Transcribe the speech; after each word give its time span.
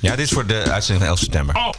Ja, 0.00 0.16
dit 0.16 0.26
is 0.26 0.32
voor 0.32 0.46
de 0.46 0.70
uitzending 0.70 0.98
van 0.98 1.06
11 1.06 1.18
september. 1.18 1.54
Oh. 1.54 1.70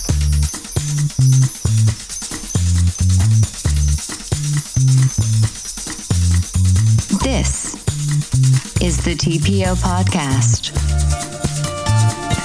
This 7.21 7.75
is 8.79 8.95
the 8.97 9.15
TPO 9.15 9.75
podcast. 9.75 10.71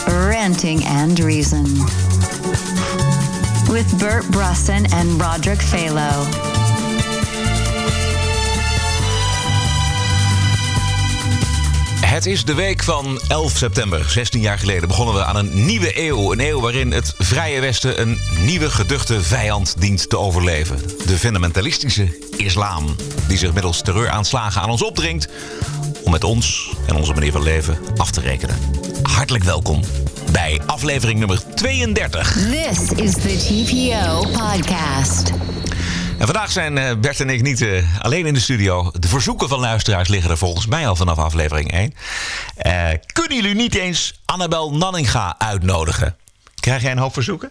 Ranting 0.07 0.85
and 0.85 1.19
Reason. 1.19 1.65
With 3.71 3.99
Bert 3.99 4.31
Brusson 4.31 4.87
and 4.93 5.21
Roderick 5.21 5.61
Phalo. 5.61 6.52
Het 12.13 12.27
is 12.27 12.45
de 12.45 12.55
week 12.55 12.83
van 12.83 13.21
11 13.29 13.57
september. 13.57 14.11
16 14.11 14.41
jaar 14.41 14.59
geleden 14.59 14.89
begonnen 14.89 15.15
we 15.15 15.25
aan 15.25 15.37
een 15.37 15.65
nieuwe 15.65 16.01
eeuw. 16.01 16.33
Een 16.33 16.41
eeuw 16.41 16.61
waarin 16.61 16.93
het 16.93 17.15
Vrije 17.19 17.61
Westen 17.61 18.01
een 18.01 18.21
nieuwe 18.41 18.71
geduchte 18.71 19.23
vijand 19.23 19.75
dient 19.79 20.09
te 20.09 20.19
overleven. 20.19 20.77
De 21.07 21.19
fundamentalistische 21.19 22.19
islam. 22.37 22.97
Die 23.29 23.39
zich 23.39 23.53
middels 23.53 23.83
terreuraanslagen 23.83 24.63
aan 24.63 24.71
ons 24.71 24.85
opdringt. 24.85 25.29
Om 26.05 26.11
met 26.11 26.25
ons 26.25 26.73
en 26.87 26.97
onze 26.97 27.13
manier 27.13 27.33
van 27.33 27.43
leven 27.43 27.79
af 27.97 28.11
te 28.11 28.21
rekenen. 28.21 28.57
Hartelijk 29.03 29.45
welkom 29.45 29.81
bij 30.33 30.61
aflevering 30.67 31.19
nummer 31.19 31.43
32. 31.55 32.33
This 32.33 32.91
is 32.91 33.13
the 33.13 33.37
TPO 33.37 34.21
podcast. 34.21 35.52
En 36.19 36.27
vandaag 36.29 36.53
zijn 36.53 36.79
eh, 36.79 36.97
Bert 36.97 37.21
en 37.21 37.31
ik 37.31 37.43
niet 37.43 37.61
eh, 37.61 37.83
alleen 38.01 38.27
in 38.27 38.35
de 38.35 38.41
studio. 38.41 38.91
De 38.99 39.09
verzoeken 39.09 39.49
van 39.49 39.59
luisteraars 39.61 40.09
liggen 40.09 40.31
er 40.31 40.39
volgens 40.39 40.67
mij 40.67 40.89
al 40.89 40.97
vanaf 40.97 41.19
aflevering 41.19 41.73
1. 41.73 41.95
Eh, 42.57 42.89
kunnen 43.13 43.37
jullie 43.37 43.55
niet 43.55 43.75
eens 43.75 44.21
Annabel 44.25 44.73
Nanninga 44.75 45.35
uitnodigen? 45.39 46.17
Krijg 46.61 46.83
jij 46.83 46.91
een 46.91 46.99
hoop 46.99 47.13
verzoeken? 47.13 47.49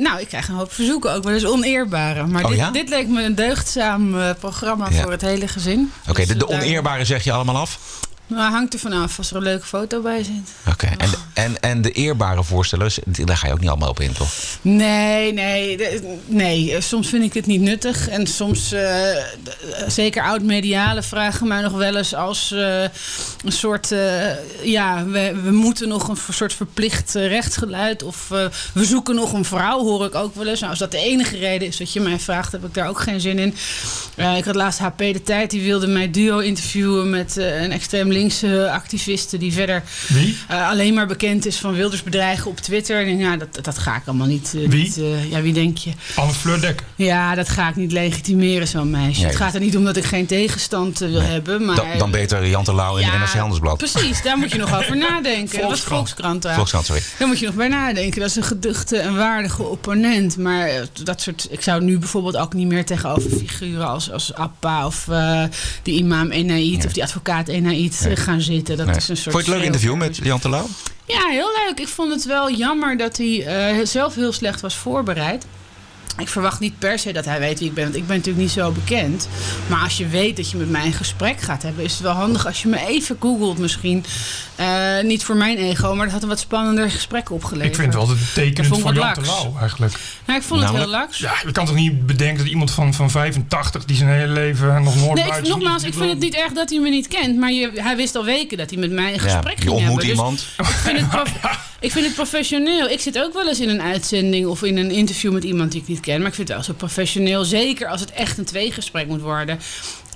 Nou, 0.00 0.20
ik 0.20 0.28
krijg 0.28 0.48
een 0.48 0.54
hoop 0.54 0.72
verzoeken 0.72 1.12
ook, 1.14 1.24
maar 1.24 1.32
dat 1.32 1.42
is 1.42 1.48
oneerbare. 1.48 2.26
Maar 2.26 2.42
Oh, 2.44 2.48
dit, 2.50 2.58
ja? 2.58 2.70
dit 2.70 2.88
leek 2.88 3.08
me 3.08 3.22
een 3.24 3.34
deugdzaam 3.34 4.16
programma 4.40 4.88
Ja. 4.90 5.02
voor 5.02 5.10
het 5.10 5.20
hele 5.20 5.48
gezin. 5.48 5.92
Oké, 6.08 6.18
Dus, 6.18 6.26
de, 6.28 6.36
de 6.36 6.46
daar- 6.46 6.58
oneerbare 6.60 7.04
zeg 7.04 7.24
je 7.24 7.32
allemaal 7.32 7.56
af? 7.56 7.78
Nou, 8.28 8.50
hangt 8.52 8.72
er 8.74 8.78
vanaf 8.78 9.18
als 9.18 9.30
er 9.30 9.36
een 9.36 9.42
leuke 9.42 9.66
foto 9.66 10.00
bij 10.00 10.22
zit. 10.22 10.72
Oké, 10.72 10.86
en, 10.86 11.10
en, 11.34 11.60
en 11.60 11.82
de 11.82 11.90
eerbare 11.90 12.44
voorstellers, 12.44 12.98
daar 13.04 13.36
ga 13.36 13.46
je 13.46 13.52
ook 13.52 13.60
niet 13.60 13.68
allemaal 13.68 13.88
op 13.88 14.00
in, 14.00 14.12
toch? 14.12 14.28
Nee, 14.62 15.32
nee, 15.32 15.78
nee. 16.26 16.74
eh, 16.74 16.80
Soms 16.80 17.08
vind 17.08 17.24
ik 17.24 17.34
het 17.34 17.46
niet 17.46 17.60
nuttig. 17.60 18.08
En 18.08 18.26
soms, 18.26 18.72
eh, 18.72 19.16
eh, 19.16 19.24
zeker 19.86 20.22
oud-mediale 20.22 21.02
vragen 21.02 21.48
mij 21.48 21.60
nog 21.60 21.72
wel 21.72 21.96
eens 21.96 22.14
als 22.14 22.50
een 22.50 23.52
soort... 23.52 23.94
ja, 24.62 25.04
we, 25.04 25.40
we 25.44 25.50
moeten 25.50 25.88
nog 25.88 26.08
een 26.08 26.16
soort 26.30 26.52
verplicht 26.52 27.12
rechtsgeluid. 27.14 28.02
Of 28.02 28.28
we 28.72 28.84
zoeken 28.84 29.14
nog 29.14 29.32
een 29.32 29.44
vrouw, 29.44 29.80
hoor 29.80 30.04
ik 30.04 30.14
ook 30.14 30.34
wel 30.34 30.46
eens. 30.46 30.58
Nou, 30.60 30.70
als 30.70 30.80
dat 30.80 30.90
de 30.90 30.98
enige 30.98 31.36
reden 31.36 31.68
is 31.68 31.76
dat 31.76 31.92
je 31.92 32.00
mij 32.00 32.18
vraagt, 32.18 32.52
heb 32.52 32.64
ik 32.64 32.74
daar 32.74 32.88
ook 32.88 33.00
geen 33.00 33.20
zin 33.20 33.38
in. 33.38 33.54
Ik 34.36 34.44
had 34.44 34.54
laatst 34.54 34.78
HP 34.78 34.98
De 34.98 35.22
Tijd, 35.24 35.50
die 35.50 35.62
wilde 35.62 35.86
mij 35.86 36.10
duo 36.10 36.38
interviewen 36.38 37.10
met 37.10 37.36
een 37.36 37.72
extreem 37.72 38.10
linkse 38.16 38.70
activiste... 38.70 39.38
die 39.38 39.52
verder 39.52 39.82
Wie? 40.08 40.36
eh, 40.48 40.68
alleen 40.68 40.94
maar 40.94 41.06
bekend 41.06 41.46
is 41.46 41.56
van 41.56 41.74
wildersbedreigen 41.74 42.50
op 42.50 42.60
Twitter. 42.60 43.06
En 43.06 43.18
ja, 43.18 43.36
dat, 43.36 43.58
dat 43.64 43.78
ga 43.78 43.96
ik 43.96 44.02
allemaal 44.06 44.26
niet. 44.26 44.52
eh, 44.56 44.68
Wie? 44.68 44.82
niet, 44.82 44.98
eh, 44.98 45.30
ja, 45.30 45.40
wie 45.42 45.52
denk 45.52 45.78
je? 45.78 45.90
Anne 46.14 46.32
Fleur 46.32 46.60
Dekker. 46.60 46.86
Ja, 46.96 47.34
dat 47.34 47.48
ga 47.48 47.68
ik 47.68 47.76
niet 47.76 47.92
legitimeren, 47.92 48.68
zo'n 48.68 48.90
meisje. 48.90 49.20
Nee. 49.20 49.28
Het 49.28 49.36
gaat 49.36 49.54
er 49.54 49.60
niet 49.60 49.76
om 49.76 49.84
dat 49.84 49.96
ik 49.96 50.04
geen 50.04 50.26
tegenstand 50.26 50.98
wil 50.98 51.20
hebben. 51.22 51.64
Maar, 51.64 51.76
Dan, 51.76 51.86
dan 51.98 52.10
beter 52.10 52.48
Jan 52.48 52.64
Terlouw 52.64 52.96
in 52.96 53.04
Ja, 53.06 53.12
de 53.12 53.18
NRC 53.18 53.28
Handelsblad. 53.28 53.76
Precies, 53.78 54.22
daar 54.22 54.38
moet 54.38 54.50
je 54.52 54.58
nog 54.58 54.78
over 54.78 54.96
nadenken. 55.08 55.60
Dat 55.60 55.70
was 55.70 55.80
Volkskrant. 55.80 56.08
Volkskrant. 56.08 56.46
Volkskrant, 56.54 56.86
sorry. 56.86 57.02
Daar 57.18 57.28
moet 57.28 57.38
je 57.38 57.46
nog 57.46 57.54
bij 57.54 57.68
nadenken. 57.68 58.20
Dat 58.20 58.30
is 58.30 58.36
een 58.36 58.42
geduchte 58.42 58.96
en 58.98 59.16
waardige 59.16 59.62
opponent. 59.62 60.36
Maar 60.36 60.70
dat 61.02 61.20
soort. 61.20 61.46
Ik 61.50 61.62
zou 61.62 61.82
nu 61.84 61.98
bijvoorbeeld 61.98 62.36
ook 62.36 62.52
niet 62.54 62.66
meer 62.66 62.84
tegenover 62.84 63.30
figuren 63.30 63.88
als, 63.88 64.10
als 64.10 64.34
Appa 64.34 64.86
of 64.86 65.08
eh, 65.08 65.42
die 65.82 65.98
imam 65.98 66.30
Enaid 66.30 66.86
of 66.86 66.92
die 66.92 67.02
advocaat 67.02 67.48
Enaid 67.48 68.05
gaan 68.14 68.40
zitten. 68.40 68.76
Dat 68.76 68.86
Nee. 68.86 68.96
is 68.96 69.08
een 69.08 69.16
soort. 69.16 69.34
Vond 69.34 69.44
je 69.46 69.50
het 69.50 69.60
leuk 69.60 69.66
interview 69.72 69.94
met 69.94 70.16
Jan 70.16 70.38
Terlouw? 70.38 70.66
Ja, 71.04 71.28
heel 71.28 71.50
leuk. 71.66 71.80
Ik 71.80 71.88
vond 71.88 72.12
het 72.12 72.24
wel 72.24 72.50
jammer 72.50 72.96
dat 72.96 73.16
hij 73.16 73.46
eh, 73.46 73.86
zelf 73.86 74.14
heel 74.14 74.32
slecht 74.32 74.60
was 74.60 74.76
voorbereid. 74.76 75.46
Ik 76.18 76.28
verwacht 76.28 76.60
niet 76.60 76.78
per 76.78 76.98
se 76.98 77.12
dat 77.12 77.24
hij 77.24 77.38
weet 77.38 77.58
wie 77.58 77.68
ik 77.68 77.74
ben, 77.74 77.84
want 77.84 77.96
ik 77.96 78.06
ben 78.06 78.16
natuurlijk 78.16 78.44
niet 78.44 78.54
zo 78.54 78.70
bekend. 78.70 79.28
Maar 79.66 79.82
als 79.82 79.96
je 79.96 80.06
weet 80.06 80.36
dat 80.36 80.50
je 80.50 80.56
met 80.56 80.70
mij 80.70 80.84
een 80.84 80.92
gesprek 80.92 81.40
gaat 81.40 81.62
hebben, 81.62 81.84
is 81.84 81.92
het 81.92 82.02
wel 82.02 82.12
handig 82.12 82.46
als 82.46 82.62
je 82.62 82.68
me 82.68 82.86
even 82.86 83.16
googelt 83.20 83.58
misschien. 83.58 84.04
Eh, 84.56 85.00
niet 85.02 85.24
voor 85.24 85.36
mijn 85.36 85.56
ego, 85.56 85.94
maar 85.94 86.04
dat 86.04 86.12
had 86.12 86.22
een 86.22 86.28
wat 86.28 86.38
spannender 86.38 86.90
gesprek 86.90 87.30
opgeleverd. 87.30 87.68
Ik 87.68 87.74
vind 87.74 87.86
het 87.86 87.94
wel 87.94 88.02
altijd 88.02 88.18
Dat 88.18 88.34
tekenend 88.34 88.82
wat 88.82 88.94
Jan. 88.94 89.14
Terlouw 89.14 89.56
eigenlijk. 89.60 89.94
Nou, 90.26 90.38
ik 90.38 90.44
vond 90.44 90.62
het 90.62 90.70
heel 90.74 90.86
laks. 90.86 91.18
Ja, 91.18 91.34
je 91.44 91.52
kan 91.52 91.66
toch 91.66 91.74
niet 91.74 92.06
bedenken 92.06 92.38
dat 92.38 92.46
iemand 92.46 92.70
van, 92.70 92.94
van 92.94 93.10
85 93.10 93.84
die 93.84 93.96
zijn 93.96 94.10
hele 94.10 94.32
leven 94.32 94.82
nog 94.82 94.96
nooit 94.96 95.14
Nee, 95.14 95.38
ik, 95.38 95.48
nogmaals, 95.48 95.82
ik 95.82 95.94
vind 95.94 96.10
het 96.10 96.18
niet 96.18 96.34
erg 96.34 96.52
dat 96.52 96.70
hij 96.70 96.78
me 96.78 96.88
niet 96.88 97.08
kent. 97.08 97.38
Maar 97.38 97.52
je, 97.52 97.70
hij 97.74 97.96
wist 97.96 98.16
al 98.16 98.24
weken 98.24 98.58
dat 98.58 98.70
hij 98.70 98.78
met 98.78 98.90
mij 98.90 99.12
een 99.12 99.20
gesprek 99.20 99.56
je 99.56 99.62
ging 99.62 99.72
ontmoet 99.72 100.02
hebben. 100.02 100.06
Dus 100.06 100.08
iemand. 100.08 100.46
ik, 100.58 100.64
vind 100.66 100.98
het 100.98 101.30
ik 101.86 101.92
vind 101.92 102.04
het 102.04 102.14
professioneel. 102.14 102.88
Ik 102.88 103.00
zit 103.00 103.18
ook 103.18 103.32
wel 103.32 103.48
eens 103.48 103.60
in 103.60 103.68
een 103.68 103.82
uitzending 103.82 104.46
of 104.46 104.62
in 104.62 104.76
een 104.76 104.90
interview 104.90 105.32
met 105.32 105.44
iemand 105.44 105.72
die 105.72 105.80
ik 105.80 105.88
niet 105.88 106.00
ken. 106.06 106.18
Maar 106.18 106.28
ik 106.28 106.34
vind 106.34 106.48
het 106.48 106.56
wel 106.56 106.66
zo 106.66 106.72
professioneel. 106.72 107.44
Zeker 107.44 107.88
als 107.88 108.00
het 108.00 108.10
echt 108.10 108.38
een 108.38 108.44
tweegesprek 108.44 109.06
moet 109.06 109.20
worden. 109.20 109.58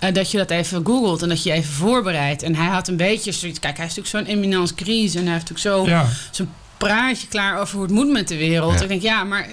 eh, 0.00 0.12
dat 0.14 0.30
je 0.30 0.36
dat 0.38 0.50
even 0.50 0.86
googelt 0.86 1.22
en 1.22 1.28
dat 1.28 1.42
je 1.42 1.48
je 1.48 1.54
even 1.54 1.72
voorbereidt. 1.72 2.42
En 2.42 2.54
hij 2.54 2.66
had 2.66 2.88
een 2.88 2.96
beetje 2.96 3.32
zoiets. 3.32 3.58
Kijk, 3.58 3.76
hij 3.76 3.86
is 3.86 3.94
natuurlijk 3.94 4.26
zo'n 4.28 4.36
eminence 4.36 4.74
grise. 4.76 5.18
En 5.18 5.24
hij 5.24 5.32
heeft 5.34 5.48
natuurlijk 5.50 5.86
zo 5.86 5.92
Ja. 5.92 6.06
zijn 6.30 6.50
praatje 6.76 7.26
klaar 7.28 7.60
over 7.60 7.74
hoe 7.74 7.82
het 7.84 7.92
moet 7.94 8.10
met 8.10 8.28
de 8.28 8.36
wereld. 8.36 8.74
Ja. 8.74 8.80
Ik 8.82 8.88
denk, 8.88 9.02
ja, 9.02 9.24
maar 9.24 9.46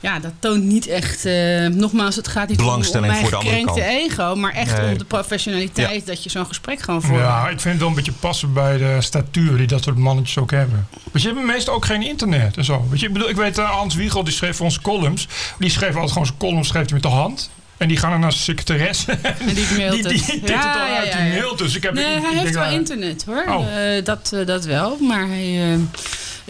ja, 0.00 0.18
dat 0.18 0.32
toont 0.38 0.62
niet 0.64 0.86
echt. 0.86 1.24
eh, 1.24 1.66
nogmaals, 1.66 2.16
het 2.16 2.28
gaat 2.28 2.48
niet 2.48 2.60
om, 2.60 2.66
mijn 3.00 3.16
voor 3.26 3.38
gekrenkte 3.38 3.64
kant. 3.64 3.78
ego, 3.78 4.34
maar 4.34 4.52
echt 4.52 4.76
Nee. 4.80 4.92
om 4.92 4.98
de 4.98 5.04
professionaliteit 5.04 6.06
dat 6.06 6.22
je 6.24 6.30
zo'n 6.30 6.46
gesprek 6.46 6.80
gewoon 6.82 7.02
voor. 7.02 7.18
Ja, 7.18 7.42
ik 7.48 7.60
vind 7.60 7.64
het 7.64 7.78
wel 7.78 7.88
een 7.88 7.94
beetje 7.94 8.12
passen 8.12 8.52
bij 8.52 8.78
de 8.78 8.96
statuur 9.00 9.56
die 9.56 9.66
dat 9.66 9.82
soort 9.82 9.96
mannetjes 9.96 10.38
ook 10.38 10.50
hebben. 10.50 10.86
Want 11.12 11.24
je 11.24 11.30
hebt 11.30 11.44
meestal 11.46 11.74
ook 11.74 11.84
geen 11.84 12.02
internet 12.02 12.56
en 12.56 12.64
zo. 12.64 12.86
Weet 12.90 13.00
je, 13.00 13.06
ik 13.06 13.12
bedoel, 13.12 13.28
ik 13.28 13.36
weet, 13.36 13.58
uh, 13.58 13.70
Hans 13.70 13.94
Wiegel 13.94 14.24
die 14.24 14.32
schreef 14.34 14.56
voor 14.56 14.64
ons 14.66 14.80
columns. 14.80 15.28
Die 15.58 15.70
schreef 15.70 15.92
altijd 15.94 16.10
gewoon 16.12 16.26
zijn 16.26 16.38
columns 16.38 16.68
schreef 16.68 16.84
hij 16.84 16.92
met 16.92 17.02
de 17.02 17.08
hand. 17.08 17.50
En 17.76 17.88
die 17.88 17.96
gaan 17.96 18.10
dan 18.10 18.20
naar 18.20 18.32
zijn 18.32 18.44
secretaresse. 18.44 19.12
En 19.48 19.54
die 19.54 19.66
mailt 19.76 19.92
die, 19.92 20.02
die 20.02 20.12
het. 20.18 20.26
tikt 20.26 20.48
Ja, 20.48 20.56
het 20.68 20.80
al 20.80 20.86
ja, 20.86 20.96
uit, 20.98 21.12
die 21.12 21.22
ja. 21.22 21.28
mailt. 21.28 21.58
Dus 21.58 21.74
ik 21.76 21.82
heb, 21.82 21.94
Nee, 21.94 22.16
ik- 22.16 22.22
hij 22.22 22.36
heeft 22.38 22.54
wel 22.54 22.64
eh, 22.64 22.72
internet 22.72 23.24
hoor. 23.26 23.44
Oh. 23.48 23.96
Eh, 23.96 24.04
dat, 24.04 24.32
eh, 24.34 24.46
dat 24.46 24.64
wel. 24.64 24.96
Maar 25.00 25.26
hij, 25.26 25.72
eh, 25.72 25.78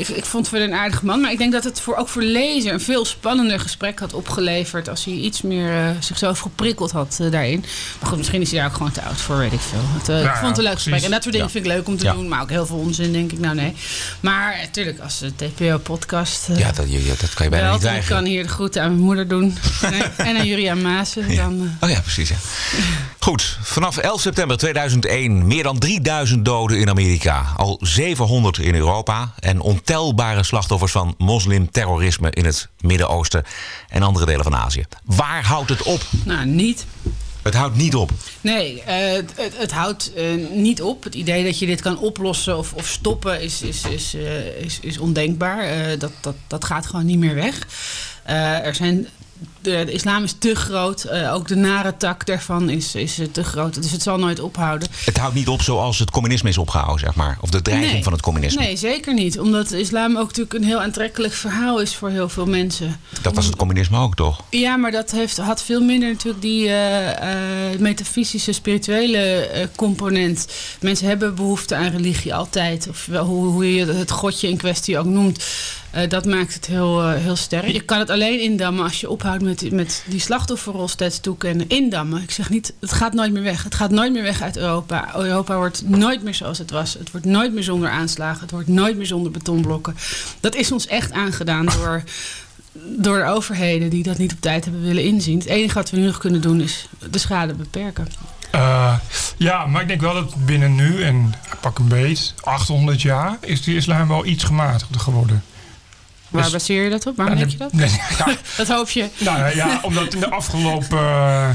ik, 0.00 0.08
ik 0.08 0.24
vond 0.24 0.46
het 0.50 0.54
wel 0.58 0.68
een 0.68 0.74
aardig 0.74 1.02
man. 1.02 1.20
Maar 1.20 1.32
ik 1.32 1.38
denk 1.38 1.52
dat 1.52 1.64
het 1.64 1.80
voor, 1.80 1.96
ook 1.96 2.08
voor 2.08 2.22
lezer 2.22 2.72
een 2.72 2.80
veel 2.80 3.04
spannender 3.04 3.60
gesprek 3.60 3.98
had 3.98 4.12
opgeleverd. 4.14 4.88
als 4.88 5.04
hij 5.04 5.14
iets 5.14 5.42
meer 5.42 5.70
eh, 5.76 5.88
zichzelf 6.00 6.38
geprikkeld 6.38 6.90
had 6.90 7.18
eh, 7.20 7.30
daarin. 7.30 7.64
Maar 8.00 8.08
goed, 8.08 8.18
misschien 8.18 8.40
is 8.40 8.50
hij 8.50 8.60
daar 8.60 8.68
ook 8.68 8.76
gewoon 8.76 8.92
te 8.92 9.02
oud 9.02 9.20
voor, 9.20 9.36
weet 9.38 9.52
ik 9.52 9.60
veel. 9.60 9.80
Het, 9.82 10.08
eh, 10.08 10.22
Ja, 10.22 10.30
ik 10.30 10.36
vond 10.36 10.48
het 10.48 10.58
een 10.58 10.64
leuk 10.64 10.72
gesprek. 10.72 11.02
En 11.02 11.10
dat 11.10 11.22
soort 11.22 11.34
dingen 11.34 11.46
Ja. 11.46 11.52
vind 11.52 11.66
ik 11.66 11.72
leuk 11.72 11.86
om 11.88 11.96
te 11.98 12.04
Ja. 12.04 12.12
doen. 12.12 12.28
Maar 12.28 12.42
ook 12.42 12.50
heel 12.50 12.66
veel 12.66 12.76
onzin, 12.76 13.12
denk 13.12 13.32
ik. 13.32 13.38
Nou, 13.38 13.54
nee. 13.54 13.74
Maar 14.20 14.56
natuurlijk, 14.62 14.98
als 14.98 15.18
de 15.18 15.32
TPO-podcast. 15.36 16.46
Ja, 16.56 16.72
dat, 16.72 16.86
dat 17.20 17.34
kan 17.34 17.44
je 17.44 17.50
bijna 17.50 17.66
niet 17.72 17.76
ik 17.76 17.82
weigeren. 17.82 18.16
kan 18.16 18.24
hier 18.24 18.42
de 18.42 18.48
groeten 18.48 18.82
aan 18.82 18.90
mijn 18.90 19.02
moeder 19.04 19.28
doen. 19.28 19.56
en, 20.16 20.36
aan 20.36 20.46
Julia 20.46 20.74
Maassen. 20.74 21.36
Dan, 21.36 21.76
Oh 21.80 21.90
ja, 21.90 22.00
precies. 22.00 22.30
Goed, 23.22 23.58
vanaf 23.62 23.96
11 23.96 24.20
september 24.20 24.56
2001 24.56 25.46
meer 25.46 25.62
dan 25.62 25.78
3000 25.78 26.44
doden 26.44 26.78
in 26.78 26.88
Amerika. 26.88 27.52
Al 27.56 27.78
700 27.80 28.58
in 28.58 28.74
Europa. 28.74 29.32
En 29.38 29.60
ontelbare 29.60 30.42
slachtoffers 30.42 30.92
van 30.92 31.14
moslimterrorisme 31.18 32.30
in 32.30 32.44
het 32.44 32.68
Midden-Oosten 32.80 33.44
en 33.88 34.02
andere 34.02 34.26
delen 34.26 34.44
van 34.44 34.54
Azië. 34.54 34.84
Waar 35.04 35.44
houdt 35.44 35.68
het 35.68 35.82
op? 35.82 36.00
nou, 36.24 36.46
niet. 36.46 36.86
Het 37.42 37.54
houdt 37.54 37.76
niet 37.76 37.94
op. 37.94 38.10
Nee, 38.40 38.82
eh, 38.82 39.12
het, 39.12 39.32
het, 39.56 39.72
houdt 39.72 40.12
eh, 40.14 40.24
niet 40.52 40.82
op. 40.82 41.04
Het 41.04 41.14
idee 41.14 41.44
dat 41.44 41.58
je 41.58 41.66
dit 41.66 41.80
kan 41.80 41.98
oplossen 41.98 42.58
of, 42.58 42.72
of 42.72 42.86
stoppen 42.86 43.42
is, 43.42 43.62
is, 43.62 43.84
is, 43.84 44.14
eh, 44.14 44.46
is, 44.46 44.80
is 44.80 44.98
ondenkbaar. 44.98 45.98
Dat, 45.98 46.12
dat, 46.20 46.34
dat 46.46 46.64
gaat 46.64 46.86
gewoon 46.86 47.06
niet 47.06 47.18
meer 47.18 47.34
weg. 47.34 47.66
Er 48.64 48.74
zijn, 48.74 49.08
de, 49.60 49.82
de 49.86 49.92
islam 49.92 50.24
is 50.24 50.34
te 50.38 50.54
groot. 50.54 51.04
Eh, 51.04 51.34
ook 51.34 51.48
de 51.48 51.54
nare 51.56 51.96
tak 51.96 52.26
daarvan 52.26 52.68
is, 52.70 52.94
is 52.94 53.18
eh, 53.18 53.26
te 53.32 53.44
groot. 53.44 53.82
Dus 53.82 53.90
het 53.92 54.02
zal 54.02 54.18
nooit 54.18 54.40
ophouden. 54.40 54.88
Het 55.04 55.16
houdt 55.18 55.34
niet 55.34 55.48
op 55.48 55.62
zoals 55.62 55.98
het 55.98 56.10
communisme 56.10 56.48
is 56.48 56.58
opgehouden, 56.58 56.98
zeg 57.00 57.14
maar. 57.14 57.38
Of 57.40 57.50
de 57.50 57.62
dreiging 57.62 57.92
Nee. 57.92 58.02
van 58.02 58.12
het 58.12 58.22
communisme. 58.22 58.62
Nee, 58.62 58.76
zeker 58.76 59.14
niet. 59.14 59.38
Omdat 59.38 59.68
de 59.68 59.80
islam 59.80 60.16
ook 60.16 60.26
natuurlijk 60.26 60.54
een 60.54 60.64
heel 60.64 60.80
aantrekkelijk 60.80 61.32
verhaal 61.34 61.80
is 61.80 61.94
voor 61.94 62.10
heel 62.10 62.28
veel 62.28 62.46
mensen. 62.46 63.00
Dat 63.22 63.34
was 63.34 63.44
het 63.46 63.56
communisme 63.56 63.98
ook, 63.98 64.14
toch? 64.16 64.40
Ja, 64.50 64.76
maar 64.76 64.90
dat 64.90 65.10
heeft, 65.10 65.36
had 65.36 65.62
veel 65.62 65.80
minder 65.82 66.08
natuurlijk 66.08 66.42
die 66.42 66.68
eh, 66.72 67.78
metafysische, 67.78 68.52
spirituele 68.52 69.48
component. 69.76 70.46
Mensen 70.80 71.06
hebben 71.06 71.34
behoefte 71.34 71.74
aan 71.74 71.90
religie 71.90 72.34
altijd. 72.34 72.86
Of 72.90 73.06
wel, 73.06 73.24
hoe, 73.24 73.46
hoe 73.46 73.74
je 73.74 73.86
het 73.86 74.10
godje 74.10 74.48
in 74.48 74.56
kwestie 74.56 74.98
ook 74.98 75.04
noemt. 75.06 75.44
Eh, 75.90 76.08
dat 76.08 76.24
maakt 76.24 76.54
het 76.54 76.66
heel, 76.66 77.02
eh, 77.02 77.14
heel 77.14 77.36
sterk. 77.36 77.66
Je 77.66 77.80
kan 77.80 77.98
het 77.98 78.10
alleen 78.10 78.40
indammen 78.40 78.84
als 78.84 79.00
je 79.00 79.10
ophoudt 79.10 79.42
met, 79.42 79.70
met 79.72 80.04
die 80.06 80.20
slachtofferrol 80.20 80.88
steeds 80.88 81.20
toekennen. 81.20 81.68
Indammen. 81.68 82.22
Ik 82.22 82.30
zeg 82.30 82.50
niet, 82.50 82.72
het 82.80 82.92
gaat 82.92 83.12
nooit 83.12 83.32
meer 83.32 83.42
weg. 83.42 83.64
Het 83.64 83.74
gaat 83.74 83.90
nooit 83.90 84.12
meer 84.12 84.22
weg 84.22 84.42
uit 84.42 84.56
Europa. 84.56 85.14
Europa 85.16 85.56
wordt 85.56 85.88
nooit 85.88 86.22
meer 86.22 86.34
zoals 86.34 86.58
het 86.58 86.70
was. 86.70 86.94
Het 86.94 87.10
wordt 87.10 87.26
nooit 87.26 87.52
meer 87.52 87.62
zonder 87.62 87.90
aanslagen. 87.90 88.40
Het 88.40 88.50
wordt 88.50 88.68
nooit 88.68 88.96
meer 88.96 89.06
zonder 89.06 89.32
betonblokken. 89.32 89.96
Dat 90.40 90.54
is 90.54 90.72
ons 90.72 90.86
echt 90.86 91.12
aangedaan 91.12 91.66
door 91.66 92.02
door 92.96 93.18
de 93.18 93.24
overheden 93.24 93.90
die 93.90 94.02
dat 94.02 94.18
niet 94.18 94.32
op 94.32 94.40
tijd 94.40 94.64
hebben 94.64 94.82
willen 94.82 95.04
inzien. 95.04 95.38
Het 95.38 95.48
enige 95.48 95.74
wat 95.74 95.90
we 95.90 95.96
nu 95.96 96.04
nog 96.06 96.18
kunnen 96.18 96.40
doen 96.40 96.60
is 96.60 96.88
de 97.10 97.18
schade 97.18 97.54
beperken. 97.54 98.08
Uh, 98.54 98.94
ja, 99.36 99.66
maar 99.66 99.82
ik 99.82 99.88
denk 99.88 100.00
wel 100.00 100.14
dat 100.14 100.34
binnen 100.44 100.74
nu 100.74 101.02
en 101.02 101.34
pak 101.60 101.78
een 101.78 101.88
beet, 101.88 102.34
800 102.40 103.02
jaar, 103.02 103.36
is 103.40 103.62
de 103.62 103.74
islam 103.74 104.08
wel 104.08 104.26
iets 104.26 104.44
gematigder 104.44 105.00
geworden. 105.00 105.42
Waar 106.30 106.42
dus, 106.42 106.52
baseer 106.52 106.84
je 106.84 106.90
dat 106.90 107.06
op? 107.06 107.16
Waar 107.16 107.36
denk 107.36 107.50
je 107.50 107.56
dat? 107.56 107.72
Nee, 107.72 107.88
ja, 108.18 108.36
dat 108.56 108.68
hoop 108.68 108.90
je. 108.90 109.08
Nou 109.18 109.54
ja, 109.54 109.80
omdat 109.82 110.14
in 110.14 110.20
de 110.20 110.30
afgelopen 110.30 110.98
uh, 110.98 111.48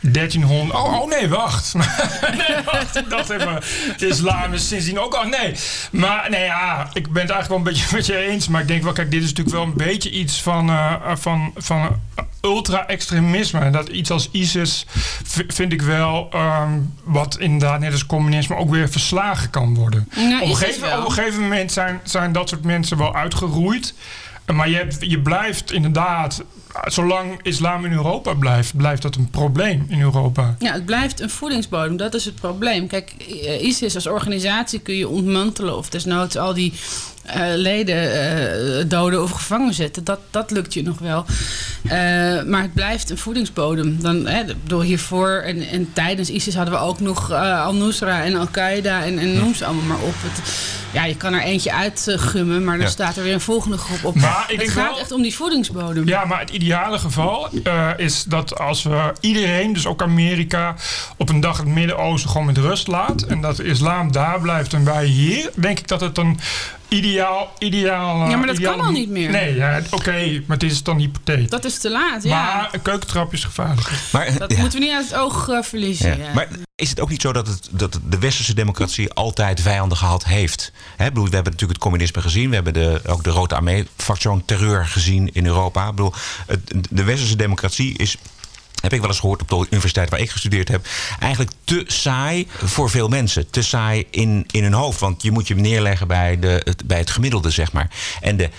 1300. 0.00 0.78
Oh, 0.78 1.00
oh 1.00 1.08
nee, 1.08 1.28
wacht. 1.28 1.74
nee, 2.48 2.56
wacht. 2.64 2.96
Ik 2.96 3.10
dacht 3.10 3.30
even. 3.30 3.62
Islam 3.98 4.52
is 4.52 4.68
sindsdien 4.68 4.98
ook 4.98 5.14
al. 5.14 5.24
Nee. 5.24 5.54
Maar 5.90 6.30
nee, 6.30 6.44
ja, 6.44 6.88
ik 6.92 7.12
ben 7.12 7.22
het 7.22 7.30
eigenlijk 7.30 7.48
wel 7.48 7.58
een 7.58 7.62
beetje 7.62 7.86
met 7.96 8.06
je 8.06 8.16
eens. 8.16 8.48
Maar 8.48 8.60
ik 8.60 8.68
denk 8.68 8.82
wel, 8.82 8.92
kijk, 8.92 9.10
dit 9.10 9.22
is 9.22 9.28
natuurlijk 9.28 9.56
wel 9.56 9.64
een 9.64 9.86
beetje 9.86 10.10
iets 10.10 10.42
van, 10.42 10.70
uh, 10.70 10.94
van, 11.14 11.52
van 11.56 12.00
ultra-extremisme. 12.40 13.70
Dat 13.70 13.88
iets 13.88 14.10
als 14.10 14.28
ISIS 14.32 14.86
vind 15.48 15.72
ik 15.72 15.82
wel 15.82 16.28
um, 16.34 16.94
wat 17.04 17.38
inderdaad 17.38 17.80
net 17.80 17.92
als 17.92 18.06
communisme 18.06 18.56
ook 18.56 18.70
weer 18.70 18.88
verslagen 18.88 19.50
kan 19.50 19.74
worden. 19.74 20.08
Nou, 20.16 20.42
op, 20.42 20.48
een 20.48 20.56
gegeven, 20.56 20.98
op 20.98 21.04
een 21.04 21.12
gegeven 21.12 21.42
moment 21.42 21.72
zijn, 21.72 22.00
zijn 22.02 22.32
dat 22.32 22.48
soort 22.48 22.64
mensen 22.64 22.98
wel 22.98 23.14
uitgeroeid. 23.14 23.94
Maar 24.52 24.68
je, 24.68 24.76
hebt, 24.76 24.96
je 25.00 25.20
blijft 25.20 25.72
inderdaad 25.72 26.44
zolang 26.84 27.40
islam 27.42 27.84
in 27.84 27.92
Europa 27.92 28.34
blijft, 28.34 28.76
blijft 28.76 29.02
dat 29.02 29.16
een 29.16 29.30
probleem 29.30 29.86
in 29.88 30.00
Europa. 30.00 30.56
Ja, 30.58 30.72
het 30.72 30.86
blijft 30.86 31.20
een 31.20 31.30
voedingsbodem. 31.30 31.96
Dat 31.96 32.14
is 32.14 32.24
het 32.24 32.34
probleem. 32.34 32.86
Kijk, 32.86 33.12
ISIS 33.60 33.94
als 33.94 34.06
organisatie 34.06 34.80
kun 34.80 34.94
je 34.94 35.08
ontmantelen 35.08 35.76
of 35.76 35.88
desnoods 35.88 36.36
al 36.36 36.54
die 36.54 36.72
uh, 37.26 37.42
leden 37.54 38.04
uh, 38.04 38.84
doden 38.88 39.22
of 39.22 39.30
gevangen 39.30 39.74
zetten. 39.74 40.04
Dat, 40.04 40.20
dat 40.30 40.50
lukt 40.50 40.74
je 40.74 40.82
nog 40.82 40.98
wel. 40.98 41.24
Uh, 41.84 41.92
maar 42.42 42.62
het 42.62 42.74
blijft 42.74 43.10
een 43.10 43.18
voedingsbodem. 43.18 44.00
Dan, 44.00 44.26
hè, 44.26 44.42
door 44.64 44.82
hiervoor 44.82 45.28
en, 45.28 45.68
en 45.68 45.92
tijdens 45.92 46.30
ISIS 46.30 46.54
hadden 46.54 46.74
we 46.74 46.80
ook 46.80 47.00
nog 47.00 47.32
Al-Nusra 47.32 48.24
en 48.24 48.36
Al-Qaeda 48.36 49.04
en, 49.04 49.18
en 49.18 49.34
noem 49.34 49.54
ze 49.54 49.64
allemaal 49.64 49.84
maar 49.84 50.06
op. 50.06 50.14
Het, 50.16 50.40
ja, 50.90 51.04
je 51.04 51.16
kan 51.16 51.34
er 51.34 51.42
eentje 51.42 51.72
uitgummen, 51.72 52.64
maar 52.64 52.76
dan 52.76 52.86
ja. 52.86 52.92
staat 52.92 53.16
er 53.16 53.22
weer 53.22 53.32
een 53.32 53.40
volgende 53.40 53.78
groep 53.78 54.04
op. 54.04 54.14
Maar 54.14 54.44
ik 54.48 54.60
het 54.60 54.70
gaat 54.70 54.90
wel, 54.90 54.98
echt 54.98 55.12
om 55.12 55.22
die 55.22 55.34
voedingsbodem. 55.34 56.06
Ja, 56.06 56.24
maar 56.24 56.40
het 56.40 56.50
ideale 56.50 56.98
geval 56.98 57.50
is 57.96 58.22
dat 58.22 58.58
als 58.58 58.82
we 58.82 59.12
iedereen, 59.20 59.72
dus 59.72 59.86
ook 59.86 60.02
Amerika, 60.02 60.74
op 61.16 61.28
een 61.28 61.40
dag 61.40 61.56
het 61.56 61.66
Midden-Oosten 61.66 62.30
gewoon 62.30 62.46
met 62.46 62.58
rust 62.58 62.86
laat. 62.86 63.22
En 63.22 63.40
dat 63.40 63.56
de 63.56 63.64
islam 63.64 64.12
daar 64.12 64.40
blijft 64.40 64.72
en 64.72 64.84
wij 64.84 65.04
hier. 65.04 65.50
Denk 65.54 65.78
ik 65.78 65.88
dat 65.88 66.00
het 66.00 66.18
een 66.18 66.40
ideaal, 66.88 67.52
ideaal. 67.58 68.28
Ja, 68.28 68.36
maar 68.36 68.46
dat 68.46 68.56
ideaal, 68.56 68.76
kan 68.76 68.86
al 68.86 68.92
niet 68.92 69.10
meer. 69.10 69.30
Nee, 69.30 69.54
ja, 69.54 69.80
oké, 69.90 70.42
maar 70.46 70.58
dit 70.58 70.70
is 70.70 70.82
dan 70.82 70.98
hypotheek. 70.98 71.50
Dat 71.50 71.64
is 71.64 71.78
te 71.78 71.90
laat, 71.90 72.22
ja. 72.22 72.44
Maar 72.44 72.68
een 72.72 72.82
keukentrap 72.82 73.32
is 73.32 73.44
gevaarlijk. 73.44 73.90
Maar, 74.12 74.38
dat 74.38 74.52
ja. 74.52 74.58
moeten 74.58 74.78
we 74.78 74.84
niet 74.84 74.94
uit 74.94 75.10
het 75.10 75.18
oog 75.18 75.48
uh, 75.48 75.62
verliezen. 75.62 76.18
Ja. 76.18 76.32
Maar 76.34 76.48
is 76.74 76.90
het 76.90 77.00
ook 77.00 77.10
niet 77.10 77.20
zo 77.20 77.32
dat, 77.32 77.46
het, 77.46 77.68
dat 77.70 77.98
de 78.08 78.18
westerse 78.18 78.54
democratie 78.54 79.12
altijd 79.12 79.60
vijanden 79.60 79.98
gehad 79.98 80.24
heeft? 80.24 80.72
We 80.96 81.04
hebben 81.04 81.32
natuurlijk 81.32 81.60
het 81.60 81.78
communisme 81.78 82.22
gezien. 82.22 82.48
We 82.48 82.54
hebben 82.54 82.72
de, 82.72 83.00
ook 83.06 83.24
de 83.24 83.30
Rode 83.30 83.54
Armee-factie 83.54 84.42
terreur 84.44 84.86
gezien 84.86 85.30
in 85.32 85.46
Europa. 85.46 85.88
Ik 85.88 85.94
bedoel, 85.94 86.12
de 86.90 87.04
westerse 87.04 87.36
democratie 87.36 87.98
is 87.98 88.16
heb 88.80 88.92
ik 88.92 89.00
wel 89.00 89.08
eens 89.08 89.20
gehoord 89.20 89.40
op 89.40 89.48
de 89.48 89.66
universiteit 89.70 90.10
waar 90.10 90.20
ik 90.20 90.30
gestudeerd 90.30 90.68
heb. 90.68 90.86
Eigenlijk 91.20 91.52
te 91.64 91.84
saai 91.86 92.46
voor 92.50 92.90
veel 92.90 93.08
mensen. 93.08 93.50
Te 93.50 93.62
saai 93.62 94.06
in, 94.10 94.44
in 94.50 94.62
hun 94.62 94.72
hoofd. 94.72 95.00
Want 95.00 95.22
je 95.22 95.30
moet 95.30 95.48
je 95.48 95.54
neerleggen 95.54 96.06
bij, 96.06 96.38
de, 96.38 96.60
het, 96.64 96.86
bij 96.86 96.98
het 96.98 97.10
gemiddelde, 97.10 97.50
zeg 97.50 97.72
maar. 97.72 97.90
En 98.20 98.36
de, 98.36 98.50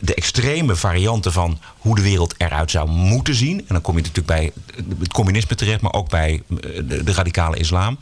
de 0.00 0.14
extreme 0.14 0.76
varianten 0.76 1.32
van 1.32 1.58
hoe 1.78 1.96
de 1.96 2.02
wereld 2.02 2.34
eruit 2.36 2.70
zou 2.70 2.88
moeten 2.88 3.34
zien. 3.34 3.58
En 3.58 3.64
dan 3.68 3.80
kom 3.80 3.96
je 3.96 4.02
natuurlijk 4.02 4.26
bij 4.26 4.52
het 4.98 5.12
communisme 5.12 5.54
terecht, 5.54 5.80
maar 5.80 5.92
ook 5.92 6.08
bij 6.08 6.42
eh, 6.48 6.82
de, 7.04 7.12
radicale 7.12 7.58
islam. 7.58 7.98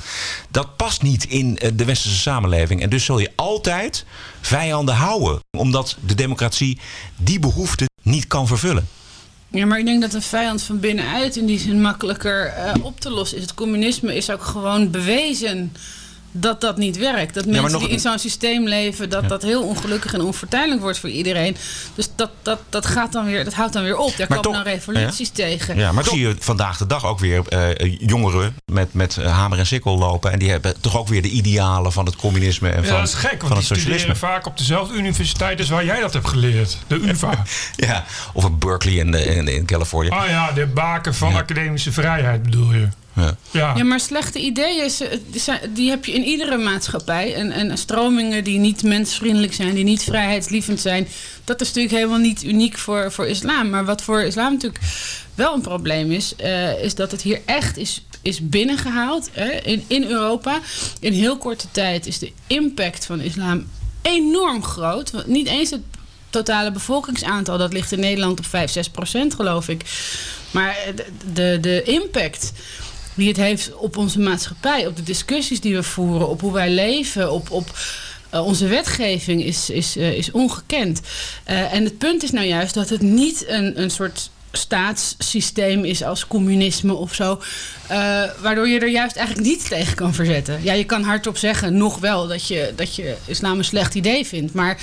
Dat 0.50 0.77
past 0.77 1.03
niet 1.03 1.25
in 1.25 1.59
eh, 1.59 1.71
de 1.75 1.85
westerse 1.85 2.17
samenleving. 2.17 2.83
En 2.83 2.91
dus 2.91 3.05
zul 3.05 3.19
je 3.19 3.33
altijd 3.35 4.05
vijanden 4.41 4.94
houden. 4.94 5.41
Omdat 5.56 5.97
de 6.06 6.15
democratie 6.15 6.79
die 7.17 7.38
behoefte 7.38 7.88
niet 8.03 8.27
kan 8.27 8.47
vervullen. 8.47 8.88
Ja, 9.50 9.67
maar 9.67 9.79
ik 9.79 9.85
denk 9.85 10.00
dat 10.00 10.15
een 10.15 10.23
vijand 10.23 10.62
van 10.62 10.81
binnenuit 10.81 11.37
in 11.37 11.47
die 11.47 11.59
zin 11.59 11.81
makkelijker 11.81 12.55
uh, 12.59 12.85
op 12.85 13.00
te 13.00 13.11
lossen 13.11 13.37
is. 13.37 13.43
Het 13.43 13.55
communisme 13.55 14.17
is 14.17 14.31
ook 14.31 14.43
gewoon 14.43 14.91
bewezen 14.91 15.73
dat 16.41 16.61
dat 16.61 16.77
niet 16.77 16.99
werkt. 16.99 17.35
Dat 17.35 17.47
mensen 17.47 17.73
nog... 17.73 17.81
die 17.81 17.91
in 17.91 18.00
zo'n 18.00 18.19
systeem 18.19 18.69
leven, 18.69 19.11
dat 19.11 19.29
dat 19.29 19.43
heel 19.43 19.62
ongelukkig 19.62 20.15
en 20.15 20.21
onfortuinlijk 20.21 20.81
wordt 20.81 20.99
voor 20.99 21.09
iedereen. 21.09 21.56
Dus 21.94 22.09
dat, 22.17 22.31
dat, 22.43 22.61
dat, 22.69 22.87
gaat 22.87 23.12
dan 23.12 23.25
weer, 23.25 23.44
dat 23.44 23.55
houdt 23.55 23.73
dan 23.73 23.83
weer 23.83 23.97
op. 23.97 24.17
Daar 24.17 24.27
komen 24.27 24.53
dan 24.53 24.62
revoluties 24.62 25.29
tegen. 25.29 25.77
Ja, 25.77 25.93
maar 25.93 26.05
toch 26.05 26.12
zie 26.12 26.29
je 26.29 26.37
vandaag 26.38 26.77
de 26.79 26.87
dag 26.87 27.05
ook 27.05 27.19
weer 27.19 27.43
uh, 27.49 27.97
jongeren 27.99 28.56
met, 28.73 28.94
met 28.94 29.17
hamer 29.17 29.59
en 29.59 29.67
sikkel 29.67 29.99
lopen. 29.99 30.33
En 30.33 30.38
die 30.38 30.50
hebben 30.50 30.81
toch 30.81 30.97
ook 30.97 31.09
weer 31.09 31.23
de 31.23 31.29
idealen 31.29 31.93
van 31.93 32.06
het 32.06 32.17
communisme 32.17 32.69
en 32.69 32.83
ja, 32.83 32.88
van, 32.88 32.99
dat 32.99 33.09
is 33.09 33.15
gek, 33.15 33.31
want 33.31 33.41
van 33.41 33.56
het 33.56 33.69
die 33.69 33.77
socialisme. 33.77 34.17
vaak 34.17 34.47
op 34.47 34.59
dezelfde 34.59 34.94
universiteit 34.94 35.59
als 35.59 35.69
waar 35.69 35.85
jij 35.85 36.00
dat 36.00 36.12
hebt 36.12 36.29
geleerd. 36.29 36.79
De 36.87 36.94
UvA. 36.94 37.44
ja, 37.77 38.05
of 38.33 38.44
een 38.44 38.59
Berkeley 38.59 38.94
in, 38.94 39.15
in, 39.15 39.49
in 39.49 39.65
Californië. 39.65 40.09
Ah 40.09 40.29
ja, 40.29 40.53
de 40.53 40.67
baken 40.67 41.15
van 41.15 41.35
academische 41.35 41.93
vrijheid 41.93 42.43
bedoel 42.43 42.73
je. 42.73 42.88
Ja. 43.17 43.37
Ja. 43.51 43.77
ja, 43.77 43.85
maar 43.85 44.01
slechte 44.01 44.39
ideeën, 44.39 44.91
die 45.75 45.91
heb 45.91 46.05
je 46.05 46.13
in 46.13 46.25
iedere 46.25 46.57
maatschappij. 46.57 47.35
En, 47.35 47.53
en 47.53 47.79
stromingen 47.79 48.45
die 48.45 48.59
niet 48.59 48.83
mensvriendelijk 48.83 49.55
zijn, 49.55 49.75
die 49.75 49.85
niet 49.85 50.03
vrijheidslievend 50.03 50.81
zijn. 50.81 51.09
Dat 51.45 51.61
is 51.61 51.67
natuurlijk 51.67 51.95
helemaal 51.95 52.19
niet 52.19 52.45
uniek 52.45 52.79
voor, 52.79 53.13
voor 53.13 53.27
islam. 53.27 53.71
Maar 53.71 53.85
wat 53.85 54.03
voor 54.03 54.23
islam 54.23 54.53
natuurlijk 54.53 54.85
wel 55.35 55.55
een 55.55 55.61
probleem 55.61 56.13
is, 56.13 56.35
uh, 56.41 56.83
is 56.83 56.95
dat 56.95 57.11
het 57.11 57.23
hier 57.23 57.41
echt 57.45 57.77
is, 57.77 58.05
is 58.23 58.49
binnengehaald 58.49 59.31
hè, 59.33 59.51
in, 59.51 59.85
in 59.87 60.05
Europa. 60.05 60.61
In 61.01 61.12
heel 61.12 61.37
korte 61.37 61.67
tijd 61.71 62.07
is 62.07 62.19
de 62.19 62.33
impact 62.47 63.07
van 63.07 63.21
islam 63.21 63.67
enorm 64.03 64.65
groot. 64.65 65.27
Niet 65.27 65.47
eens 65.47 65.71
het 65.71 65.83
totale 66.31 66.73
bevolkingsaantal, 66.73 67.59
dat 67.59 67.73
ligt 67.73 67.93
in 67.93 68.01
Nederland 68.01 68.39
op 68.39 68.47
5, 68.47 68.71
6 68.71 68.89
procent 68.89 69.35
geloof 69.35 69.69
ik. 69.69 69.83
Maar 70.51 70.77
de, 70.95 71.05
de, 71.33 71.59
de 71.61 71.83
impact 71.83 72.53
die 73.17 73.29
het 73.29 73.37
heeft 73.37 73.75
op 73.75 73.97
onze 73.97 74.21
maatschappij, 74.21 74.87
op 74.87 74.97
de 74.97 75.03
discussies 75.03 75.61
die 75.61 75.75
we 75.75 75.83
voeren, 75.83 76.29
op 76.29 76.41
hoe 76.41 76.53
wij 76.53 76.71
leven, 76.71 77.33
op, 77.33 77.51
op 77.51 77.79
uh, 78.35 78.47
onze 78.47 78.67
wetgeving 78.67 79.45
is, 79.45 79.71
is, 79.71 79.97
uh, 79.97 80.13
is 80.13 80.31
ongekend. 80.31 81.01
Uh, 81.49 81.73
en 81.73 81.85
het 81.85 81.99
punt 81.99 82.23
is 82.23 82.31
nou 82.31 82.47
juist 82.47 82.75
dat 82.75 82.88
het 82.88 83.00
niet 83.00 83.45
een, 83.49 83.81
een 83.81 83.90
soort 83.90 84.31
staatssysteem 84.57 85.85
is 85.85 86.03
als 86.03 86.27
communisme 86.27 86.95
of 86.95 87.15
zo. 87.15 87.41
Uh, 87.91 88.23
waardoor 88.41 88.69
je 88.69 88.81
er 88.81 88.89
juist 88.89 89.17
eigenlijk 89.17 89.47
niet 89.49 89.69
tegen 89.69 89.95
kan 89.95 90.15
verzetten. 90.15 90.61
Ja, 90.63 90.73
je 90.73 90.85
kan 90.85 91.03
hardop 91.03 91.37
zeggen, 91.37 91.77
nog 91.77 91.99
wel, 91.99 92.27
dat 92.27 92.47
je, 92.47 92.73
dat 92.77 92.95
je 92.95 93.17
islam 93.27 93.59
een 93.59 93.65
slecht 93.65 93.95
idee 93.95 94.27
vindt. 94.27 94.55
Maar 94.55 94.79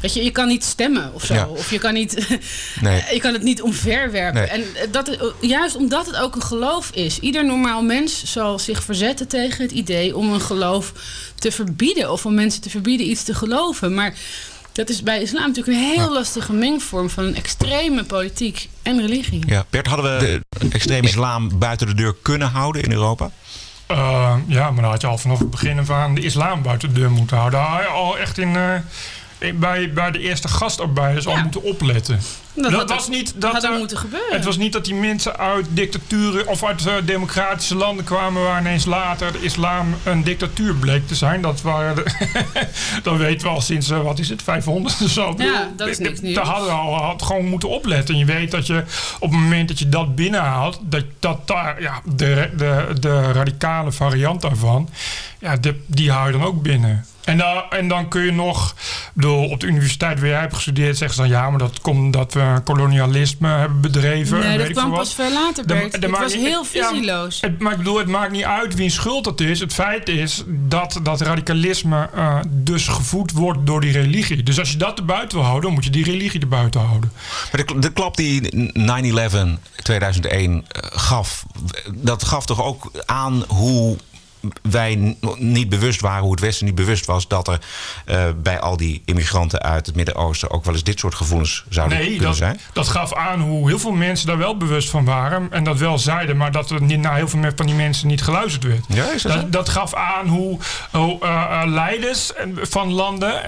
weet 0.00 0.14
je, 0.14 0.24
je 0.24 0.30
kan 0.30 0.48
niet 0.48 0.64
stemmen 0.64 1.14
of 1.14 1.24
zo. 1.24 1.34
Ja. 1.34 1.48
Of 1.48 1.70
je 1.70 1.78
kan, 1.78 1.94
niet, 1.94 2.28
nee. 2.80 3.02
je 3.12 3.20
kan 3.20 3.32
het 3.32 3.42
niet 3.42 3.62
omverwerpen. 3.62 4.40
Nee. 4.40 4.50
En 4.50 4.64
dat, 4.90 5.18
juist 5.40 5.76
omdat 5.76 6.06
het 6.06 6.16
ook 6.16 6.34
een 6.34 6.42
geloof 6.42 6.90
is. 6.90 7.18
Ieder 7.18 7.44
normaal 7.44 7.82
mens 7.82 8.24
zal 8.24 8.58
zich 8.58 8.82
verzetten 8.82 9.28
tegen 9.28 9.62
het 9.62 9.72
idee 9.72 10.16
om 10.16 10.32
een 10.32 10.40
geloof 10.40 10.92
te 11.34 11.52
verbieden. 11.52 12.12
Of 12.12 12.26
om 12.26 12.34
mensen 12.34 12.62
te 12.62 12.70
verbieden 12.70 13.10
iets 13.10 13.22
te 13.24 13.34
geloven. 13.34 13.94
Maar 13.94 14.14
dat 14.74 14.88
is 14.88 15.02
bij 15.02 15.20
islam 15.20 15.46
natuurlijk 15.46 15.76
een 15.76 15.92
heel 15.94 16.12
lastige 16.12 16.52
mengvorm 16.52 17.10
van 17.10 17.24
een 17.24 17.36
extreme 17.36 18.04
politiek 18.04 18.68
en 18.82 19.00
religie. 19.00 19.42
Ja, 19.46 19.64
Bert, 19.70 19.86
hadden 19.86 20.18
we 20.18 20.40
de 20.58 20.68
extreme 20.68 21.06
islam 21.06 21.58
buiten 21.58 21.86
de 21.86 21.94
deur 21.94 22.14
kunnen 22.22 22.48
houden 22.48 22.82
in 22.82 22.92
Europa? 22.92 23.30
Uh, 23.90 24.34
ja, 24.46 24.70
maar 24.70 24.82
dan 24.82 24.90
had 24.90 25.00
je 25.00 25.06
al 25.06 25.18
vanaf 25.18 25.38
het 25.38 25.50
begin 25.50 25.84
van 25.84 26.14
de 26.14 26.20
islam 26.20 26.62
buiten 26.62 26.94
de 26.94 27.00
deur 27.00 27.10
moeten 27.10 27.36
houden. 27.36 27.88
Al 27.88 28.18
echt 28.18 28.38
in, 28.38 28.48
uh, 28.48 28.74
bij, 29.52 29.92
bij 29.92 30.10
de 30.10 30.18
eerste 30.18 30.48
gastarbeiders 30.48 31.24
ja. 31.24 31.30
al 31.30 31.42
moeten 31.42 31.62
opletten. 31.62 32.20
Dat, 32.54 32.70
dat 32.70 32.88
was 32.88 33.08
niet 33.08 33.32
dat, 33.36 33.52
had 33.52 33.64
er 33.64 33.78
moeten 33.78 33.98
gebeuren. 33.98 34.32
Het 34.32 34.44
was 34.44 34.56
niet 34.56 34.72
dat 34.72 34.84
die 34.84 34.94
mensen 34.94 35.36
uit 35.36 35.66
dictaturen 35.70 36.46
of 36.46 36.64
uit 36.64 36.86
uh, 36.86 36.94
democratische 37.04 37.74
landen 37.74 38.04
kwamen 38.04 38.42
waar 38.42 38.60
ineens 38.60 38.84
later 38.84 39.32
de 39.32 39.42
islam 39.42 39.94
een 40.04 40.24
dictatuur 40.24 40.74
bleek 40.74 41.06
te 41.06 41.14
zijn. 41.14 41.42
Dat 41.42 41.62
waren 41.62 41.94
de, 43.02 43.16
weten 43.16 43.46
we 43.46 43.54
al 43.54 43.60
sinds 43.60 43.90
uh, 43.90 44.02
wat 44.02 44.18
is 44.18 44.28
het 44.28 44.42
500 44.42 45.02
of 45.02 45.10
zo. 45.10 45.34
Ja, 45.36 45.72
dat 45.76 45.88
is 45.88 45.98
niks 45.98 46.20
nieuws. 46.20 46.34
Daar 46.34 46.46
hadden 46.46 46.66
we 46.66 46.72
al 46.72 46.94
had 46.94 47.22
gewoon 47.22 47.44
moeten 47.44 47.68
opletten. 47.68 48.14
En 48.14 48.20
je 48.20 48.26
weet 48.26 48.50
dat 48.50 48.66
je 48.66 48.84
op 49.18 49.30
het 49.30 49.40
moment 49.40 49.68
dat 49.68 49.78
je 49.78 49.88
dat 49.88 50.14
binnenhaalt, 50.14 50.78
dat, 50.82 51.04
dat 51.18 51.46
daar 51.46 51.82
ja, 51.82 52.00
de, 52.04 52.50
de, 52.56 52.86
de 53.00 53.32
radicale 53.32 53.92
variant 53.92 54.40
daarvan, 54.40 54.88
ja, 55.38 55.56
de, 55.56 55.80
die 55.86 56.10
hou 56.10 56.26
je 56.26 56.32
dan 56.32 56.46
ook 56.46 56.62
binnen. 56.62 57.04
En 57.24 57.38
dan, 57.38 57.62
en 57.70 57.88
dan 57.88 58.08
kun 58.08 58.22
je 58.24 58.32
nog, 58.32 58.74
bedoel, 59.12 59.48
op 59.48 59.60
de 59.60 59.66
universiteit 59.66 60.20
waar 60.20 60.28
jij 60.28 60.40
hebt 60.40 60.54
gestudeerd, 60.54 60.96
zeggen 60.98 61.16
ze 61.16 61.22
dan 61.22 61.30
ja, 61.40 61.50
maar 61.50 61.58
dat 61.58 61.80
komt 61.80 61.98
omdat 61.98 62.32
we 62.34 62.60
kolonialisme 62.64 63.48
hebben 63.48 63.80
bedreven. 63.80 64.36
en 64.36 64.42
Nee, 64.42 64.48
weet 64.48 64.58
dat 64.58 64.68
ik 64.68 64.74
kwam 64.74 64.88
veel 64.88 64.96
pas 64.98 65.16
wat. 65.16 65.26
veel 65.26 65.34
later, 65.42 65.64
Bert. 65.64 65.92
de 65.92 65.98
Het 66.06 66.18
was 66.18 66.34
niet- 66.34 66.46
heel 66.46 66.64
ja, 66.72 66.88
visieloos. 66.88 67.40
het, 67.40 67.58
maar 67.58 67.72
ik 67.72 67.78
bedoel, 67.78 67.98
het 67.98 68.06
maakt 68.08 68.32
niet 68.32 68.44
uit 68.44 68.74
wie 68.74 68.90
schuld 68.90 69.24
dat 69.24 69.40
is. 69.40 69.60
Het 69.60 69.72
feit 69.74 70.08
is 70.08 70.42
dat 70.48 71.00
dat 71.02 71.20
radicalisme 71.20 72.08
eh, 72.14 72.38
dus 72.48 72.88
gevoed 72.88 73.32
wordt 73.32 73.66
door 73.66 73.80
die 73.80 73.92
religie. 73.92 74.42
Dus 74.42 74.58
als 74.58 74.70
je 74.70 74.76
dat 74.76 74.98
erbuiten 74.98 75.36
wil 75.38 75.46
houden, 75.46 75.64
dan 75.64 75.72
moet 75.74 75.84
je 75.84 75.90
die 75.90 76.04
religie 76.04 76.40
erbuiten 76.40 76.80
houden. 76.80 77.12
Maar 77.52 77.64
de, 77.66 77.78
de 77.78 77.92
klap 77.92 78.16
die 78.16 78.70
9-11 78.78 79.58
2001 79.82 80.64
eh, 80.68 80.80
gaf, 80.98 81.44
dat 81.94 82.24
gaf 82.24 82.46
toch 82.46 82.62
ook 82.64 82.90
aan 83.06 83.44
hoe 83.48 83.96
wij 84.62 85.16
niet 85.38 85.68
bewust 85.68 86.00
waren, 86.00 86.22
hoe 86.22 86.30
het 86.30 86.40
Westen 86.40 86.66
niet 86.66 86.74
bewust 86.74 87.04
was 87.06 87.28
dat 87.28 87.48
er 87.48 87.58
eh, 88.04 88.24
bij 88.42 88.60
al 88.60 88.76
die 88.76 89.02
immigranten 89.04 89.62
uit 89.62 89.86
het 89.86 89.96
Midden-Oosten 89.96 90.50
ook 90.50 90.64
wel 90.64 90.74
eens 90.74 90.82
dit 90.84 90.98
soort 90.98 91.14
gevoelens 91.14 91.64
zouden 91.68 91.98
Nee, 91.98 92.06
kunnen 92.06 92.24
dat, 92.26 92.36
zijn. 92.36 92.60
dat 92.72 92.88
gaf 92.88 93.14
aan 93.14 93.40
hoe 93.40 93.68
heel 93.68 93.78
veel 93.78 93.92
mensen 93.92 94.26
daar 94.26 94.38
wel 94.38 94.56
bewust 94.56 94.90
van 94.90 95.04
waren. 95.04 95.46
En 95.50 95.64
dat 95.64 95.78
wel 95.78 95.98
zeiden, 95.98 96.36
maar 96.36 96.52
dat 96.52 96.70
er 96.70 96.82
niet, 96.82 96.98
naar 97.00 97.14
heel 97.16 97.28
veel 97.28 97.42
van 97.56 97.66
die 97.66 97.74
mensen 97.74 98.06
niet 98.08 98.22
geluisterd 98.22 98.64
werd. 98.64 98.84
Ja, 98.88 99.10
is 99.12 99.22
dat 99.22 99.32
zo? 99.32 99.38
dat, 99.38 99.52
dat 99.52 99.68
gaf 99.68 99.94
aan 99.94 100.28
hoe, 100.28 100.58
hoe 100.92 101.20
eh, 101.20 101.60
eh, 101.62 101.68
leiders 101.68 102.32
van 102.62 102.92
landen 102.92 103.42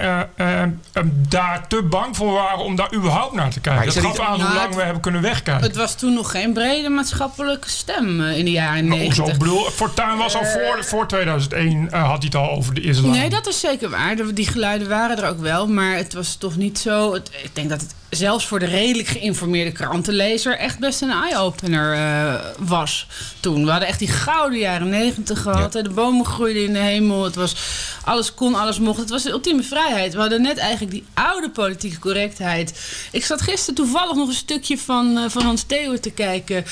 daar 1.28 1.66
te 1.68 1.82
bang 1.82 2.16
voor 2.16 2.32
waren 2.32 2.58
om 2.64 2.76
daar 2.76 2.94
überhaupt 2.94 3.34
naar 3.34 3.50
te 3.50 3.60
kijken. 3.60 3.84
Dat 3.84 3.94
gaf 3.94 4.04
niet- 4.12 4.20
aan 4.20 4.34
hoe 4.34 4.42
Nou, 4.42 4.54
lang 4.54 4.66
het- 4.66 4.76
we 4.76 4.82
hebben 4.82 5.02
kunnen 5.02 5.22
wegkijken. 5.22 5.66
Het 5.66 5.76
was 5.76 5.94
toen 5.94 6.14
nog 6.14 6.30
geen 6.30 6.52
brede 6.52 6.88
maatschappelijke 6.88 7.68
stem 7.70 8.20
in 8.20 8.44
de 8.44 8.50
jaren 8.50 8.88
Maar 8.88 8.98
hoezo? 8.98 9.10
Ik 9.22 9.26
90. 9.26 9.38
bedoel, 9.38 9.70
Fortuyn 9.70 10.16
was 10.16 10.34
al 10.36 10.44
voor, 10.44 10.76
voor 10.86 11.08
2001 11.08 11.90
eh, 11.90 12.02
had 12.02 12.16
hij 12.16 12.26
het 12.26 12.34
al 12.34 12.50
over 12.50 12.74
de 12.74 12.80
islam. 12.80 13.10
Nee, 13.10 13.30
dat 13.30 13.46
is 13.46 13.60
zeker 13.60 13.90
waar. 13.90 14.34
Die 14.34 14.46
geluiden 14.46 14.88
waren 14.88 15.18
er 15.18 15.28
ook 15.28 15.40
wel. 15.40 15.66
Maar 15.66 15.96
het 15.96 16.12
was 16.12 16.36
toch 16.36 16.56
niet 16.56 16.78
zo. 16.78 17.14
Ik 17.14 17.50
denk 17.52 17.68
dat 17.68 17.80
het 17.80 17.94
zelfs 18.10 18.46
voor 18.46 18.58
de 18.58 18.66
redelijk 18.66 19.08
geïnformeerde 19.08 19.72
krantenlezer 19.72 20.58
echt 20.58 20.78
best 20.78 21.02
een 21.02 21.10
eye-opener 21.10 21.94
eh, 21.94 22.34
was 22.58 23.06
toen. 23.40 23.64
We 23.64 23.70
hadden 23.70 23.88
echt 23.88 23.98
die 23.98 24.08
gouden 24.08 24.58
jaren 24.58 24.88
negentig 24.88 25.42
gehad. 25.42 25.72
Ja. 25.72 25.82
De 25.82 25.90
bomen 25.90 26.26
groeiden 26.26 26.64
in 26.64 26.72
de 26.72 26.78
hemel. 26.78 27.25
Het 27.25 27.34
was, 27.34 27.56
alles 28.04 28.34
kon, 28.34 28.54
alles 28.54 28.78
mocht. 28.78 28.98
Het 28.98 29.10
was 29.10 29.22
de 29.22 29.30
ultieme 29.30 29.62
vrijheid. 29.62 30.14
We 30.14 30.20
hadden 30.20 30.42
net 30.42 30.58
eigenlijk 30.58 30.92
die 30.92 31.04
oude 31.14 31.50
politieke 31.50 31.98
correctheid. 31.98 32.80
Ik 33.12 33.25
zat 33.25 33.42
gisteren 33.42 33.75
toevallig 33.75 34.16
nog 34.16 34.28
een 34.28 34.34
stukje 34.34 34.78
van, 34.78 35.18
eh, 35.18 35.25
van 35.28 35.42
Hans 35.42 35.62
Theeuwen 35.62 36.00
te 36.00 36.10
kijken. 36.10 36.64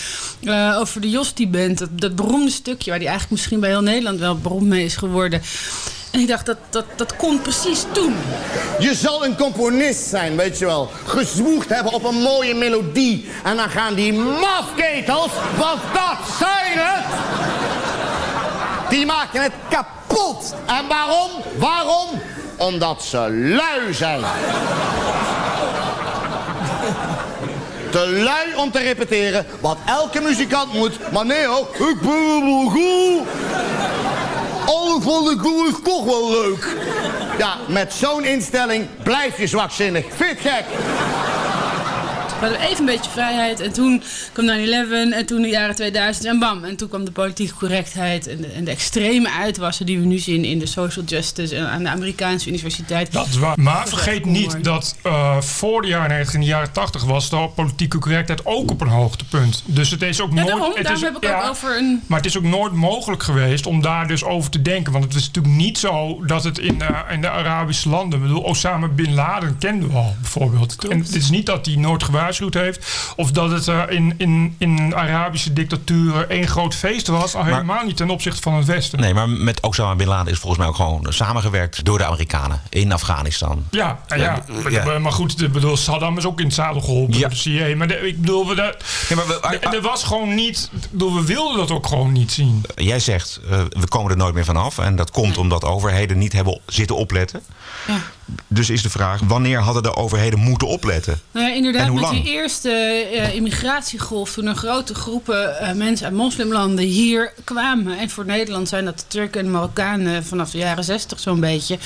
eh, 0.45 0.77
over 0.79 1.01
de 1.01 1.11
Josti-band. 1.11 1.79
Dat, 1.79 2.01
dat 2.01 2.15
beroemde 2.17 2.51
stukje 2.51 2.91
waar 2.91 2.99
die 2.99 3.09
eigenlijk 3.09 3.39
misschien 3.41 3.61
bij 3.61 3.71
heel 3.71 3.83
Nederland 3.83 4.19
wel 4.19 4.39
beroemd 4.39 4.67
mee 4.69 4.85
is 4.85 4.97
geworden. 4.97 5.43
En 6.15 6.21
ik 6.21 6.29
dacht, 6.29 6.47
dat, 6.47 6.57
dat, 6.71 6.85
dat 6.97 7.17
kon 7.17 7.41
precies 7.41 7.85
toen. 7.93 8.17
Je 8.79 8.95
zal 8.95 9.25
een 9.25 9.37
componist 9.37 10.07
zijn, 10.09 10.37
weet 10.37 10.59
je 10.59 10.65
wel. 10.67 10.91
Gezwoegd 11.07 11.69
hebben 11.69 11.93
op 11.93 12.05
een 12.05 12.23
mooie 12.23 12.55
melodie. 12.55 13.31
En 13.45 13.57
dan 13.57 13.71
gaan 13.71 13.95
die 13.95 14.13
mafketels, 14.13 15.31
want 15.57 15.81
dat 15.93 16.37
zijn 16.39 16.73
het. 16.79 17.05
Die 18.91 19.07
maken 19.07 19.43
het 19.43 19.53
kapot. 19.69 20.55
En 20.67 20.89
waarom? 20.89 21.31
Waarom? 21.57 22.09
Omdat 22.57 23.03
ze 23.03 23.31
lui 23.31 23.95
zijn. 23.95 24.21
Te 27.91 28.09
lui 28.09 28.55
om 28.57 28.71
te 28.71 28.79
repeteren 28.79 29.47
wat 29.61 29.77
elke 29.87 30.21
muzikant 30.21 30.73
moet. 30.73 31.13
Maar 31.13 31.27
nee 31.27 31.47
hoor, 31.47 31.69
ik 31.89 32.01
ben 32.01 32.45
wel 32.45 32.69
goed. 32.69 33.44
Alles 34.67 35.05
wat 35.05 35.31
ik 35.31 35.43
doe 35.43 35.69
is 35.69 35.75
toch 35.85 36.05
wel 36.05 36.31
leuk. 36.31 36.77
Ja, 37.39 37.57
met 37.69 37.93
zo'n 37.93 38.25
instelling 38.25 38.87
blijf 39.03 39.39
je 39.39 39.47
zwakzinnig. 39.47 40.05
Vind 40.17 40.41
gek? 40.41 40.65
We 42.41 42.51
hadden 42.51 42.61
even 42.69 42.79
een 42.79 42.85
beetje 42.85 43.11
vrijheid. 43.11 43.61
En 43.61 43.73
toen 43.73 44.03
kwam 44.33 44.47
9-11 44.47 44.51
en 45.13 45.27
toen 45.27 45.43
de 45.43 45.49
jaren 45.49 45.75
2000 45.75 46.25
en 46.25 46.39
bam. 46.39 46.65
En 46.65 46.77
toen 46.77 46.89
kwam 46.89 47.05
de 47.05 47.11
politieke 47.11 47.55
correctheid 47.55 48.27
en 48.27 48.41
de, 48.41 48.47
en 48.47 48.65
de 48.65 48.71
extreme 48.71 49.31
uitwassen 49.31 49.87
die 49.87 49.99
we 49.99 50.07
nu 50.07 50.19
zien 50.19 50.45
in 50.45 50.59
de 50.59 50.67
social 50.67 51.05
justice 51.05 51.57
en 51.57 51.69
aan 51.69 51.83
de 51.83 51.89
Amerikaanse 51.89 52.49
universiteit. 52.49 53.13
Dat 53.13 53.27
is 53.27 53.37
waar. 53.37 53.61
Maar 53.61 53.89
vergeet 53.89 54.25
niet 54.25 54.65
dat 54.65 54.97
eh, 55.03 55.41
voor 55.41 55.83
de 55.83 55.89
jaren 55.89 56.09
90 56.09 56.35
en 56.35 56.41
de 56.41 56.47
jaren 56.47 56.73
80 56.73 57.05
was 57.05 57.31
de 57.31 57.49
politieke 57.55 57.99
correctheid 57.99 58.47
ook 58.47 58.71
op 58.71 58.81
een 58.81 58.89
hoogtepunt. 58.89 59.63
Dus 59.67 59.91
het 59.91 60.03
is 60.03 60.21
ook 60.21 60.29
Ja, 60.29 60.35
nooit. 60.35 60.49
daarom, 60.49 60.73
het 60.75 60.91
is, 60.91 61.01
heb 61.01 61.17
ik 61.17 61.29
ook 61.31 61.49
over 61.49 61.79
een... 61.79 62.03
Maar 62.07 62.19
het 62.19 62.27
is 62.27 62.37
ook 62.37 62.43
nooit 62.45 62.73
mogelijk 62.73 63.23
geweest 63.23 63.67
om 63.67 63.83
daar 63.83 64.09
dus 64.09 64.25
over 64.25 64.51
te 64.51 64.63
denken. 64.63 64.93
Want 64.93 65.05
het 65.05 65.15
is 65.15 65.27
natuurlijk 65.27 65.55
niet 65.55 65.79
zo 65.79 66.25
dat 66.27 66.45
het 66.45 66.59
in 66.59 66.79
de, 66.79 66.89
in 67.11 67.21
de 67.21 67.31
Arabische 67.31 67.89
landen. 67.89 68.19
Ik 68.19 68.27
bedoel, 68.27 68.43
Osama 68.43 68.89
bin 68.89 69.15
Laden 69.15 69.59
kenden 69.59 69.89
we 69.89 69.97
al 69.97 70.17
bijvoorbeeld. 70.21 70.89
En 70.89 70.99
het 70.99 71.15
is 71.15 71.31
niet 71.31 71.47
dat 71.47 71.67
nooit 71.67 72.03
gewaarschuwd 72.03 72.24
heeft. 72.51 72.87
Of 73.17 73.31
dat 73.31 73.51
het 73.51 73.69
eh, 73.69 73.83
in, 73.89 74.15
in, 74.17 74.55
in 74.59 74.95
Arabische 74.95 75.53
dictaturen 75.53 76.29
één 76.31 76.49
groot 76.49 76.75
feest 76.75 77.07
was. 77.07 77.35
Al 77.35 77.45
helemaal 77.45 77.85
niet 77.85 77.97
ten 77.97 78.11
opzichte 78.11 78.43
van 78.43 78.55
het 78.55 78.67
Westen. 78.67 79.01
Nee, 79.01 79.15
maar 79.15 79.29
met 79.29 79.61
Osama 79.63 79.95
Bin 79.95 80.07
Laden 80.09 80.33
is 80.33 80.39
volgens 80.39 80.61
mij 80.61 80.69
ook 80.69 80.77
gewoon 80.77 81.07
samengewerkt 81.09 81.85
door 81.85 81.99
de 81.99 82.05
Amerikanen 82.05 82.61
in 82.69 82.93
Afghanistan. 82.93 83.65
Ja, 83.71 83.99
ja, 84.17 84.45
ja. 84.71 84.99
Maar 84.99 85.13
goed, 85.13 85.43
ik 85.43 85.53
bedoel, 85.53 85.77
Saddam 85.77 86.19
is 86.19 86.25
ook 86.27 86.39
in 86.39 86.45
het 86.47 86.55
zadel 86.55 86.81
geholpen 86.81 87.15
Ja. 87.15 87.21
door 87.21 87.29
de 87.29 87.37
CIA. 87.37 87.77
Maar 87.77 87.87
de- 87.89 88.07
ik 88.09 88.21
bedoel, 88.21 88.49
we, 88.49 88.55
dat- 88.55 88.85
Nee, 89.09 89.17
maar 89.19 89.27
we- 89.27 89.41
ah, 89.41 89.75
er- 89.75 89.83
was 89.83 90.05
gewoon 90.05 90.35
niet, 90.35 90.71
bedoel, 90.91 91.15
we 91.15 91.25
wilden 91.25 91.57
dat 91.57 91.71
ook 91.71 91.87
gewoon 91.87 92.13
niet 92.13 92.33
zien. 92.33 92.63
Jij 92.75 92.99
zegt, 93.01 93.41
eh, 93.51 93.61
we 93.71 93.89
komen 93.89 94.11
er 94.11 94.17
nooit 94.17 94.35
meer 94.35 94.45
vanaf. 94.45 94.79
En 94.79 94.97
dat 94.97 95.11
komt 95.11 95.39
omdat 95.39 95.65
overheden 95.65 96.19
niet 96.19 96.33
hebben 96.33 96.61
zitten 96.67 96.97
opletten. 96.97 97.41
Ja. 97.87 97.97
Dus 98.49 98.71
is 98.71 98.83
de 98.83 98.91
vraag, 98.91 99.21
wanneer 99.25 99.61
hadden 99.61 99.83
de 99.83 99.95
overheden 99.97 100.39
moeten 100.39 100.69
opletten? 100.69 101.21
Nou 101.31 101.47
ja, 101.47 101.51
En 101.53 101.57
inderdaad, 101.57 101.87
hoe 101.89 101.95
met 102.01 102.05
lang? 102.05 102.14
Die 102.23 102.33
eerste 102.33 102.71
eh, 102.71 103.35
immigratiegolf, 103.35 104.33
toen 104.33 104.47
er 104.47 104.55
grote 104.55 104.95
groepen 104.95 105.59
eh, 105.59 105.73
mensen 105.75 106.07
uit 106.07 106.15
moslimlanden 106.15 106.85
hier 106.85 107.33
kwamen. 107.45 107.99
En 107.99 108.11
voor 108.11 108.25
Nederland 108.27 108.69
zijn 108.69 108.85
dat 108.85 108.99
de 108.99 109.05
Turken 109.09 109.41
en 109.41 109.47
de 109.47 109.53
Marokkanen 109.53 110.25
vanaf 110.25 110.51
de 110.51 110.59
jaren 110.59 110.85
zestig 110.85 111.21
zo'n 111.21 111.41
beetje. 111.41 111.79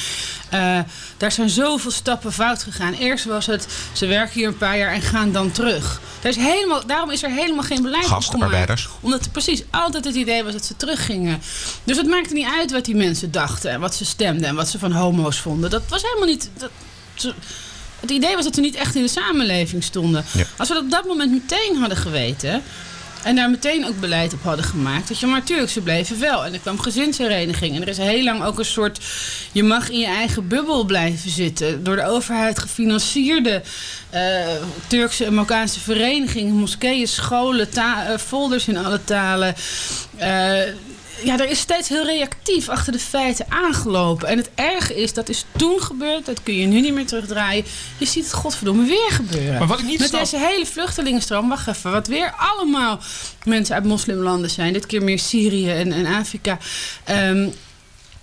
Eh, 0.51 0.79
daar 1.17 1.33
zijn 1.33 1.49
zoveel 1.49 1.91
stappen 1.91 2.33
fout 2.33 2.63
gegaan. 2.63 2.93
Eerst 2.95 3.25
was 3.25 3.47
het, 3.47 3.67
ze 3.93 4.07
werken 4.07 4.35
hier 4.35 4.49
een 4.49 4.57
paar 4.57 4.79
jaar 4.79 4.93
en 4.93 5.03
gaan 5.03 5.33
dan 5.33 5.51
terug. 5.53 6.01
Daar 6.21 6.31
is 6.31 6.37
helemaal, 6.37 6.87
daarom 6.87 7.11
is 7.11 7.23
er 7.23 7.31
helemaal 7.31 7.63
geen 7.65 7.83
beleid 7.83 8.05
op 8.05 8.11
Gastarbeiders. 8.11 8.83
gemaakt. 8.83 9.03
Omdat 9.05 9.25
er 9.25 9.31
precies 9.31 9.63
altijd 9.71 10.05
het 10.05 10.15
idee 10.15 10.45
was 10.45 10.53
dat 10.53 10.65
ze 10.65 10.77
teruggingen. 10.77 11.41
Dus 11.85 11.97
het 11.97 12.07
maakte 12.07 12.35
niet 12.35 12.47
uit 12.59 12.71
wat 12.73 12.85
die 12.85 12.97
mensen 12.97 13.31
dachten 13.31 13.71
en 13.71 13.81
wat 13.81 13.95
ze 13.95 14.05
stemden 14.05 14.49
en 14.49 14.55
wat 14.55 14.69
ze 14.69 14.79
van 14.79 14.93
homo's 14.93 15.39
vonden. 15.41 15.71
Dat 15.71 15.83
was 15.89 16.03
helemaal 16.03 16.27
niet. 16.29 16.51
Dat, 16.59 16.71
ze- 17.15 17.35
het 18.01 18.11
idee 18.11 18.35
was 18.35 18.45
dat 18.45 18.55
ze 18.55 18.61
niet 18.61 18.75
echt 18.75 18.95
in 18.95 19.03
de 19.03 19.09
samenleving 19.09 19.83
stonden. 19.83 20.25
Ja. 20.33 20.45
Als 20.57 20.69
we 20.69 20.75
dat 20.75 20.83
op 20.83 20.91
dat 20.91 21.07
moment 21.07 21.33
meteen 21.33 21.77
hadden 21.77 21.97
geweten. 21.97 22.63
En 23.23 23.37
daar 23.37 23.51
meteen 23.51 23.87
ook 23.87 24.01
beleid 24.01 24.33
op 24.33 24.43
hadden 24.43 24.65
gemaakt. 24.65 25.09
Dat 25.09 25.19
je, 25.19 25.27
maar 25.27 25.39
natuurlijk, 25.39 25.71
ze 25.71 25.81
bleven 25.81 26.21
wel. 26.21 26.45
En 26.45 26.53
er 26.53 26.59
kwam 26.59 26.79
gezinshereniging. 26.79 27.75
En 27.75 27.83
er 27.83 27.89
is 27.89 27.97
heel 27.97 28.23
lang 28.23 28.45
ook 28.45 28.59
een 28.59 28.65
soort. 28.65 29.01
Je 29.53 29.63
mag 29.63 29.91
in 29.91 29.99
je 29.99 30.07
eigen 30.07 30.49
bubbel 30.49 30.85
blijven 30.85 31.31
zitten. 31.31 31.85
Door 31.85 31.97
de 31.97 32.07
overheid 32.07 32.59
gefinancierde 32.59 33.63
eh, 34.11 34.23
Turkse 34.87 35.25
en 35.25 35.35
Marokkaanse 35.35 35.81
verenigingen, 35.81 36.55
moskeeën, 36.55 37.09
scholen, 37.09 37.69
eh, 37.73 38.17
folders 38.19 38.69
in 38.69 38.77
alle 38.77 39.05
talen. 39.05 39.55
Eh, 40.17 40.61
ja, 41.25 41.39
er 41.39 41.49
is 41.51 41.59
steeds 41.59 41.89
heel 41.89 42.05
reactief 42.05 42.69
achter 42.69 42.93
de 42.93 42.99
feiten 42.99 43.47
aangelopen. 43.49 44.29
En 44.29 44.37
het 44.39 44.51
erge 44.55 44.95
is, 45.03 45.13
dat 45.13 45.29
is 45.29 45.45
toen 45.57 45.83
gebeurd. 45.83 46.27
Dat 46.27 46.43
kun 46.43 46.55
je 46.57 46.67
nu 46.67 46.81
niet 46.81 46.93
meer 46.95 47.07
terugdraaien. 47.07 47.65
Je 47.99 48.07
ziet 48.07 48.25
het 48.25 48.33
godverdomme 48.33 48.85
weer 48.87 49.11
gebeuren. 49.11 49.59
Maar 49.59 49.67
wat 49.69 49.79
ik 49.79 49.85
niet 49.85 49.99
Met 49.99 50.09
snap- 50.09 50.21
deze 50.21 50.39
hele 50.39 50.67
vluchtelingenstroom, 50.67 51.49
wacht 51.49 51.69
even, 51.69 51.91
wat 51.91 52.07
weer 52.07 52.35
allemaal 52.37 53.01
mensen 53.45 53.75
uit 53.75 53.85
moslimlanden 53.85 54.51
zijn. 54.51 54.73
Dit 54.73 54.87
keer 54.87 55.03
meer 55.03 55.19
Syrië 55.19 55.71
en, 55.71 55.93
en 55.93 56.07
Afrika. 56.07 56.59
Ehm, 57.05 57.49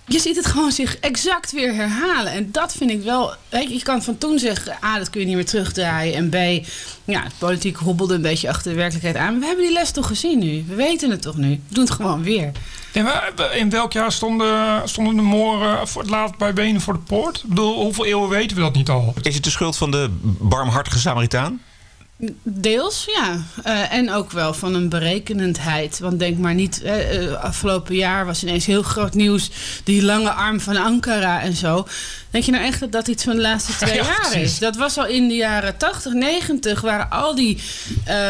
je 0.06 0.18
ziet 0.18 0.36
het 0.36 0.46
gewoon 0.46 0.72
zich 0.72 0.96
exact 0.96 1.52
weer 1.52 1.74
herhalen. 1.74 2.32
En 2.32 2.48
dat 2.52 2.74
vind 2.74 2.90
ik 2.90 3.02
wel. 3.02 3.34
Weet 3.48 3.68
je, 3.68 3.74
je 3.74 3.82
kan 3.82 4.02
van 4.02 4.18
toen 4.18 4.38
zeggen: 4.38 4.76
A, 4.84 4.98
dat 4.98 5.10
kun 5.10 5.20
je 5.20 5.26
niet 5.26 5.34
meer 5.34 5.46
terugdraaien. 5.46 6.14
En 6.14 6.28
B, 6.28 6.66
ja, 7.04 7.22
het 7.22 7.38
politiek 7.38 7.76
hobbelde 7.76 8.14
een 8.14 8.22
beetje 8.22 8.48
achter 8.48 8.70
de 8.70 8.76
werkelijkheid 8.76 9.16
aan. 9.16 9.30
Maar 9.30 9.40
we 9.40 9.46
hebben 9.46 9.64
die 9.64 9.74
les 9.74 9.90
toch 9.90 10.06
gezien 10.06 10.38
nu? 10.38 10.64
We 10.68 10.74
weten 10.74 11.10
het 11.10 11.22
toch 11.22 11.36
nu? 11.36 11.50
We 11.50 11.74
doen 11.74 11.84
het 11.84 11.92
gewoon 11.92 12.22
weer. 12.22 12.52
In 13.54 13.70
welk 13.70 13.92
jaar 13.92 14.12
stonden, 14.12 14.88
stonden 14.88 15.16
de 15.16 15.22
Mooren 15.22 15.88
voor 15.88 16.02
het 16.02 16.10
laatst 16.10 16.38
bij 16.38 16.52
Benen 16.52 16.80
voor 16.80 16.92
de 16.92 16.98
Poort? 16.98 17.36
Ik 17.36 17.48
bedoel, 17.48 17.82
hoeveel 17.82 18.04
eeuwen 18.04 18.28
weten 18.28 18.56
we 18.56 18.62
dat 18.62 18.74
niet 18.74 18.88
al? 18.88 19.14
Is 19.22 19.34
het 19.34 19.44
de 19.44 19.50
schuld 19.50 19.76
van 19.76 19.90
de 19.90 20.08
barmhartige 20.22 20.98
Samaritaan? 20.98 21.60
Deels, 22.42 23.04
ja. 23.14 23.38
Eh, 23.62 23.92
en 23.92 24.10
ook 24.10 24.30
wel 24.30 24.54
van 24.54 24.74
een 24.74 24.88
berekenendheid. 24.88 25.98
Want 25.98 26.18
denk 26.18 26.38
maar 26.38 26.54
niet, 26.54 26.82
eh, 26.82 27.24
eh, 27.24 27.42
afgelopen 27.42 27.94
jaar 27.94 28.26
was 28.26 28.42
ineens 28.42 28.66
heel 28.66 28.82
groot 28.82 29.14
nieuws... 29.14 29.50
die 29.84 30.02
lange 30.02 30.30
arm 30.30 30.60
van 30.60 30.76
Ankara 30.76 31.40
en 31.40 31.52
zo. 31.54 31.86
Denk 32.30 32.44
je 32.44 32.50
nou 32.50 32.64
echt 32.64 32.80
dat 32.80 32.92
dat 32.92 33.08
iets 33.08 33.24
van 33.24 33.36
de 33.36 33.42
laatste 33.42 33.76
twee 33.84 33.94
Ja, 33.94 34.04
jaar 34.04 34.20
precies. 34.30 34.52
is? 34.52 34.58
Dat 34.58 34.76
was 34.76 34.98
al 34.98 35.06
in 35.06 35.28
de 35.28 35.34
jaren 35.34 35.76
80, 35.76 36.12
90... 36.12 36.80
waren 36.80 37.10
al 37.10 37.34
die 37.34 37.60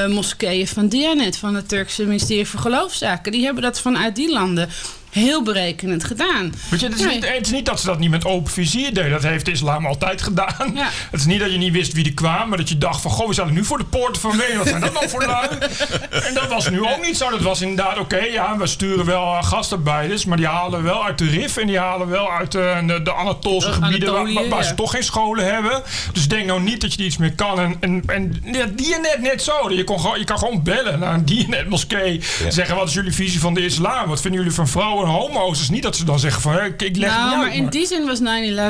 moskeeën 0.09 0.66
van 0.66 0.88
Dianet... 0.88 1.37
van 1.37 1.55
het 1.55 1.69
Turkse 1.69 2.05
ministerie 2.05 2.47
voor 2.47 2.61
Geloofszaken... 2.61 3.33
die 3.33 3.45
hebben 3.45 3.62
dat 3.62 3.81
vanuit 3.81 4.16
die 4.16 4.33
landen 4.33 4.69
heel 5.17 5.43
berekenend 5.43 6.05
gedaan. 6.05 6.55
Weet 6.71 6.81
je, 6.81 6.87
het 6.87 6.95
is, 6.95 7.05
Nee. 7.05 7.15
niet, 7.15 7.29
het 7.29 7.47
is 7.47 7.53
niet 7.53 7.67
dat 7.67 7.81
ze 7.81 7.87
dat 7.87 7.99
niet 7.99 8.11
met 8.11 8.25
open 8.25 8.53
vizier 8.53 8.95
deden. 8.95 9.11
Dat 9.11 9.23
heeft 9.23 9.45
de 9.45 9.51
islam 9.51 9.87
altijd 9.87 10.23
gedaan. 10.23 10.71
Ja. 10.75 10.89
Het 11.11 11.21
is 11.21 11.27
niet 11.27 11.41
dat 11.41 11.53
je 11.53 11.59
niet 11.59 11.73
wist 11.73 11.93
wie 11.93 12.05
er 12.05 12.15
kwam, 12.15 12.49
maar 12.49 12.59
dat 12.59 12.69
je 12.69 12.79
dacht 12.79 13.01
van... 13.01 13.11
Goh, 13.11 13.27
we 13.27 13.33
staan 13.33 13.53
nu 13.53 13.65
voor 13.65 13.79
de 13.79 13.85
poorten 13.85 14.21
van 14.21 14.37
Wenen. 14.37 14.59
Wat 14.59 14.69
zijn 14.69 14.81
dat 14.81 14.93
nou 14.93 15.09
voor 15.09 15.25
lui? 15.27 15.49
En 16.29 16.35
dat 16.35 16.49
was 16.49 16.71
nu 16.71 16.81
ook 16.81 17.07
niet 17.07 17.17
zo. 17.17 17.31
Dat 17.31 17.41
was 17.41 17.61
inderdaad, 17.61 17.99
oké, 17.99 18.17
ja, 18.17 18.57
we 18.57 18.67
sturen 18.67 19.05
wel 19.05 19.23
uh, 19.23 19.43
gastarbeiders... 19.43 20.25
maar 20.25 20.37
die 20.37 20.47
halen 20.47 20.83
wel 20.83 21.05
uit 21.05 21.19
de 21.19 21.25
RIF 21.25 21.57
en 21.57 21.67
die 21.67 21.79
halen 21.79 22.09
wel 22.09 22.33
uit 22.33 22.55
uh, 22.55 22.79
de, 22.79 23.03
de 23.03 23.13
gebieden... 23.17 24.13
waar, 24.13 24.21
Anatolië, 24.21 24.49
waar 24.49 24.59
ja. 24.59 24.63
ze 24.63 24.75
toch 24.75 24.91
geen 24.91 25.05
scholen 25.05 25.53
hebben. 25.53 25.83
Dus 26.13 26.29
denk 26.29 26.47
nou 26.47 26.63
niet 26.63 26.81
dat 26.81 26.95
je 26.95 27.05
iets 27.05 27.17
meer 27.17 27.35
kan. 27.35 27.61
En, 27.61 27.77
en, 27.81 28.03
en 28.07 28.43
ja, 28.45 28.67
Dianet 28.75 29.21
net 29.21 29.43
zo. 29.43 29.71
Je, 29.71 29.85
kon 29.85 30.01
gewoon, 30.01 30.19
je 30.19 30.25
kan 30.25 30.39
gewoon 30.39 30.63
bellen 30.63 30.99
naar 30.99 31.15
een 31.15 31.25
Dianet-moskee. 31.25 32.21
Zeggen, 32.49 32.77
wat 32.77 32.89
is 32.89 32.95
jullie 32.95 33.13
visie 33.13 33.41
van 33.41 33.55
de 33.55 33.65
islam? 33.65 34.09
Wat 34.09 34.21
vinden 34.21 34.41
jullie 34.41 34.55
van 34.57 34.69
vrouwen 34.69 35.05
en 35.05 35.06
homo's? 35.07 35.61
Is 35.61 35.71
niet 35.71 35.83
dat 35.83 35.97
ze 35.97 36.05
dan 36.05 36.19
zeggen 36.19 36.43
van, 36.43 36.65
ik, 36.65 36.83
ik 36.83 36.97
leg 36.97 37.11
Nou, 37.11 37.29
niet 37.29 37.37
maar 37.37 37.47
uit, 37.47 37.55
in 37.55 37.69
die 37.69 37.87
zin 37.87 38.07
was 38.07 38.19
9-11 38.19 38.23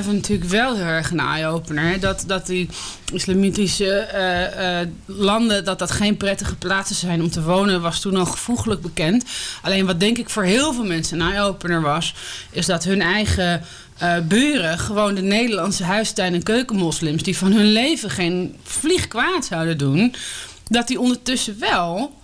natuurlijk 0.06 0.50
wel 0.50 0.76
heel 0.76 0.84
erg 0.84 1.10
een 1.10 1.20
eye-opener. 1.20 2.00
Dat, 2.00 2.24
dat 2.26 2.46
die 2.46 2.68
islamitische 3.12 3.90
eh, 3.90 4.80
eh, 4.80 4.88
landen, 5.04 5.64
dat 5.64 5.78
dat 5.78 5.90
geen 5.90 6.16
prettige 6.16 6.56
plaatsen 6.56 6.96
zijn 6.96 7.22
om 7.22 7.30
te 7.30 7.42
wonen, 7.42 7.82
was 7.82 8.00
toen 8.00 8.16
al 8.16 8.26
gevoeglijk 8.26 8.80
bekend. 8.80 9.24
Alleen 9.62 9.86
wat 9.86 10.00
denk 10.00 10.18
ik 10.18 10.30
voor 10.30 10.44
heel 10.44 10.72
veel 10.72 10.84
mensen 10.84 11.20
een 11.20 11.32
eye-opener 11.32 11.80
was, 11.80 12.14
is 12.50 12.66
dat 12.66 12.84
hun 12.84 13.02
eigen 13.02 13.62
eh, 13.98 14.14
buren, 14.28 14.78
gewoon 14.78 15.14
de 15.14 15.22
Nederlandse 15.22 15.84
huistuin- 15.84 16.34
en 16.34 16.42
keukenmoslims, 16.42 17.22
die 17.22 17.36
van 17.36 17.52
hun 17.52 17.72
leven 17.72 18.10
geen 18.10 18.56
vlieg 18.62 19.08
kwaad 19.08 19.44
zouden 19.44 19.78
doen, 19.78 20.14
dat 20.68 20.88
die 20.88 21.00
ondertussen 21.00 21.56
wel 21.60 22.14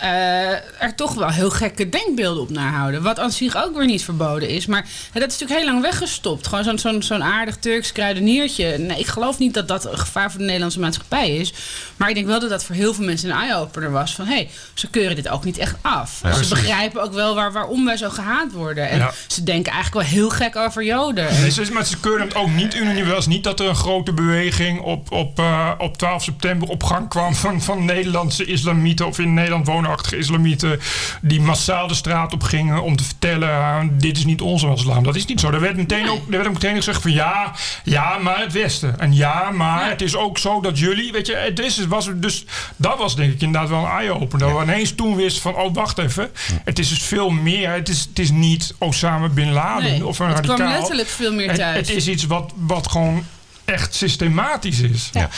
eh, 0.00 0.50
er 0.82 0.94
toch 0.94 1.14
wel 1.14 1.28
heel 1.28 1.50
gekke 1.50 1.88
denkbeelden 1.88 2.42
op 2.42 2.50
nahouden. 2.50 3.02
Wat 3.02 3.18
aan 3.18 3.30
zich 3.32 3.56
ook 3.64 3.76
weer 3.76 3.86
niet 3.86 4.04
verboden 4.04 4.48
is. 4.48 4.66
Maar 4.66 4.82
dat 5.12 5.22
is 5.22 5.38
natuurlijk 5.38 5.60
heel 5.60 5.64
lang 5.70 5.82
weggestopt. 5.82 6.46
Gewoon 6.46 6.64
zo'n 6.64 6.78
zo'n 6.78 7.02
zo'n 7.02 7.22
aardig 7.22 7.56
Turks 7.56 7.92
kruideniertje. 7.92 8.78
Nee, 8.78 8.98
ik 8.98 9.06
geloof 9.06 9.38
niet 9.38 9.54
dat 9.54 9.68
dat 9.68 9.92
een 9.92 9.98
gevaar 9.98 10.30
voor 10.30 10.38
de 10.38 10.44
Nederlandse 10.46 10.80
maatschappij 10.80 11.36
is. 11.36 11.52
Maar 11.96 12.08
ik 12.08 12.14
denk 12.14 12.26
wel 12.26 12.40
dat 12.40 12.50
dat 12.50 12.64
voor 12.64 12.74
heel 12.74 12.94
veel 12.94 13.04
mensen 13.04 13.30
een 13.30 13.36
eye-opener 13.36 13.90
was. 13.90 14.14
Van 14.14 14.26
hé, 14.26 14.34
hey, 14.34 14.50
ze 14.74 14.90
keuren 14.90 15.16
dit 15.16 15.28
ook 15.28 15.44
niet 15.44 15.58
echt 15.58 15.74
af. 15.80 16.20
ze 16.42 16.48
begrijpen 16.48 17.02
ook 17.02 17.12
wel 17.12 17.34
waar, 17.34 17.52
waarom 17.52 17.84
wij 17.84 17.96
zo 17.96 18.08
gehaat 18.10 18.52
worden. 18.52 18.88
En 18.88 18.98
Ja. 18.98 19.12
ze 19.26 19.42
denken 19.42 19.72
eigenlijk 19.72 20.06
wel 20.06 20.16
heel 20.18 20.30
gek 20.30 20.56
over 20.56 20.84
Joden. 20.84 21.40
Nee, 21.40 21.50
ze, 21.50 21.72
maar 21.72 21.84
ze 21.86 22.00
keuren 22.00 22.26
het 22.26 22.34
ook 22.36 22.50
niet 22.50 22.74
is 23.20 23.26
niet 23.26 23.44
dat 23.44 23.60
er 23.60 23.68
een 23.68 23.74
grote 23.74 24.12
beweging 24.12 24.80
op, 24.80 25.12
op, 25.12 25.38
eh, 25.38 25.70
op 25.78 25.96
12 25.96 26.22
september 26.22 26.68
op 26.68 26.82
gang 26.82 27.08
kwam 27.08 27.34
van, 27.34 27.62
van 27.62 27.84
Nederlandse 27.84 28.44
islamieten 28.44 29.06
of 29.06 29.18
in 29.18 29.34
Nederland 29.34 29.66
islamieten 30.12 30.80
die 31.20 31.40
massaal 31.40 31.86
de 31.88 31.94
straat 31.94 32.32
op 32.32 32.42
gingen 32.42 32.82
om 32.82 32.96
te 32.96 33.04
vertellen: 33.04 33.48
ah, 33.48 33.84
dit 33.90 34.16
is 34.16 34.24
niet 34.24 34.40
onze 34.40 34.68
islam. 34.72 35.04
Dat 35.04 35.16
is 35.16 35.26
niet 35.26 35.40
zo. 35.40 35.50
Er 35.50 35.60
werd 35.60 35.76
meteen, 35.76 36.02
Nee. 36.02 36.10
ook, 36.10 36.24
er 36.24 36.30
werd 36.30 36.46
ook 36.46 36.52
meteen 36.52 36.76
gezegd 36.76 37.02
van 37.02 37.12
ja, 37.12 37.52
ja, 37.84 38.18
maar 38.18 38.38
het 38.40 38.52
Westen. 38.52 38.98
En 39.00 39.14
ja, 39.14 39.50
maar 39.50 39.84
Ja. 39.84 39.88
het 39.90 40.02
is 40.02 40.16
ook 40.16 40.38
zo 40.38 40.60
dat 40.60 40.78
jullie, 40.78 41.12
weet 41.12 41.26
je, 41.26 41.34
het 41.34 41.58
is, 41.58 41.76
het 41.76 41.86
was, 41.86 42.08
dus 42.14 42.44
dat 42.76 42.98
was 42.98 43.16
denk 43.16 43.32
ik 43.32 43.40
inderdaad 43.40 43.70
wel 43.70 43.84
een 43.84 43.90
eye-opener. 43.90 44.48
Dat 44.48 44.56
we 44.58 44.62
ineens 44.64 44.94
toen 44.94 45.16
wisten 45.16 45.42
van, 45.42 45.54
oh 45.54 45.74
wacht 45.74 45.98
even, 45.98 46.30
het 46.64 46.78
is 46.78 46.88
dus 46.88 47.02
veel 47.02 47.30
meer. 47.30 47.70
Het 47.72 47.88
is, 47.88 48.00
het 48.08 48.18
is 48.18 48.30
niet 48.30 48.74
Osama 48.78 49.28
Bin 49.28 49.52
Laden 49.52 49.90
Nee, 49.90 50.06
of 50.06 50.18
een 50.18 50.26
het 50.26 50.34
radicaal. 50.34 50.56
kwam 50.56 50.68
letterlijk 50.70 51.08
veel 51.08 51.32
meer 51.32 51.46
Het- 51.48 51.56
thuis. 51.56 51.76
Het, 51.88 51.96
is 51.96 52.08
iets 52.08 52.24
wat, 52.26 52.52
wat 52.56 52.88
gewoon 52.90 53.24
echt 53.70 53.94
systematisch 53.94 54.80
is. 54.80 55.10
Ja. 55.12 55.28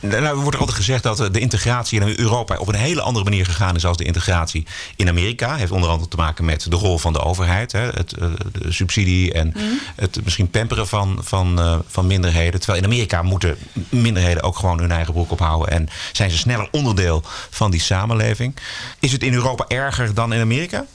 Nou, 0.00 0.24
er 0.24 0.36
wordt 0.36 0.58
altijd 0.58 0.76
gezegd 0.76 1.02
dat 1.02 1.16
de 1.32 1.40
integratie 1.40 2.00
in 2.00 2.14
Europa 2.16 2.56
op 2.56 2.68
een 2.68 2.74
hele 2.74 3.00
andere 3.00 3.24
manier 3.24 3.44
gegaan 3.44 3.76
is 3.76 3.86
als 3.86 3.96
de 3.96 4.04
integratie 4.04 4.66
in 4.96 5.08
Amerika. 5.08 5.56
Heeft 5.56 5.72
onder 5.72 5.90
andere 5.90 6.08
te 6.08 6.16
maken 6.16 6.44
met 6.44 6.70
de 6.70 6.76
rol 6.76 6.98
van 6.98 7.12
de 7.12 7.20
overheid, 7.20 7.72
hè, 7.72 7.88
het, 7.88 8.12
eh, 8.12 8.28
de 8.52 8.72
subsidie 8.72 9.32
en 9.32 9.54
het 9.96 10.20
misschien 10.24 10.50
pamperen 10.50 10.88
van, 10.88 11.18
van, 11.22 11.60
eh, 11.60 11.78
van 11.86 12.06
minderheden. 12.06 12.60
Terwijl 12.60 12.82
in 12.82 12.88
Amerika 12.90 13.22
moeten 13.22 13.56
minderheden 13.88 14.42
ook 14.42 14.56
gewoon 14.56 14.80
hun 14.80 14.92
eigen 14.92 15.12
broek 15.12 15.30
ophouden 15.30 15.70
en 15.70 15.88
zijn 16.12 16.30
ze 16.30 16.38
sneller 16.38 16.68
onderdeel 16.70 17.22
van 17.50 17.70
die 17.70 17.80
samenleving. 17.80 18.56
Is 18.98 19.12
het 19.12 19.22
in 19.22 19.34
Europa 19.34 19.64
erger 19.68 20.14
dan 20.14 20.32
in 20.32 20.40
Amerika? 20.40 20.86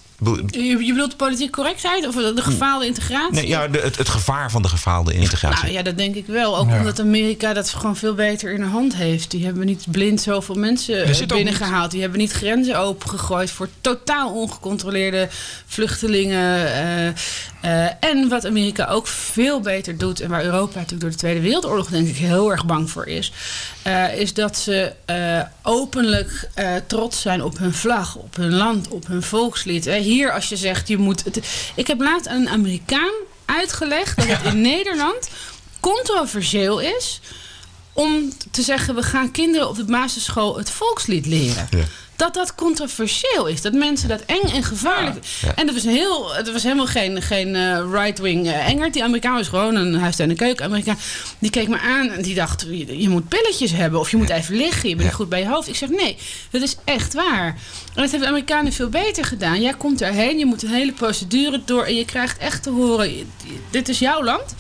Je, 0.51 0.61
je 0.85 0.91
bedoelt 0.91 1.11
de 1.11 1.15
politieke 1.17 1.51
correctheid 1.51 2.07
of 2.07 2.15
de 2.15 2.41
gefaalde 2.41 2.85
integratie? 2.85 3.33
Nee, 3.33 3.47
ja, 3.47 3.67
de- 3.67 3.79
het, 3.79 3.97
het 3.97 4.09
gevaar 4.09 4.51
van 4.51 4.61
de 4.61 4.67
gefaalde 4.67 5.13
integratie. 5.13 5.63
Nou 5.63 5.73
ja, 5.73 5.81
dat 5.83 5.97
denk 5.97 6.15
ik 6.15 6.25
wel. 6.27 6.57
Ook 6.57 6.69
Ja. 6.69 6.77
omdat 6.77 6.99
Amerika 6.99 7.53
dat 7.53 7.69
gewoon 7.69 7.95
veel 7.95 8.13
beter 8.13 8.51
in 8.53 8.59
de 8.61 8.67
hand 8.67 8.95
heeft. 8.95 9.31
Die 9.31 9.45
hebben 9.45 9.65
niet 9.65 9.85
blind 9.91 10.21
zoveel 10.21 10.55
mensen 10.55 11.27
binnengehaald. 11.27 11.91
Die 11.91 12.01
hebben 12.01 12.19
niet 12.19 12.31
grenzen 12.31 12.79
opengegooid 12.79 13.51
voor 13.51 13.69
totaal 13.81 14.33
ongecontroleerde 14.33 15.27
vluchtelingen. 15.65 16.73
eh, 16.73 17.13
eh, 17.65 17.85
en 17.99 18.29
wat 18.29 18.45
Amerika 18.45 18.87
ook 18.87 19.07
veel 19.07 19.59
beter 19.59 19.97
doet, 19.97 20.19
en 20.19 20.29
waar 20.29 20.43
Europa 20.43 20.75
natuurlijk 20.75 21.01
door 21.01 21.09
de 21.09 21.15
Tweede 21.15 21.39
Wereldoorlog 21.39 21.87
denk 21.87 22.07
ik 22.07 22.15
heel 22.15 22.51
erg 22.51 22.65
bang 22.65 22.89
voor 22.89 23.07
is, 23.07 23.31
eh, 23.81 24.19
is 24.19 24.33
dat 24.33 24.57
ze 24.57 24.93
eh, 25.05 25.41
openlijk 25.63 26.49
trots 26.87 27.21
zijn 27.21 27.43
op 27.43 27.57
hun 27.57 27.73
vlag, 27.73 28.15
op 28.15 28.35
hun 28.35 28.53
land, 28.53 28.87
op 28.87 29.07
hun 29.07 29.23
volkslied. 29.23 29.85
Hier, 29.85 30.31
als 30.31 30.49
je 30.49 30.55
zegt 30.55 30.87
je 30.87 30.97
moet. 30.97 31.23
Het, 31.23 31.39
ik 31.75 31.87
heb 31.87 32.01
laatst 32.01 32.27
aan 32.27 32.41
een 32.41 32.49
Amerikaan 32.49 33.13
uitgelegd 33.45 34.17
dat 34.17 34.27
het 34.27 34.53
in 34.53 34.61
Nederland 34.61 35.29
controversieel 35.79 36.79
is 36.79 37.21
om 37.95 38.33
te 38.51 38.61
zeggen: 38.61 38.95
we 38.95 39.03
gaan 39.03 39.31
kinderen 39.31 39.69
op 39.69 39.75
de 39.75 39.85
basisschool 39.85 40.57
het 40.57 40.69
volkslied 40.69 41.25
leren. 41.25 41.67
Ja. 41.69 41.83
Dat 42.15 42.33
dat 42.33 42.55
controversieel 42.55 43.47
is. 43.47 43.61
Dat 43.61 43.73
mensen 43.73 44.09
dat 44.09 44.21
eng 44.25 44.49
en 44.53 44.63
gevaarlijk. 44.63 45.25
Ja. 45.41 45.55
En 45.55 45.65
dat 45.65 45.75
was, 45.75 45.83
heel, 45.83 46.35
het 46.35 46.51
was 46.51 46.63
helemaal 46.63 46.85
geen, 46.85 47.21
geen 47.21 47.55
eh, 47.55 47.83
right-wing 47.91 48.47
eh, 48.47 48.67
engert. 48.69 48.93
Die 48.93 49.03
Amerikaan 49.03 49.35
was 49.35 49.47
gewoon 49.47 49.75
een 49.75 49.95
huis- 49.95 50.19
en 50.19 50.29
een 50.29 50.35
keuken 50.35 50.65
Amerikaan. 50.65 50.97
Die 51.39 51.49
keek 51.49 51.67
me 51.67 51.79
aan 51.79 52.09
en 52.09 52.21
die 52.21 52.35
dacht: 52.35 52.65
je, 52.69 53.01
je 53.01 53.09
moet 53.09 53.27
pilletjes 53.27 53.71
hebben. 53.71 53.99
Of 53.99 54.11
je 54.11 54.17
moet 54.17 54.29
even 54.29 54.55
liggen. 54.55 54.89
Je 54.89 54.95
bent 54.95 55.13
goed 55.13 55.29
bij 55.29 55.39
je 55.39 55.47
hoofd. 55.47 55.67
Ik 55.67 55.75
zeg: 55.75 55.89
nee, 55.89 56.17
dat 56.49 56.61
is 56.61 56.75
echt 56.83 57.13
waar. 57.13 57.47
En 57.93 58.01
dat 58.01 58.11
heeft 58.11 58.23
de 58.23 58.29
Amerikanen 58.29 58.73
veel 58.73 58.89
beter 58.89 59.25
gedaan. 59.25 59.61
Jij 59.61 59.73
komt 59.73 60.01
erheen, 60.01 60.37
je 60.37 60.45
moet 60.45 60.63
een 60.63 60.69
hele 60.69 60.93
procedure 60.93 61.61
door. 61.65 61.83
En 61.83 61.95
je 61.95 62.05
krijgt 62.05 62.37
echt 62.37 62.63
te 62.63 62.69
horen: 62.69 63.31
dit 63.69 63.89
is 63.89 63.99
jouw 63.99 64.23
land. 64.23 64.55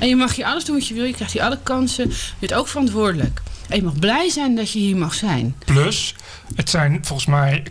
En 0.00 0.08
je 0.08 0.16
mag 0.16 0.34
hier 0.34 0.44
alles 0.44 0.64
doen 0.64 0.74
wat 0.74 0.86
je 0.86 0.94
wil. 0.94 1.04
Je 1.04 1.12
krijgt 1.12 1.32
hier 1.32 1.42
alle 1.42 1.58
kansen. 1.62 2.08
Je 2.08 2.14
bent 2.38 2.54
ook 2.54 2.68
verantwoordelijk. 2.68 3.40
En 3.70 3.76
je 3.76 3.82
mag 3.82 3.98
blij 3.98 4.28
zijn 4.30 4.54
dat 4.56 4.72
je 4.72 4.78
hier 4.78 4.96
mag 4.96 5.14
zijn. 5.14 5.54
Plus, 5.64 6.14
het 6.54 6.70
zijn 6.70 6.98
volgens 7.02 7.28
mij 7.28 7.62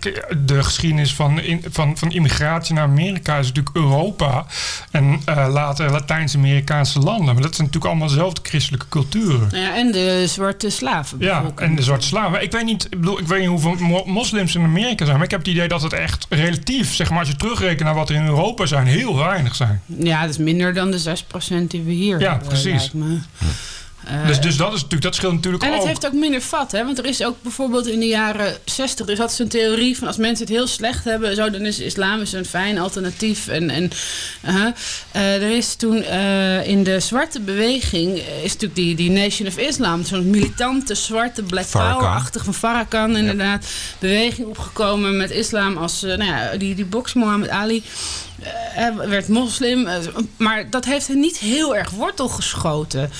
de 0.46 0.64
geschiedenis 0.64 1.14
van, 1.14 1.40
in- 1.42 1.66
van, 1.70 1.98
van 1.98 2.12
immigratie 2.12 2.74
naar 2.76 2.84
Amerika 2.84 3.38
is 3.38 3.48
natuurlijk 3.48 3.76
Europa 3.76 4.46
en 4.92 5.22
eh, 5.26 5.48
later 5.52 5.92
Latijns-Amerikaanse 5.92 7.00
landen. 7.00 7.26
Maar 7.34 7.44
dat 7.44 7.56
zijn 7.56 7.68
natuurlijk 7.68 7.86
allemaal 7.86 8.08
dezelfde 8.08 8.42
christelijke 8.44 8.86
culturen. 8.90 9.48
Nou 9.52 9.64
ja, 9.64 9.76
en 9.76 9.92
de 9.92 10.24
zwarte 10.28 10.70
slaven. 10.70 11.18
Ja, 11.20 11.44
en 11.56 11.76
de 11.76 11.82
zwarte 11.84 12.08
slaven. 12.08 12.42
Ik 12.44 12.52
weet 12.52 12.66
niet, 12.66 12.84
ik 12.84 13.00
bedoel, 13.00 13.20
ik 13.20 13.28
weet 13.28 13.40
niet 13.40 13.50
hoeveel 13.50 13.76
mo- 13.76 14.06
moslims 14.06 14.56
in 14.56 14.64
Amerika 14.64 15.04
zijn, 15.06 15.18
maar 15.18 15.26
ik 15.26 15.32
heb 15.32 15.40
het 15.40 15.50
idee 15.50 15.68
dat 15.68 15.82
het 15.82 15.94
echt 15.94 16.26
relatief, 16.30 16.96
zeg 16.96 17.10
maar, 17.10 17.20
als 17.20 17.28
je 17.28 17.36
terugrekent 17.36 17.80
naar 17.84 17.96
wat 17.96 18.10
er 18.10 18.16
in 18.16 18.26
Europa 18.26 18.66
zijn, 18.66 18.88
heel 18.88 19.18
weinig 19.18 19.56
zijn. 19.56 19.82
Ja, 19.86 20.22
dat 20.22 20.30
is 20.30 20.38
minder 20.38 20.74
dan 20.74 20.92
de 20.92 21.00
6% 21.00 21.68
die 21.68 21.82
we 21.82 21.92
hier 21.92 22.20
Ja, 22.20 22.30
hebben, 22.30 22.48
precies. 22.48 22.92
Eh, 24.06 24.28
dus, 24.28 24.42
dus 24.42 24.58
dat 24.58 24.68
is 24.74 24.82
natuurlijk, 24.82 25.02
dat 25.02 25.16
scheelt 25.16 25.34
natuurlijk 25.34 25.64
en 25.64 25.72
het 25.72 25.82
ook. 25.82 25.88
heeft 25.88 26.06
ook 26.06 26.14
minder 26.14 26.42
vat, 26.42 26.72
hè? 26.72 26.86
Want 26.86 26.98
er 26.98 27.06
is 27.06 27.24
ook 27.24 27.42
bijvoorbeeld 27.42 27.88
in 27.88 28.00
de 28.00 28.08
jaren 28.08 28.58
60, 28.66 29.08
er 29.08 29.16
zat 29.16 29.34
zo'n 29.34 29.48
theorie 29.48 29.98
van 29.98 30.08
als 30.08 30.18
mensen 30.18 30.46
het 30.46 30.56
heel 30.56 30.68
slecht 30.68 31.04
hebben, 31.04 31.36
zo, 31.36 31.50
dan 31.50 31.62
is 31.62 31.80
islam 31.80 32.22
is 32.22 32.34
een 32.34 32.46
fijn 32.46 32.78
alternatief. 32.78 33.48
En, 33.48 33.70
en 33.70 33.92
uh, 34.46 34.56
uh, 35.16 35.44
er 35.44 35.58
is 35.58 35.76
toen 35.76 36.04
in 36.64 36.84
de 36.84 37.00
zwarte 37.00 37.40
beweging, 37.40 38.18
is 38.18 38.54
natuurlijk 38.54 38.76
die, 38.76 38.96
die 38.96 39.12
Nation 39.12 39.48
of 39.48 39.58
Islam, 39.58 40.06
zo'n 40.06 40.30
militante 40.30 40.96
zwarte 40.96 41.44
Black 41.44 41.70
Power-achtig 41.72 42.44
van 42.44 42.54
Farrakhan, 42.54 43.18
inderdaad, 43.18 43.66
beweging 44.00 44.48
opgekomen 44.48 45.18
met 45.18 45.32
islam 45.32 45.78
als, 45.78 46.02
nou 46.02 46.24
ja, 46.24 46.58
die, 46.58 46.76
die 46.76 46.86
box 46.86 47.14
Muhammad 47.14 47.50
Ali. 47.50 47.84
Werd 49.08 49.28
moslim, 49.28 49.88
eh, 49.88 49.98
maar 50.38 50.70
dat 50.70 50.86
heeft 50.86 51.10
niet 51.10 51.38
heel 51.38 51.76
erg 51.76 51.90
wortel 51.90 52.28
geschoten. 52.28 53.12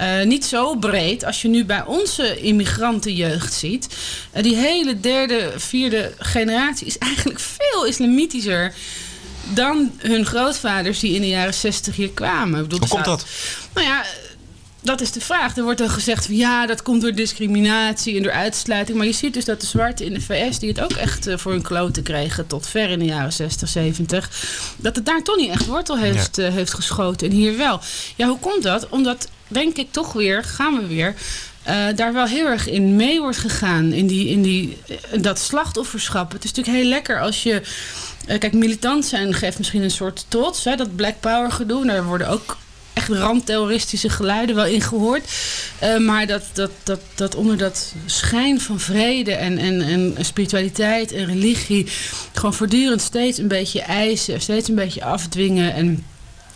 Uh, 0.00 0.22
niet 0.22 0.44
zo 0.44 0.74
breed 0.74 1.24
als 1.24 1.42
je 1.42 1.48
nu 1.48 1.64
bij 1.64 1.84
onze 1.84 2.40
immigrantenjeugd 2.40 3.52
ziet. 3.52 3.96
Uh, 4.36 4.42
die 4.42 4.56
hele 4.56 5.00
derde, 5.00 5.52
vierde 5.56 6.12
generatie 6.18 6.86
is 6.86 6.98
eigenlijk 6.98 7.40
veel 7.40 7.86
islamitischer 7.86 8.74
dan 9.54 9.92
hun 9.98 10.26
grootvaders 10.26 11.00
die 11.00 11.14
in 11.14 11.20
de 11.20 11.28
jaren 11.28 11.54
zestig 11.54 11.96
hier 11.96 12.10
kwamen. 12.10 12.56
Ik 12.56 12.68
bedoel, 12.68 12.78
Hoe 12.78 12.88
komt 12.88 13.04
dat? 13.04 13.26
Nou 13.74 13.86
ja, 13.86 14.04
dat 14.86 15.00
is 15.00 15.12
de 15.12 15.20
vraag. 15.20 15.56
Er 15.56 15.62
wordt 15.62 15.78
dan 15.78 15.90
gezegd 15.90 16.26
van 16.26 16.36
ja, 16.36 16.66
dat 16.66 16.82
komt 16.82 17.02
door 17.02 17.12
discriminatie 17.14 18.16
en 18.16 18.22
door 18.22 18.32
uitsluiting. 18.32 18.98
Maar 18.98 19.06
je 19.06 19.12
ziet 19.12 19.34
dus 19.34 19.44
dat 19.44 19.60
de 19.60 19.66
zwarten 19.66 20.06
in 20.06 20.12
de 20.12 20.20
VS, 20.20 20.58
die 20.58 20.68
het 20.68 20.80
ook 20.80 20.92
echt 20.92 21.26
uh, 21.26 21.36
voor 21.36 21.52
hun 21.52 21.62
kloten 21.62 22.02
kregen 22.02 22.46
tot 22.46 22.66
ver 22.66 22.90
in 22.90 22.98
de 22.98 23.04
jaren 23.04 23.32
60, 23.32 23.68
70, 23.68 24.30
dat 24.76 24.96
het 24.96 25.06
daar 25.06 25.22
toch 25.22 25.36
niet 25.36 25.50
echt 25.50 25.66
wortel 25.66 25.98
heeft, 25.98 26.36
ja. 26.36 26.46
uh, 26.46 26.52
heeft 26.52 26.74
geschoten. 26.74 27.28
En 27.28 27.34
hier 27.34 27.56
wel. 27.56 27.80
Ja, 28.16 28.28
hoe 28.28 28.38
komt 28.38 28.62
dat? 28.62 28.88
Omdat 28.88 29.28
denk 29.48 29.76
ik 29.76 29.92
toch 29.92 30.12
weer, 30.12 30.44
gaan 30.44 30.78
we 30.80 30.86
weer. 30.86 31.14
eh, 31.62 31.84
daar 31.96 32.12
wel 32.12 32.26
heel 32.26 32.46
erg 32.46 32.68
in 32.68 32.96
mee 32.96 33.20
wordt 33.20 33.36
gegaan. 33.38 33.92
In, 33.92 34.06
die, 34.06 34.28
in 34.28 34.42
die, 34.42 34.76
eh, 34.88 35.22
dat 35.22 35.38
slachtofferschap. 35.38 36.32
Het 36.32 36.44
is 36.44 36.52
natuurlijk 36.52 36.76
heel 36.78 36.88
lekker 36.88 37.20
als 37.20 37.42
je. 37.42 37.62
eh, 38.26 38.38
kijk, 38.38 38.52
militant 38.52 39.04
zijn 39.06 39.34
geeft 39.34 39.58
misschien 39.58 39.82
een 39.82 39.90
soort 39.90 40.24
trots. 40.28 40.64
Hè, 40.64 40.76
dat 40.76 40.96
Black 40.96 41.20
Power 41.20 41.50
gedoe. 41.52 41.86
Daar 41.86 42.04
worden 42.04 42.28
ook 42.28 42.56
echt 42.92 43.08
randterroristische 43.08 44.08
geluiden 44.08 44.54
wel 44.56 44.66
in 44.66 44.80
gehoord. 44.80 45.24
Eh, 45.78 45.96
maar 45.98 46.26
dat, 46.26 46.42
dat, 46.52 46.70
dat, 46.82 47.00
dat 47.14 47.34
onder 47.34 47.56
dat 47.56 47.94
schijn 48.06 48.60
van 48.60 48.80
vrede 48.80 49.32
en, 49.34 49.58
en, 49.58 49.80
en 49.80 50.16
spiritualiteit 50.20 51.12
en 51.12 51.26
religie... 51.26 51.86
gewoon 52.32 52.54
voortdurend 52.54 53.00
steeds 53.02 53.38
een 53.38 53.48
beetje 53.48 53.80
eisen, 53.82 54.40
steeds 54.40 54.68
een 54.68 54.74
beetje 54.74 55.04
afdwingen... 55.04 55.74
en 55.74 56.04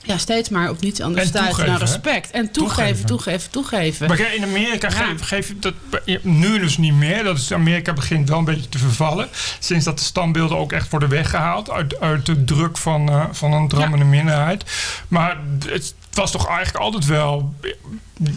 ja, 0.02 0.18
steeds 0.18 0.48
maar 0.48 0.70
op 0.70 0.80
niets 0.80 1.00
anders 1.00 1.22
En 1.22 1.28
stuiten 1.28 1.66
naar 1.66 1.78
respect. 1.78 2.30
En 2.30 2.50
toegeven, 2.50 3.06
Toegeven. 3.06 3.50
toegeven. 3.50 4.08
Maar 4.08 4.34
in 4.34 4.42
Amerika 4.42 4.88
Ja. 4.88 4.94
geef, 4.94 5.20
geef 5.22 5.48
je 5.48 5.58
dat 5.58 5.74
nu 6.22 6.58
dus 6.58 6.78
niet 6.78 6.94
meer. 6.94 7.24
Dat 7.24 7.36
is, 7.36 7.52
Amerika 7.52 7.92
begint 7.92 8.28
wel 8.28 8.38
een 8.38 8.44
beetje 8.44 8.68
te 8.68 8.78
vervallen. 8.78 9.28
Sinds 9.58 9.84
dat 9.84 9.98
de 9.98 10.04
standbeelden 10.04 10.56
ook 10.58 10.72
echt 10.72 10.90
worden 10.90 11.08
weggehaald 11.08 11.70
uit, 11.70 12.00
uit 12.00 12.26
de 12.26 12.44
druk 12.44 12.76
van, 12.76 13.08
eh, 13.08 13.24
van 13.32 13.52
een 13.52 13.68
drammende 13.68 14.04
minderheid. 14.04 14.64
Maar 15.08 15.36
het 15.66 15.94
was 16.12 16.30
toch 16.30 16.46
eigenlijk 16.46 16.84
altijd 16.84 17.06
wel. 17.06 17.54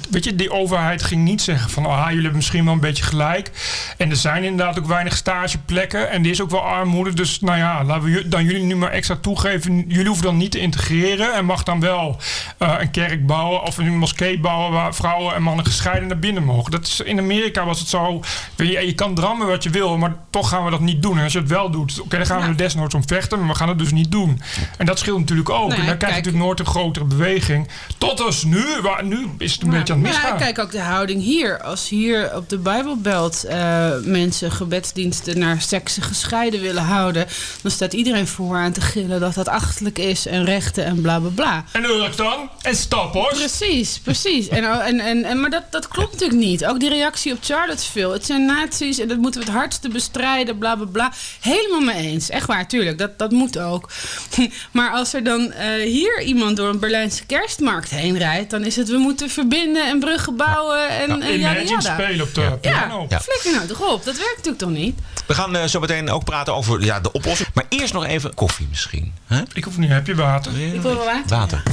Weet 0.09 0.23
je, 0.23 0.35
die 0.35 0.51
overheid 0.51 1.03
ging 1.03 1.23
niet 1.23 1.41
zeggen 1.41 1.69
van 1.69 1.85
ah, 1.85 2.03
jullie 2.05 2.15
hebben 2.21 2.35
misschien 2.35 2.65
wel 2.65 2.73
een 2.73 2.79
beetje 2.79 3.03
gelijk. 3.03 3.51
En 3.97 4.09
er 4.09 4.15
zijn 4.15 4.43
inderdaad 4.43 4.79
ook 4.79 4.85
weinig 4.85 5.15
stageplekken. 5.15 6.09
En 6.09 6.23
er 6.23 6.29
is 6.29 6.41
ook 6.41 6.49
wel 6.49 6.61
armoede. 6.61 7.13
Dus 7.13 7.39
nou 7.39 7.57
ja, 7.57 7.83
laten 7.83 8.03
we 8.03 8.27
dan 8.27 8.43
jullie 8.43 8.63
nu 8.63 8.75
maar 8.75 8.91
extra 8.91 9.15
toegeven. 9.15 9.85
Jullie 9.87 10.05
hoeven 10.07 10.25
dan 10.25 10.37
niet 10.37 10.51
te 10.51 10.59
integreren. 10.59 11.33
En 11.33 11.45
mag 11.45 11.63
dan 11.63 11.79
wel 11.79 12.17
eh, 12.57 12.73
een 12.79 12.91
kerk 12.91 13.25
bouwen 13.25 13.61
of 13.63 13.77
een 13.77 13.97
moskee 13.97 14.39
bouwen 14.39 14.71
waar 14.71 14.95
vrouwen 14.95 15.35
en 15.35 15.41
mannen 15.43 15.65
gescheiden 15.65 16.07
naar 16.07 16.19
binnen 16.19 16.43
mogen. 16.43 16.71
Dat 16.71 16.87
is, 16.87 16.99
in 16.99 17.19
Amerika 17.19 17.65
was 17.65 17.79
het 17.79 17.87
zo. 17.87 18.21
Weet 18.55 18.71
je, 18.71 18.85
je 18.85 18.93
kan 18.95 19.13
drammen 19.15 19.47
wat 19.47 19.63
je 19.63 19.69
wil, 19.69 19.97
maar 19.97 20.15
toch 20.29 20.49
gaan 20.49 20.63
we 20.65 20.71
dat 20.71 20.79
niet 20.79 21.01
doen. 21.01 21.17
En 21.17 21.23
als 21.23 21.33
je 21.33 21.39
het 21.39 21.49
wel 21.49 21.69
doet, 21.71 22.01
oké, 22.01 22.17
dan 22.17 22.25
gaan 22.25 22.37
we 22.37 22.43
Ja. 22.43 22.49
er 22.49 22.57
desnoods 22.57 22.95
om 22.95 23.07
vechten, 23.07 23.39
maar 23.39 23.47
we 23.47 23.55
gaan 23.55 23.69
het 23.69 23.79
dus 23.79 23.91
niet 23.91 24.11
doen. 24.11 24.41
En 24.77 24.85
dat 24.85 24.99
scheelt 24.99 25.19
natuurlijk 25.19 25.49
ook. 25.49 25.71
En 25.73 25.85
dan 25.85 25.97
krijg 25.97 26.13
je 26.13 26.19
natuurlijk 26.19 26.43
nooit 26.45 26.59
een 26.59 26.65
grotere 26.65 27.05
beweging. 27.05 27.67
Tot 27.97 28.21
als 28.21 28.43
nu, 28.43 28.63
waar, 28.81 29.03
nu 29.05 29.27
is 29.37 29.53
het 29.53 29.61
een 29.63 29.72
beetje 29.73 29.93
aan 29.93 29.99
het 29.99 30.11
Maar 30.11 30.21
misgaan. 30.21 30.39
ja, 30.39 30.45
kijk 30.45 30.59
ook 30.59 30.71
de 30.71 30.79
houding 30.79 31.21
hier. 31.21 31.61
Als 31.61 31.89
hier 31.89 32.35
op 32.35 32.49
de 32.49 32.57
Bijbelbelt 32.57 33.43
eh, 33.43 33.89
mensen 34.03 34.51
gebedsdiensten 34.51 35.39
naar 35.39 35.61
seksen 35.61 36.03
gescheiden 36.03 36.61
willen 36.61 36.83
houden, 36.83 37.27
dan 37.61 37.71
staat 37.71 37.93
iedereen 37.93 38.27
voor 38.27 38.55
aan 38.57 38.71
te 38.71 38.81
gillen 38.81 39.19
dat 39.19 39.33
dat 39.33 39.47
achterlijk 39.47 39.99
is 39.99 40.25
en 40.25 40.45
rechten 40.45 40.85
en 40.85 41.01
bla 41.01 41.19
bla 41.19 41.29
bla. 41.29 41.65
En 41.71 41.83
Urk 41.83 42.17
dan? 42.17 42.49
En 42.61 42.75
stap 42.75 43.13
hoor. 43.13 43.29
Precies, 43.33 43.99
precies. 43.99 44.47
En, 44.47 44.63
en, 44.63 44.99
en, 44.99 45.23
en, 45.23 45.39
maar 45.39 45.49
dat, 45.49 45.63
dat 45.69 45.87
klopt 45.87 46.11
natuurlijk 46.11 46.39
niet. 46.39 46.65
Ook 46.65 46.79
die 46.79 46.89
reactie 46.89 47.33
op 47.33 47.37
Charlottesville. 47.41 48.13
Het 48.13 48.25
zijn 48.25 48.45
nazi's 48.45 48.99
en 48.99 49.07
dat 49.07 49.17
moeten 49.17 49.41
we 49.41 49.45
het 49.47 49.55
hardste 49.55 49.89
bestrijden, 49.89 50.57
bla 50.57 50.75
bla 50.75 50.85
bla. 50.85 51.11
Helemaal 51.39 51.81
mee 51.81 52.11
eens. 52.11 52.29
Echt 52.29 52.47
waar, 52.47 52.67
tuurlijk. 52.67 52.97
Dat, 52.97 53.17
dat 53.19 53.31
moet 53.31 53.59
ook. 53.59 53.89
maar 54.71 54.91
als 54.91 55.13
er 55.13 55.23
dan 55.23 55.51
eh, 55.51 55.67
hier 55.83 56.21
iemand 56.21 56.57
door 56.57 56.69
een 56.69 56.79
Berlijnse 56.79 57.25
kerstmarkt 57.25 57.89
heen 57.89 58.17
rijdt, 58.17 58.49
dan 58.49 58.63
is 58.63 58.75
het 58.75 58.89
we 58.89 58.97
moeten 58.97 59.29
verbinden 59.29 59.61
en 59.71 59.99
bruggen 59.99 60.35
bouwen 60.37 60.89
en, 60.89 61.09
en 61.09 61.17
yada 61.19 61.33
Imagine 61.59 61.69
yada. 61.69 61.93
spelen 61.93 62.25
op 62.25 62.33
de 62.35 62.41
Ja, 62.41 62.49
piano. 62.49 63.05
Ja. 63.09 63.19
flikker 63.19 63.51
nou 63.51 63.67
toch 63.67 63.91
op. 63.91 64.03
Dat 64.05 64.15
werkt 64.17 64.35
natuurlijk 64.35 64.57
toch 64.57 64.69
niet? 64.69 64.99
We 65.27 65.33
gaan 65.33 65.55
eh, 65.55 65.65
zo 65.65 65.79
meteen 65.79 66.09
ook 66.09 66.23
praten 66.23 66.55
over 66.55 66.83
ja, 66.83 66.99
de 66.99 67.11
oplossing. 67.11 67.49
Maar 67.53 67.65
eerst 67.69 67.93
nog 67.93 68.05
even 68.05 68.33
koffie 68.33 68.67
misschien. 68.69 69.13
hè? 69.27 69.41
Ik 69.53 69.63
hoef 69.63 69.77
niet, 69.77 69.89
heb 69.89 70.07
je 70.07 70.15
water? 70.15 70.51
Ik 70.73 70.81
wil 70.81 70.95
wel 70.95 71.05
water. 71.05 71.37
Water. 71.37 71.63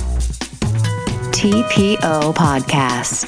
TPO 1.31 2.33
Podcast. 2.33 3.24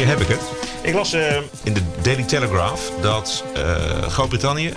Hier 0.00 0.08
heb 0.08 0.20
ik 0.20 0.28
het. 0.28 0.40
Ik 0.82 0.94
las 0.94 1.12
eh, 1.12 1.36
in 1.62 1.72
de 1.74 1.80
Daily 2.02 2.22
Telegraph 2.22 2.80
dat 3.02 3.44
eh, 3.54 3.62
Groot-Brittannië 4.08 4.72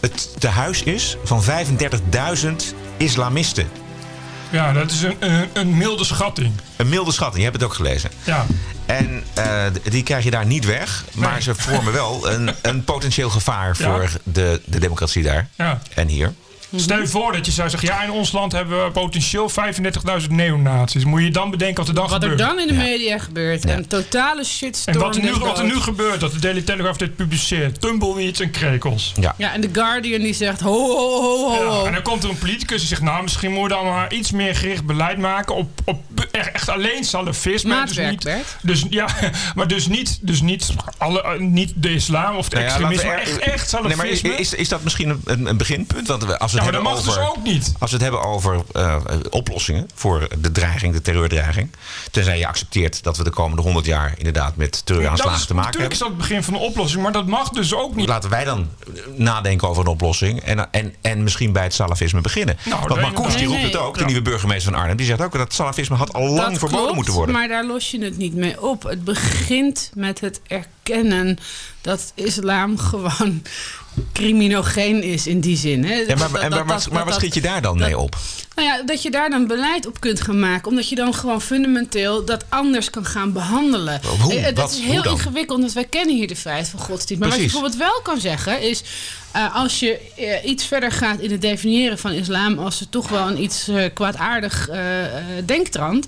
het 0.00 0.40
tehuis 0.40 0.82
is 0.82 1.16
van 1.24 1.42
35.000 1.44 2.48
islamisten. 2.96 3.68
Ja, 4.50 4.72
dat 4.72 4.90
is 4.90 5.02
een, 5.02 5.16
een, 5.20 5.48
een 5.52 5.76
milde 5.76 6.04
schatting. 6.04 6.52
Een 6.76 6.88
milde 6.88 7.12
schatting, 7.12 7.36
je 7.38 7.42
hebt 7.50 7.56
het 7.56 7.64
ook 7.70 7.74
gelezen. 7.76 8.10
Ja. 8.24 8.46
En 8.86 9.24
eh, 9.34 9.64
die 9.90 10.02
krijg 10.02 10.24
je 10.24 10.30
daar 10.30 10.46
niet 10.46 10.64
weg. 10.64 11.04
Maar 11.14 11.32
Nee. 11.32 11.40
ze 11.42 11.54
vormen 11.54 11.92
wel 11.92 12.30
een, 12.30 12.50
een 12.62 12.84
potentieel 12.94 13.30
gevaar 13.30 13.76
Ja. 13.78 13.90
voor 13.90 14.10
de, 14.22 14.60
de 14.64 14.78
democratie 14.80 15.22
daar. 15.22 15.48
Ja. 15.56 15.78
En 15.94 16.08
hier. 16.08 16.32
Stel 16.76 16.98
je 17.00 17.06
voor 17.06 17.32
dat 17.32 17.46
je 17.46 17.52
zou 17.52 17.70
zeggen, 17.70 17.88
ja, 17.88 18.02
in 18.02 18.10
ons 18.10 18.32
land 18.32 18.52
hebben 18.52 18.84
we 18.84 18.90
potentieel 18.90 19.50
35.000 19.50 20.28
neonazies. 20.30 21.04
Moet 21.04 21.22
je 21.22 21.30
dan 21.30 21.50
bedenken 21.50 21.76
wat 21.76 21.88
er 21.88 21.94
dan 21.94 22.08
Wat 22.08 22.22
er 22.22 22.28
gebeurt? 22.30 22.48
dan 22.48 22.58
in 22.60 22.66
de 22.66 22.74
Ja. 22.74 22.80
media 22.80 23.18
gebeurt. 23.18 23.62
Ja. 23.62 23.74
Een 23.76 23.86
totale 23.86 24.44
shitstorm. 24.44 24.96
En 24.96 25.02
wat 25.02 25.16
er, 25.16 25.22
nu, 25.22 25.32
wat 25.32 25.58
er 25.58 25.64
nu 25.64 25.74
gebeurt, 25.80 26.20
dat 26.20 26.32
de 26.32 26.38
Daily 26.38 26.62
Telegraph 26.62 26.98
dit 26.98 27.16
publiceert. 27.16 27.80
Tumbleweeds 27.80 28.40
en 28.40 28.50
krekels. 28.50 29.12
Ja. 29.20 29.34
Ja, 29.38 29.52
en 29.52 29.60
The 29.60 29.68
Guardian 29.72 30.20
die 30.20 30.34
zegt 30.34 30.60
ho 30.60 30.70
ho 30.72 31.20
ho 31.20 31.50
ho 31.50 31.66
ho. 31.66 31.80
Ja, 31.80 31.86
en 31.86 31.92
dan 31.92 32.02
komt 32.02 32.24
er 32.24 32.30
een 32.30 32.38
politicus 32.38 32.78
die 32.78 32.88
zegt, 32.88 33.02
nou, 33.02 33.22
misschien 33.22 33.52
moet 33.52 33.62
je 33.62 33.68
dan 33.68 33.84
maar 33.84 34.12
iets 34.12 34.30
meer 34.30 34.54
gericht 34.56 34.84
beleid 34.86 35.18
maken 35.18 35.54
op, 35.54 35.68
op 35.84 36.02
echt, 36.30 36.50
echt 36.52 36.68
alleen 36.68 37.04
salafisme. 37.04 37.74
Maatwerk, 37.74 38.14
dus 38.20 38.24
Bert. 38.24 38.36
niet, 38.62 38.72
dus, 38.80 38.84
ja, 38.90 39.06
maar 39.54 39.66
dus 39.68 39.86
niet, 39.86 40.18
dus 40.22 40.40
niet, 40.40 40.68
alle, 40.98 41.22
eh, 41.22 41.38
niet 41.40 41.72
de 41.76 41.92
islam 41.94 42.36
of 42.36 42.44
het 42.44 42.54
Nou 42.54 42.64
ja, 42.64 42.70
extremisme, 42.70 43.02
we 43.02 43.08
maar 43.08 43.16
er- 43.22 43.28
echt, 43.28 43.38
echt 43.38 43.72
Nee, 43.72 43.82
maar 43.82 43.90
salafisme. 43.92 44.28
is, 44.30 44.38
is, 44.38 44.54
is 44.54 44.68
dat 44.68 44.82
misschien 44.82 45.20
een- 45.24 45.46
een, 45.46 45.56
beginpunt? 45.56 46.06
Want 46.08 46.24
we- 46.24 46.38
als 46.38 46.52
we 46.52 46.57
ja, 46.58 46.64
het 46.64 46.72
maar 46.72 46.92
dat 46.94 47.04
hebben 47.04 47.16
mag 47.16 47.22
over... 47.26 47.36
dus 47.36 47.38
ook 47.38 47.44
niet. 47.52 47.74
Als 47.78 47.90
we 47.90 47.96
het 47.96 48.04
hebben 48.04 48.22
over 48.24 48.62
eh, 48.72 48.96
oplossingen 49.30 49.88
voor 49.94 50.28
de 50.40 50.52
dreiging, 50.52 50.94
de 50.94 51.02
terreurdreiging. 51.02 51.70
Tenzij 52.10 52.38
je 52.38 52.46
accepteert 52.46 53.02
dat 53.02 53.16
we 53.16 53.24
de 53.24 53.30
komende 53.30 53.62
100 53.62 53.86
jaar 53.86 54.14
inderdaad 54.16 54.56
met 54.56 54.86
terreuraanslagen 54.86 55.46
te 55.46 55.54
maken 55.54 55.66
natuurlijk 55.66 55.92
is 55.92 55.98
hebben. 55.98 56.16
dat 56.18 56.26
het 56.26 56.36
begin 56.36 56.52
van 56.52 56.62
de 56.62 56.68
oplossing, 56.70 57.02
maar 57.02 57.12
dat 57.12 57.26
mag 57.26 57.48
dus 57.50 57.74
ook 57.74 57.94
niet. 57.94 58.08
Laten 58.08 58.30
wij 58.30 58.44
dan 58.44 58.68
nadenken 59.16 59.68
over 59.68 59.82
een 59.82 59.88
oplossing. 59.88 60.40
En, 60.40 60.72
en, 60.72 60.94
en 61.00 61.22
misschien 61.22 61.52
bij 61.52 61.62
het 61.62 61.74
salafisme 61.74 62.20
beginnen. 62.20 62.56
Nou, 62.64 62.86
Want 62.88 63.00
Marcouch 63.00 63.34
die 63.36 63.48
nee, 63.48 63.60
roept 63.60 63.72
het 63.72 63.76
ook, 63.76 63.94
de 63.94 64.00
Ja. 64.00 64.06
nieuwe 64.06 64.22
burgemeester 64.22 64.72
van 64.72 64.80
Arnhem. 64.80 64.96
Die 64.96 65.06
zegt 65.06 65.20
ook 65.20 65.32
dat 65.32 65.40
het 65.40 65.52
salafisme 65.52 65.96
had 65.96 66.12
al 66.12 66.28
lang 66.28 66.58
verboden 66.58 66.78
klopt, 66.80 66.94
moeten 66.94 67.14
worden. 67.14 67.34
Maar 67.34 67.48
daar 67.48 67.64
los 67.66 67.90
je 67.90 68.04
het 68.04 68.16
niet 68.16 68.34
mee 68.34 68.62
op. 68.62 68.82
Het 68.82 69.04
begint 69.04 69.90
met 69.94 70.20
het 70.20 70.40
erkennen 70.42 70.76
dat 71.80 72.12
islam 72.14 72.78
gewoon 72.88 73.42
criminogeen 74.12 75.02
is 75.02 75.26
in 75.26 75.40
die 75.40 75.56
zin. 75.56 75.84
Hè? 75.84 75.94
Ja, 75.94 76.14
maar, 76.16 76.30
Dat- 76.32 76.40
en, 76.42 76.50
dat- 76.50 76.64
maar, 76.66 76.66
maar, 76.66 76.98
dat- 76.98 77.04
wat 77.04 77.14
schiet 77.14 77.34
je 77.34 77.40
daar 77.40 77.62
dan 77.62 77.78
mee 77.78 77.98
op? 77.98 78.16
Nou 78.58 78.70
ja, 78.70 78.82
dat 78.82 79.02
je 79.02 79.10
daar 79.10 79.30
dan 79.30 79.46
beleid 79.46 79.86
op 79.86 80.00
kunt 80.00 80.20
gaan 80.20 80.38
maken. 80.38 80.68
Omdat 80.70 80.88
je 80.88 80.94
dan 80.94 81.14
gewoon 81.14 81.40
fundamenteel 81.40 82.24
dat 82.24 82.44
anders 82.48 82.90
kan 82.90 83.04
gaan 83.04 83.32
behandelen. 83.32 84.00
Hoe? 84.20 84.34
Eh, 84.34 84.44
Dat 84.44 84.54
Wat? 84.54 84.70
is 84.70 84.78
heel 84.78 85.04
ingewikkeld, 85.10 85.60
want 85.60 85.72
wij 85.72 85.84
kennen 85.84 86.14
hier 86.16 86.26
de 86.28 86.36
vrijheid 86.36 86.68
van 86.68 86.80
godsdienst. 86.80 87.22
Maar 87.22 87.32
Precies. 87.32 87.52
wat 87.52 87.62
je 87.62 87.68
bijvoorbeeld 87.68 87.92
wel 88.04 88.12
kan 88.14 88.20
zeggen 88.20 88.60
is... 88.62 88.82
eh, 89.32 89.54
als 89.54 89.78
je 89.78 90.00
eh, 90.16 90.50
iets 90.50 90.64
verder 90.64 90.92
gaat 90.92 91.20
in 91.20 91.30
het 91.30 91.40
definiëren 91.40 91.98
van 91.98 92.10
islam... 92.12 92.58
als 92.58 92.80
er 92.80 92.88
toch 92.88 93.08
wel 93.08 93.26
een 93.28 93.42
iets 93.42 93.68
eh, 93.68 93.84
kwaadaardig 93.94 94.68
eh, 94.68 95.04
eh, 95.04 95.22
denktrand... 95.44 96.06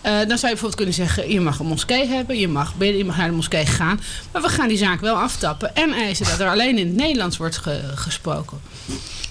eh, 0.00 0.12
dan 0.12 0.26
zou 0.26 0.30
je 0.30 0.38
bijvoorbeeld 0.40 0.74
kunnen 0.74 0.94
zeggen... 0.94 1.30
je 1.32 1.40
mag 1.40 1.58
een 1.58 1.66
moskee 1.66 2.06
hebben, 2.06 2.38
je 2.38 2.48
mag 2.48 2.74
bidden, 2.76 2.98
je 2.98 3.04
mag 3.04 3.16
naar 3.16 3.28
de 3.28 3.34
moskee 3.34 3.66
gaan... 3.66 4.00
maar 4.32 4.42
we 4.42 4.48
gaan 4.48 4.68
die 4.68 4.78
zaak 4.78 5.00
wel 5.00 5.14
aftappen... 5.16 5.74
en 5.74 5.92
eisen 5.92 6.26
dat 6.26 6.40
er 6.40 6.48
alleen 6.50 6.78
in 6.78 6.86
het 6.86 6.96
Nederlands 6.96 7.36
wordt 7.36 7.56
ge- 7.56 7.92
gesproken. 7.94 8.60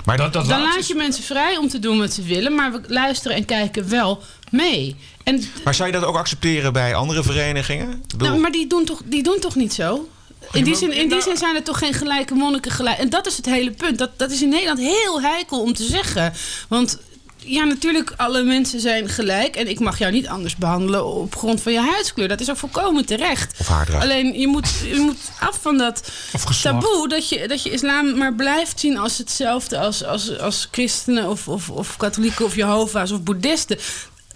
Maar 0.07 0.17
Dat, 0.17 0.33
dat 0.33 0.47
Dan 0.47 0.61
laat 0.61 0.77
is- 0.77 0.87
je 0.87 0.95
mensen 0.95 1.23
vrij 1.23 1.57
om 1.57 1.67
te 1.69 1.79
doen 1.79 1.97
wat 1.99 2.13
ze 2.13 2.21
willen, 2.23 2.55
maar 2.55 2.71
we 2.71 2.81
luisteren 2.87 3.37
en 3.37 3.45
kijken 3.45 3.89
wel 3.89 4.21
mee. 4.51 4.95
En, 5.23 5.43
Maar 5.63 5.75
zou 5.75 5.87
je 5.91 5.93
dat 5.99 6.03
ook 6.05 6.15
accepteren 6.15 6.73
bij 6.73 6.95
andere 6.95 7.23
verenigingen? 7.23 8.03
Bedoel- 8.07 8.27
nou, 8.27 8.39
maar 8.41 8.51
die 8.51 8.67
doen, 8.67 8.85
toch, 8.85 9.01
die 9.05 9.23
doen 9.23 9.39
toch 9.39 9.55
niet 9.55 9.73
zo? 9.73 10.07
In 10.51 10.63
die, 10.63 10.75
zin, 10.75 10.91
in 10.91 11.09
die 11.09 11.21
zin 11.21 11.37
zijn 11.37 11.55
er 11.55 11.63
toch 11.63 11.77
geen 11.77 11.93
gelijke 11.93 12.33
monniken 12.33 12.71
gelijk. 12.71 12.97
En 12.97 13.09
dat 13.09 13.27
is 13.27 13.37
het 13.37 13.45
hele 13.45 13.71
punt. 13.71 13.97
Dat, 13.97 14.09
dat 14.19 14.31
is 14.31 14.41
in 14.41 14.49
Nederland 14.49 14.79
heel 14.79 15.21
heikel 15.21 15.61
om 15.61 15.73
te 15.73 15.83
zeggen. 15.83 16.33
Want 16.67 16.97
ja, 17.47 17.63
natuurlijk, 17.63 18.13
alle 18.17 18.43
mensen 18.43 18.79
zijn 18.79 19.09
gelijk. 19.09 19.55
En 19.55 19.67
ik 19.67 19.79
mag 19.79 19.97
jou 19.97 20.11
niet 20.11 20.27
anders 20.27 20.55
behandelen 20.55 21.05
op 21.05 21.35
grond 21.35 21.61
van 21.61 21.71
je 21.71 21.79
huidskleur. 21.79 22.27
Dat 22.27 22.39
is 22.39 22.49
ook 22.49 22.57
volkomen 22.57 23.05
terecht. 23.05 23.59
Of 23.59 23.67
haardracht. 23.67 24.03
Alleen, 24.03 24.39
je 24.39 24.47
moet, 24.47 24.69
je 24.83 24.99
moet 24.99 25.31
af 25.39 25.59
van 25.61 25.77
dat 25.77 26.11
taboe... 26.61 27.07
Dat 27.07 27.29
je, 27.29 27.47
dat 27.47 27.63
je 27.63 27.69
islam 27.69 28.17
maar 28.17 28.33
blijft 28.33 28.79
zien 28.79 28.97
als 28.97 29.17
hetzelfde 29.17 29.79
als, 29.79 30.03
als, 30.03 30.39
als 30.39 30.67
christenen... 30.71 31.29
Of, 31.29 31.47
of, 31.47 31.69
of 31.69 31.97
katholieken 31.97 32.45
of 32.45 32.55
Jehovah's 32.55 33.11
of 33.11 33.23
boeddhisten. 33.23 33.77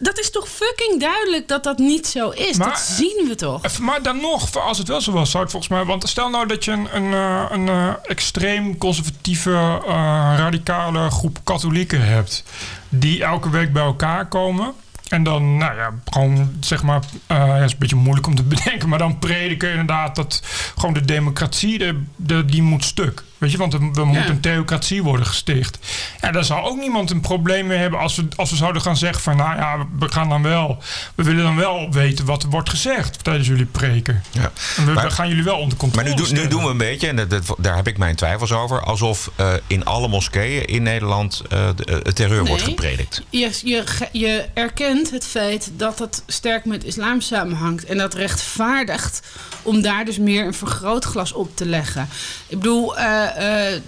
Dat 0.03 0.19
is 0.19 0.31
toch 0.31 0.47
fucking 0.49 0.99
duidelijk 0.99 1.47
dat 1.47 1.63
dat 1.63 1.77
niet 1.77 2.07
zo 2.07 2.29
is? 2.29 2.57
Maar- 2.57 2.67
dat 2.67 2.79
zien 2.79 3.25
we 3.27 3.35
toch? 3.35 3.79
Maar 3.79 4.01
dan 4.01 4.21
nog, 4.21 4.57
als 4.57 4.77
het 4.77 4.87
wel 4.87 5.01
zo 5.01 5.11
was, 5.11 5.31
zou 5.31 5.43
het 5.43 5.51
volgens 5.51 5.71
mij. 5.71 5.85
Want 5.85 6.09
stel 6.09 6.29
nou 6.29 6.47
dat 6.47 6.65
je 6.65 6.71
een, 6.71 6.87
een, 6.95 7.13
eh, 7.13 7.45
een 7.49 7.69
eh, 7.69 7.93
extreem 8.03 8.77
conservatieve, 8.77 9.51
eh, 9.87 10.33
radicale 10.37 11.09
groep 11.09 11.39
katholieken 11.43 12.01
hebt. 12.05 12.43
die 12.89 13.23
elke 13.23 13.49
week 13.49 13.73
bij 13.73 13.83
elkaar 13.83 14.27
komen. 14.27 14.73
En 15.07 15.23
dan, 15.23 15.57
nou 15.57 15.75
ja, 15.75 15.89
gewoon 16.05 16.51
zeg 16.59 16.83
maar, 16.83 17.01
eh, 17.27 17.37
ja, 17.37 17.45
het 17.53 17.65
is 17.65 17.71
een 17.71 17.77
beetje 17.79 17.95
moeilijk 17.95 18.27
om 18.27 18.35
te 18.35 18.43
bedenken, 18.53 18.89
maar 18.89 18.99
dan 18.99 19.19
prediken 19.19 19.69
inderdaad 19.69 20.15
dat 20.15 20.41
gewoon 20.77 20.93
de 20.93 21.05
democratie, 21.05 21.77
de, 21.77 22.03
de, 22.15 22.45
die 22.45 22.61
moet 22.61 22.83
stuk. 22.85 23.23
Weet 23.41 23.51
je, 23.51 23.57
want 23.57 23.73
er, 23.73 23.79
er 23.95 24.05
moet 24.05 24.29
een 24.29 24.39
theocratie 24.39 25.03
worden 25.03 25.25
gesticht. 25.25 25.77
Ja, 26.21 26.31
daar 26.31 26.43
zou 26.43 26.63
ook 26.65 26.77
niemand 26.79 27.09
een 27.11 27.19
probleem 27.21 27.67
mee 27.67 27.77
hebben 27.77 27.99
als 27.99 28.15
we, 28.15 28.27
als 28.35 28.49
we 28.49 28.55
zouden 28.55 28.81
gaan 28.81 28.97
zeggen 28.97 29.21
van, 29.21 29.37
nou 29.37 29.55
ja, 29.57 29.87
we 29.99 30.11
gaan 30.11 30.29
dan 30.29 30.41
wel, 30.43 30.77
we 31.15 31.23
willen 31.23 31.43
dan 31.43 31.55
wel 31.55 31.91
weten 31.91 32.25
wat 32.25 32.43
er 32.43 32.49
wordt 32.49 32.69
gezegd 32.69 33.23
tijdens 33.23 33.47
jullie 33.47 33.65
preken. 33.65 34.23
Ja. 34.31 34.51
En 34.77 34.85
we, 34.85 34.91
Maar- 34.91 35.03
we 35.05 35.11
gaan 35.11 35.27
jullie 35.27 35.43
wel 35.43 35.57
onder 35.57 35.77
controle 35.77 36.07
Maar 36.09 36.15
nu, 36.17 36.23
doen- 36.25 36.33
nu 36.33 36.47
doen 36.47 36.63
we 36.63 36.69
een 36.69 36.77
beetje, 36.77 37.07
en 37.07 37.15
dat, 37.15 37.29
dat- 37.29 37.55
daar 37.57 37.75
heb 37.75 37.87
ik 37.87 37.97
mijn 37.97 38.15
twijfels 38.15 38.51
over, 38.51 38.81
alsof 38.83 39.31
eh, 39.35 39.53
in 39.67 39.85
alle 39.85 40.07
moskeeën 40.07 40.65
in 40.65 40.83
Nederland 40.83 41.41
eh, 41.49 41.67
de, 41.75 41.85
eh, 41.85 42.11
terreur 42.13 42.45
wordt 42.45 42.63
gepredikt. 42.63 43.21
Je, 43.29 43.59
je, 43.63 43.83
je 44.11 44.45
erkent 44.53 45.11
het 45.11 45.25
feit 45.25 45.71
dat 45.77 45.99
het 45.99 46.23
sterk 46.27 46.65
met 46.65 46.83
islam 46.83 47.21
samenhangt. 47.21 47.85
En 47.85 47.97
dat 47.97 48.13
rechtvaardigt 48.13 49.21
om 49.61 49.81
daar 49.81 50.05
dus 50.05 50.17
meer 50.17 50.45
een 50.45 50.53
vergrootglas 50.53 51.31
op 51.31 51.55
te 51.55 51.65
leggen. 51.65 52.09
Ik 52.47 52.57
bedoel, 52.59 52.97
eh, 52.97 53.30
eh, 53.35 53.79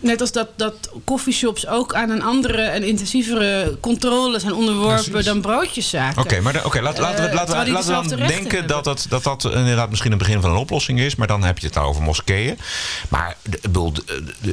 net 0.00 0.20
als 0.20 0.32
dat, 0.32 0.48
dat 0.56 0.90
coffeeshops 1.04 1.66
ook 1.66 1.94
aan 1.94 2.10
een 2.10 2.22
andere 2.22 2.62
en 2.62 2.82
intensievere 2.82 3.76
controle 3.80 4.38
zijn 4.38 4.52
onderworpen 4.54 5.04
Precies. 5.04 5.24
dan 5.26 5.40
broodjeszaken. 5.40 6.22
Oké, 6.22 6.40
maar 6.40 6.64
oké, 6.64 6.80
laat, 6.80 6.98
laten 6.98 7.22
we, 7.22 7.28
Eh, 7.28 7.34
laten 7.34 7.64
we, 7.64 7.70
laten 7.70 8.02
we 8.02 8.16
dan 8.16 8.18
denken 8.28 8.66
dat 8.66 8.84
hebben. 8.84 9.06
dat, 9.06 9.06
dat 9.08 9.22
dat 9.42 9.52
inderdaad 9.54 9.90
misschien 9.90 10.12
een 10.12 10.18
begin 10.18 10.40
van 10.40 10.50
een 10.50 10.56
oplossing 10.56 11.00
is. 11.00 11.14
Maar 11.16 11.26
dan 11.26 11.44
heb 11.44 11.58
je 11.58 11.66
het 11.66 11.78
over 11.78 12.02
moskeeën. 12.02 12.58
Maar 13.08 13.36
bedoel, 13.62 13.92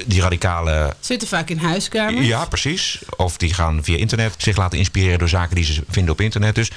die 0.06 0.22
radicale 0.22 0.96
Zitten 1.00 1.28
vaak 1.28 1.50
in 1.50 1.58
huiskamers. 1.58 2.28
Ja, 2.28 2.46
precies. 2.46 3.00
Of 3.18 3.38
die 3.38 3.54
gaan 3.54 3.84
via 3.84 3.98
internet 3.98 4.34
zich 4.38 4.58
laten 4.58 4.78
inspireren 4.78 5.20
door 5.20 5.30
zaken 5.30 5.56
die 5.56 5.66
ze 5.66 5.84
vinden 5.90 6.12
op 6.14 6.22
internet. 6.22 6.56
Dus 6.56 6.72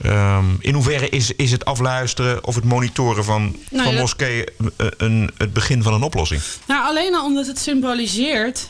ehm, 0.00 0.44
in 0.60 0.74
hoeverre 0.74 1.08
is, 1.08 1.32
is 1.32 1.50
het 1.52 1.64
afluisteren 1.64 2.44
of 2.46 2.54
het 2.54 2.64
monitoren 2.64 3.24
van, 3.24 3.56
Nou 3.70 3.84
van 3.84 3.94
moskeeën 3.94 4.48
een, 4.76 4.92
een, 4.96 5.30
het 5.38 5.52
begin 5.52 5.82
van 5.82 5.94
een 5.94 6.02
oplossing? 6.02 6.40
Nou, 6.66 6.84
alleen 6.86 7.14
al 7.14 7.24
omdat 7.24 7.46
het 7.46 7.58
symboliseert. 7.58 8.68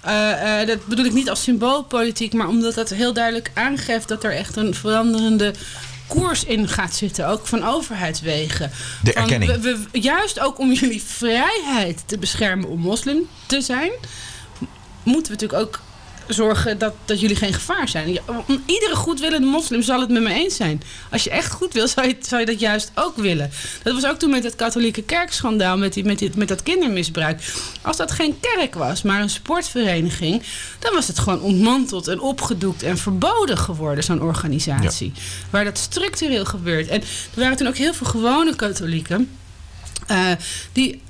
eh, 0.00 0.60
eh, 0.60 0.66
dat 0.68 0.86
bedoel 0.86 1.04
ik 1.04 1.12
niet 1.12 1.30
als 1.30 1.42
symboolpolitiek, 1.42 2.32
maar 2.32 2.48
omdat 2.48 2.74
dat 2.74 2.88
heel 2.90 3.12
duidelijk 3.12 3.50
aangeeft 3.54 4.08
dat 4.08 4.24
er 4.24 4.32
echt 4.36 4.56
een 4.56 4.74
veranderende 4.74 5.54
koers 6.06 6.44
in 6.44 6.68
gaat 6.68 6.94
zitten, 6.94 7.28
ook 7.28 7.46
van 7.46 7.64
overheidswegen. 7.64 8.70
De 9.02 9.12
Van, 9.12 9.22
erkenning. 9.22 9.52
we- 9.60 9.60
we- 9.92 9.98
juist 10.00 10.40
ook 10.40 10.58
om 10.58 10.72
jullie 10.72 11.02
vrijheid 11.02 12.02
te 12.06 12.18
beschermen 12.18 12.68
om 12.68 12.80
moslim 12.80 13.18
te 13.46 13.60
zijn, 13.60 13.90
moeten 15.02 15.32
we 15.32 15.38
natuurlijk 15.40 15.62
ook 15.68 15.80
zorgen 16.28 16.78
dat, 16.78 16.94
dat 17.04 17.20
jullie 17.20 17.36
geen 17.36 17.52
gevaar 17.52 17.88
zijn. 17.88 18.08
Iedere 18.66 18.94
goedwillende 18.94 19.46
moslim 19.46 19.82
zal 19.82 20.00
het 20.00 20.10
met 20.10 20.22
me 20.22 20.32
eens 20.32 20.56
zijn. 20.56 20.82
Als 21.10 21.24
je 21.24 21.30
echt 21.30 21.52
goed 21.52 21.72
wil, 21.72 21.88
zou 21.88 22.06
je, 22.06 22.16
zou 22.20 22.40
je 22.40 22.46
dat 22.46 22.60
juist 22.60 22.90
ook 22.94 23.16
willen. 23.16 23.50
Dat 23.82 23.94
was 23.94 24.06
ook 24.06 24.18
toen 24.18 24.30
met 24.30 24.44
het 24.44 24.56
katholieke 24.56 25.02
kerkschandaal, 25.02 25.76
met, 25.76 25.92
die, 25.92 26.04
met, 26.04 26.18
die, 26.18 26.30
met 26.36 26.48
dat 26.48 26.62
kindermisbruik. 26.62 27.42
Als 27.82 27.96
dat 27.96 28.10
geen 28.10 28.40
kerk 28.40 28.74
was, 28.74 29.02
maar 29.02 29.20
een 29.20 29.30
sportvereniging... 29.30 30.42
dan 30.78 30.94
was 30.94 31.06
het 31.06 31.18
gewoon 31.18 31.40
ontmanteld 31.40 32.08
en 32.08 32.20
opgedoekt 32.20 32.82
en 32.82 32.98
verboden 32.98 33.58
geworden, 33.58 34.04
zo'n 34.04 34.22
organisatie. 34.22 35.12
Waar 35.50 35.64
dat 35.64 35.78
structureel 35.78 36.44
gebeurt. 36.44 36.88
En 36.88 37.00
er 37.00 37.40
waren 37.40 37.56
toen 37.56 37.66
ook 37.66 37.76
heel 37.76 37.94
veel 37.94 38.06
gewone 38.06 38.56
katholieken... 38.56 39.30
eh, 40.06 40.30
die 40.72 41.00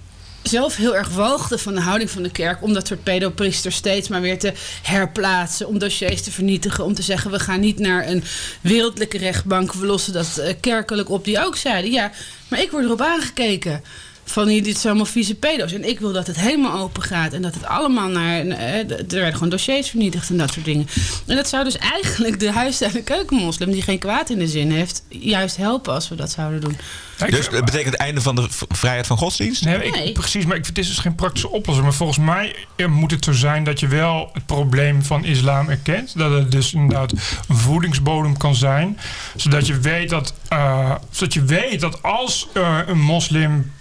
zelf 0.49 0.77
heel 0.77 0.97
erg 0.97 1.09
woogde 1.09 1.59
van 1.59 1.75
de 1.75 1.81
houding 1.81 2.11
van 2.11 2.23
de 2.23 2.31
kerk 2.31 2.63
om 2.63 2.73
dat 2.73 2.87
soort 2.87 3.03
pedopriesters 3.03 3.77
steeds 3.77 4.09
maar 4.09 4.21
weer 4.21 4.39
te 4.39 4.53
herplaatsen, 4.83 5.67
om 5.67 5.79
dossiers 5.79 6.23
te 6.23 6.31
vernietigen, 6.31 6.85
om 6.85 6.95
te 6.95 7.03
zeggen 7.03 7.31
we 7.31 7.39
gaan 7.39 7.61
niet 7.61 7.79
naar 7.79 8.09
een 8.09 8.25
wereldlijke 8.61 9.19
rechtbank, 9.19 9.73
we 9.73 9.87
lossen 9.87 10.13
dat 10.13 10.39
eh, 10.39 10.55
kerkelijk 10.61 11.11
op. 11.11 11.25
Die 11.25 11.45
ook 11.45 11.57
zeiden 11.57 11.91
ja, 11.91 12.11
maar 12.49 12.61
ik 12.61 12.71
word 12.71 12.85
erop 12.85 13.01
aangekeken. 13.01 13.83
Van 14.31 14.49
hier, 14.49 14.63
dit 14.63 14.79
zijn 14.79 14.93
allemaal 14.93 15.13
vieze 15.13 15.35
pedo's. 15.35 15.73
En 15.73 15.89
ik 15.89 15.99
wil 16.01 16.13
dat 16.13 16.27
het 16.27 16.37
helemaal 16.41 16.79
open 16.79 17.03
gaat. 17.03 17.33
En 17.33 17.43
dat 17.43 17.55
het 17.55 17.65
allemaal 17.67 18.09
naar... 18.09 18.41
eh, 18.47 18.75
Er 18.91 19.07
werden 19.09 19.33
gewoon 19.33 19.49
dossiers 19.49 19.89
vernietigd 19.89 20.31
en 20.31 20.37
dat 20.37 20.53
soort 20.53 20.65
dingen. 20.65 20.87
En 21.27 21.37
dat 21.37 21.49
zou 21.49 21.65
dus 21.65 21.77
eigenlijk 21.79 22.41
de 22.41 22.53
huis- 22.53 22.81
en 22.81 22.93
de 22.93 23.03
keukenmoslim... 23.03 23.71
die 23.71 23.83
geen 23.83 23.99
kwaad 23.99 24.31
in 24.31 24.39
de 24.39 24.49
zin 24.49 24.71
heeft... 24.71 25.03
juist 25.09 25.57
helpen 25.57 25.93
als 25.95 26.09
we 26.09 26.15
dat 26.15 26.31
zouden 26.31 26.61
doen. 26.61 26.77
Dus 27.29 27.49
het 27.51 27.65
betekent 27.65 27.93
het 27.93 28.01
einde 28.01 28.21
van 28.21 28.35
de 28.35 28.47
vrijheid 28.69 29.07
van 29.07 29.17
godsdienst? 29.17 29.65
Nee, 29.65 29.85
ik, 29.85 29.95
Nee. 29.95 30.13
precies, 30.13 30.45
maar 30.45 30.57
ik, 30.57 30.67
het 30.67 30.79
is 30.79 30.87
dus 30.89 30.99
geen 30.99 31.15
praktische 31.15 31.49
oplossing. 31.51 31.87
Maar 31.87 31.97
volgens 31.97 32.19
mij 32.19 32.55
eh, 32.77 32.87
moet 32.87 33.11
het 33.11 33.25
zo 33.25 33.33
zijn 33.33 33.65
dat 33.65 33.81
je 33.81 33.87
wel 33.87 34.31
het 34.33 34.47
probleem 34.47 35.03
van 35.05 35.25
islam 35.25 35.69
erkent. 35.69 36.19
Dat 36.19 36.33
het 36.33 36.53
dus 36.53 36.73
inderdaad 36.73 37.13
een 37.49 37.57
voedingsbodem 37.57 38.37
kan 38.37 38.55
zijn. 38.55 38.99
Zodat 39.37 39.67
je 39.67 39.79
weet 39.79 40.11
dat, 40.11 40.35
eh, 40.49 40.95
zodat 41.11 41.35
je 41.35 41.43
weet 41.45 41.81
dat 41.81 42.03
als 42.03 42.49
een 42.87 43.01
moslim 43.01 43.73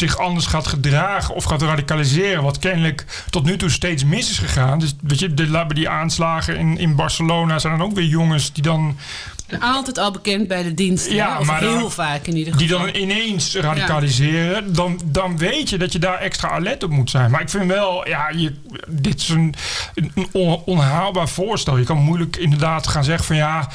zich 0.00 0.18
anders 0.18 0.46
gaat 0.46 0.66
gedragen 0.66 1.34
of 1.34 1.44
gaat 1.44 1.62
radicaliseren, 1.62 2.42
wat 2.42 2.58
kennelijk 2.58 3.24
tot 3.30 3.44
nu 3.44 3.56
toe 3.56 3.70
steeds 3.70 4.04
mis 4.04 4.30
is 4.30 4.38
gegaan. 4.38 4.78
Dus 4.78 4.94
weet 5.02 5.18
je, 5.18 5.34
de, 5.34 5.66
die 5.74 5.88
aanslagen 5.88 6.56
in, 6.56 6.78
in 6.78 6.94
Barcelona 6.96 7.58
zijn 7.58 7.78
dan 7.78 7.86
ook 7.86 7.94
weer 7.94 8.04
jongens 8.04 8.52
die 8.52 8.62
dan 8.62 8.96
Altijd 9.60 9.98
al 9.98 10.10
bekend 10.10 10.48
bij 10.48 10.62
de 10.62 10.74
dienst. 10.74 11.10
Ja, 11.10 11.32
hè? 11.32 11.38
Of 11.38 11.46
maar 11.46 11.60
dan- 11.60 11.76
heel 11.76 11.90
vaak 11.90 12.26
in 12.26 12.36
ieder 12.36 12.52
geval. 12.52 12.68
die 12.68 12.92
dan 12.92 13.02
ineens 13.02 13.54
radicaliseren, 13.56 14.74
dan, 14.74 15.00
dan 15.04 15.38
weet 15.38 15.68
je 15.70 15.78
dat 15.78 15.92
je 15.92 15.98
daar 15.98 16.18
extra 16.18 16.48
alert 16.48 16.82
op 16.82 16.90
moet 16.90 17.10
zijn. 17.10 17.30
Maar 17.30 17.40
ik 17.40 17.48
vind 17.50 17.66
wel, 17.66 18.08
ja, 18.08 18.28
je, 18.36 18.52
dit 18.88 19.20
is 19.20 19.28
een, 19.28 19.54
een 19.94 20.12
on- 20.32 20.62
onhaalbaar 20.64 21.28
voorstel. 21.28 21.76
Je 21.76 21.84
kan 21.84 21.96
moeilijk 21.98 22.36
inderdaad 22.36 22.86
gaan 22.86 23.04
zeggen 23.04 23.24
van 23.24 23.36
ja, 23.36 23.68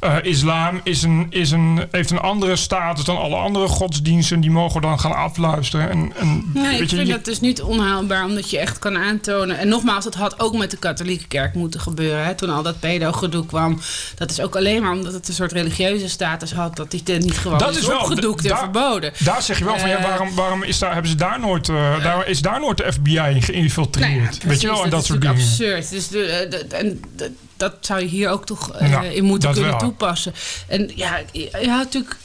eh, 0.00 0.14
islam 0.22 0.80
is 0.84 1.02
een, 1.02 1.26
is 1.30 1.50
een, 1.50 1.84
heeft 1.90 2.10
een 2.10 2.18
andere 2.20 2.56
status 2.56 3.04
dan 3.04 3.18
alle 3.18 3.36
andere 3.36 3.68
godsdiensten. 3.68 4.40
Die 4.40 4.50
mogen 4.50 4.80
we 4.80 4.86
dan 4.86 5.00
gaan 5.00 5.14
afluisteren. 5.14 5.90
En, 5.90 6.12
en, 6.16 6.50
Nee, 6.54 6.74
ik 6.80 6.90
je, 6.90 6.96
vind 6.96 7.06
je- 7.08 7.12
dat 7.14 7.24
dus 7.24 7.40
niet 7.40 7.62
onhaalbaar, 7.62 8.24
omdat 8.24 8.50
je 8.50 8.58
echt 8.58 8.78
kan 8.78 8.96
aantonen. 8.98 9.58
En 9.58 9.68
nogmaals, 9.68 10.04
het 10.04 10.14
had 10.14 10.40
ook 10.40 10.56
met 10.56 10.70
de 10.70 10.76
katholieke 10.76 11.26
kerk 11.26 11.54
moeten 11.54 11.80
gebeuren. 11.80 12.24
Hè, 12.24 12.34
toen 12.34 12.50
al 12.50 12.62
dat 12.62 12.80
pedo-gedoe 12.80 13.46
kwam. 13.46 13.80
Dat 14.16 14.30
is 14.30 14.40
ook 14.40 14.56
alleen 14.56 14.82
maar 14.82 14.92
omdat 14.92 15.12
het 15.16 15.28
een 15.28 15.34
soort 15.34 15.52
religieuze 15.52 16.08
status 16.08 16.52
had. 16.52 16.76
Dat 16.76 16.90
die 16.90 17.02
niet 17.18 17.38
gewoon 17.38 17.58
Dat 17.58 17.70
is, 17.70 17.76
is 17.78 17.86
wel- 17.86 17.98
opgedoekt 18.00 18.44
en 18.44 18.56
verboden. 18.58 19.12
Daar 19.18 19.42
zeg 19.42 19.58
je 19.58 19.64
wel 19.64 19.78
van 19.78 19.88
ja, 19.88 19.96
Eh, 19.96 20.02
waarom, 20.04 20.34
waarom 20.34 20.62
is 20.62 20.78
daar, 20.78 20.92
hebben 20.92 21.10
ze 21.10 21.16
daar 21.16 21.40
nooit, 21.40 21.68
eh, 21.68 22.02
daar, 22.02 22.28
is 22.28 22.40
daar 22.40 22.60
nooit 22.60 22.76
de 22.76 22.92
FBI 22.92 23.18
in 23.18 23.42
geïnfiltreerd? 23.42 24.10
Nou 24.18 24.32
ja, 24.40 24.48
weet 24.48 24.60
je 24.60 24.66
wel, 24.66 24.84
en 24.84 24.90
dat, 24.90 25.04
soort 25.04 25.20
dingen. 25.20 25.36
absurd. 25.36 25.90
Dus 25.90 26.08
de, 26.08 26.24
eh, 26.26 26.50
de- 26.50 26.76
en 26.76 27.02
de- 27.16 27.32
dat 27.56 27.74
zou 27.80 28.00
je 28.00 28.06
hier 28.06 28.28
ook 28.30 28.46
toch 28.46 28.80
Nou, 28.80 29.06
in 29.06 29.24
moeten 29.24 29.52
kunnen 29.52 29.70
wel. 29.70 29.78
toepassen. 29.78 30.34
En 30.68 30.90
ja, 30.94 31.20
je 31.32 31.48
je 31.60 31.68
had 31.70 31.84
natuurlijk 31.84 32.16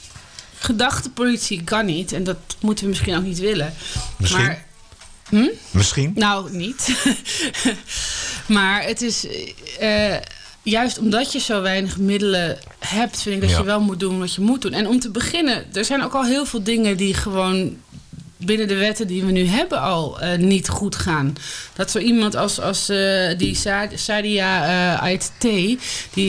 gedachtepolitie 0.58 1.64
kan 1.64 1.86
niet. 1.86 2.12
En 2.12 2.24
dat 2.24 2.36
moeten 2.60 2.84
we 2.84 2.90
misschien 2.90 3.16
ook 3.16 3.22
niet 3.24 3.38
willen. 3.38 3.74
Misschien. 4.16 4.44
Maar 4.44 4.64
Misschien. 5.70 6.12
Nou, 6.14 6.56
niet. 6.56 6.88
maar 8.46 8.82
het 8.82 9.02
is. 9.02 9.26
eh, 9.78 10.14
juist 10.62 10.98
omdat 10.98 11.32
je 11.32 11.38
zo 11.38 11.62
weinig 11.62 11.98
middelen 11.98 12.58
hebt, 12.78 13.22
vind 13.22 13.34
ik 13.34 13.40
dat 13.40 13.50
Ja. 13.50 13.58
je 13.58 13.64
wel 13.64 13.80
moet 13.80 14.00
doen 14.00 14.18
wat 14.18 14.34
je 14.34 14.40
moet 14.40 14.62
doen. 14.62 14.72
En 14.72 14.86
om 14.88 15.00
te 15.00 15.10
beginnen, 15.10 15.64
er 15.72 15.84
zijn 15.84 16.04
ook 16.04 16.14
al 16.14 16.24
heel 16.24 16.46
veel 16.46 16.62
dingen 16.62 16.96
die 16.96 17.14
gewoon 17.14 17.76
binnen 18.36 18.68
de 18.68 18.74
wetten 18.76 19.06
die 19.06 19.24
we 19.24 19.32
nu 19.32 19.46
hebben 19.46 19.80
al 19.80 20.20
eh, 20.20 20.38
niet 20.38 20.68
goed 20.68 20.96
gaan. 20.96 21.36
Dat 21.74 21.90
zo 21.90 21.98
iemand 21.98 22.36
als, 22.36 22.60
als 22.60 22.88
eh, 22.88 23.38
die 23.38 23.54
Sa- 23.54 23.88
Sadia 23.94 24.64
eh 24.94 25.02
Ait 25.02 25.32
T, 25.38 25.42
die, 25.42 25.78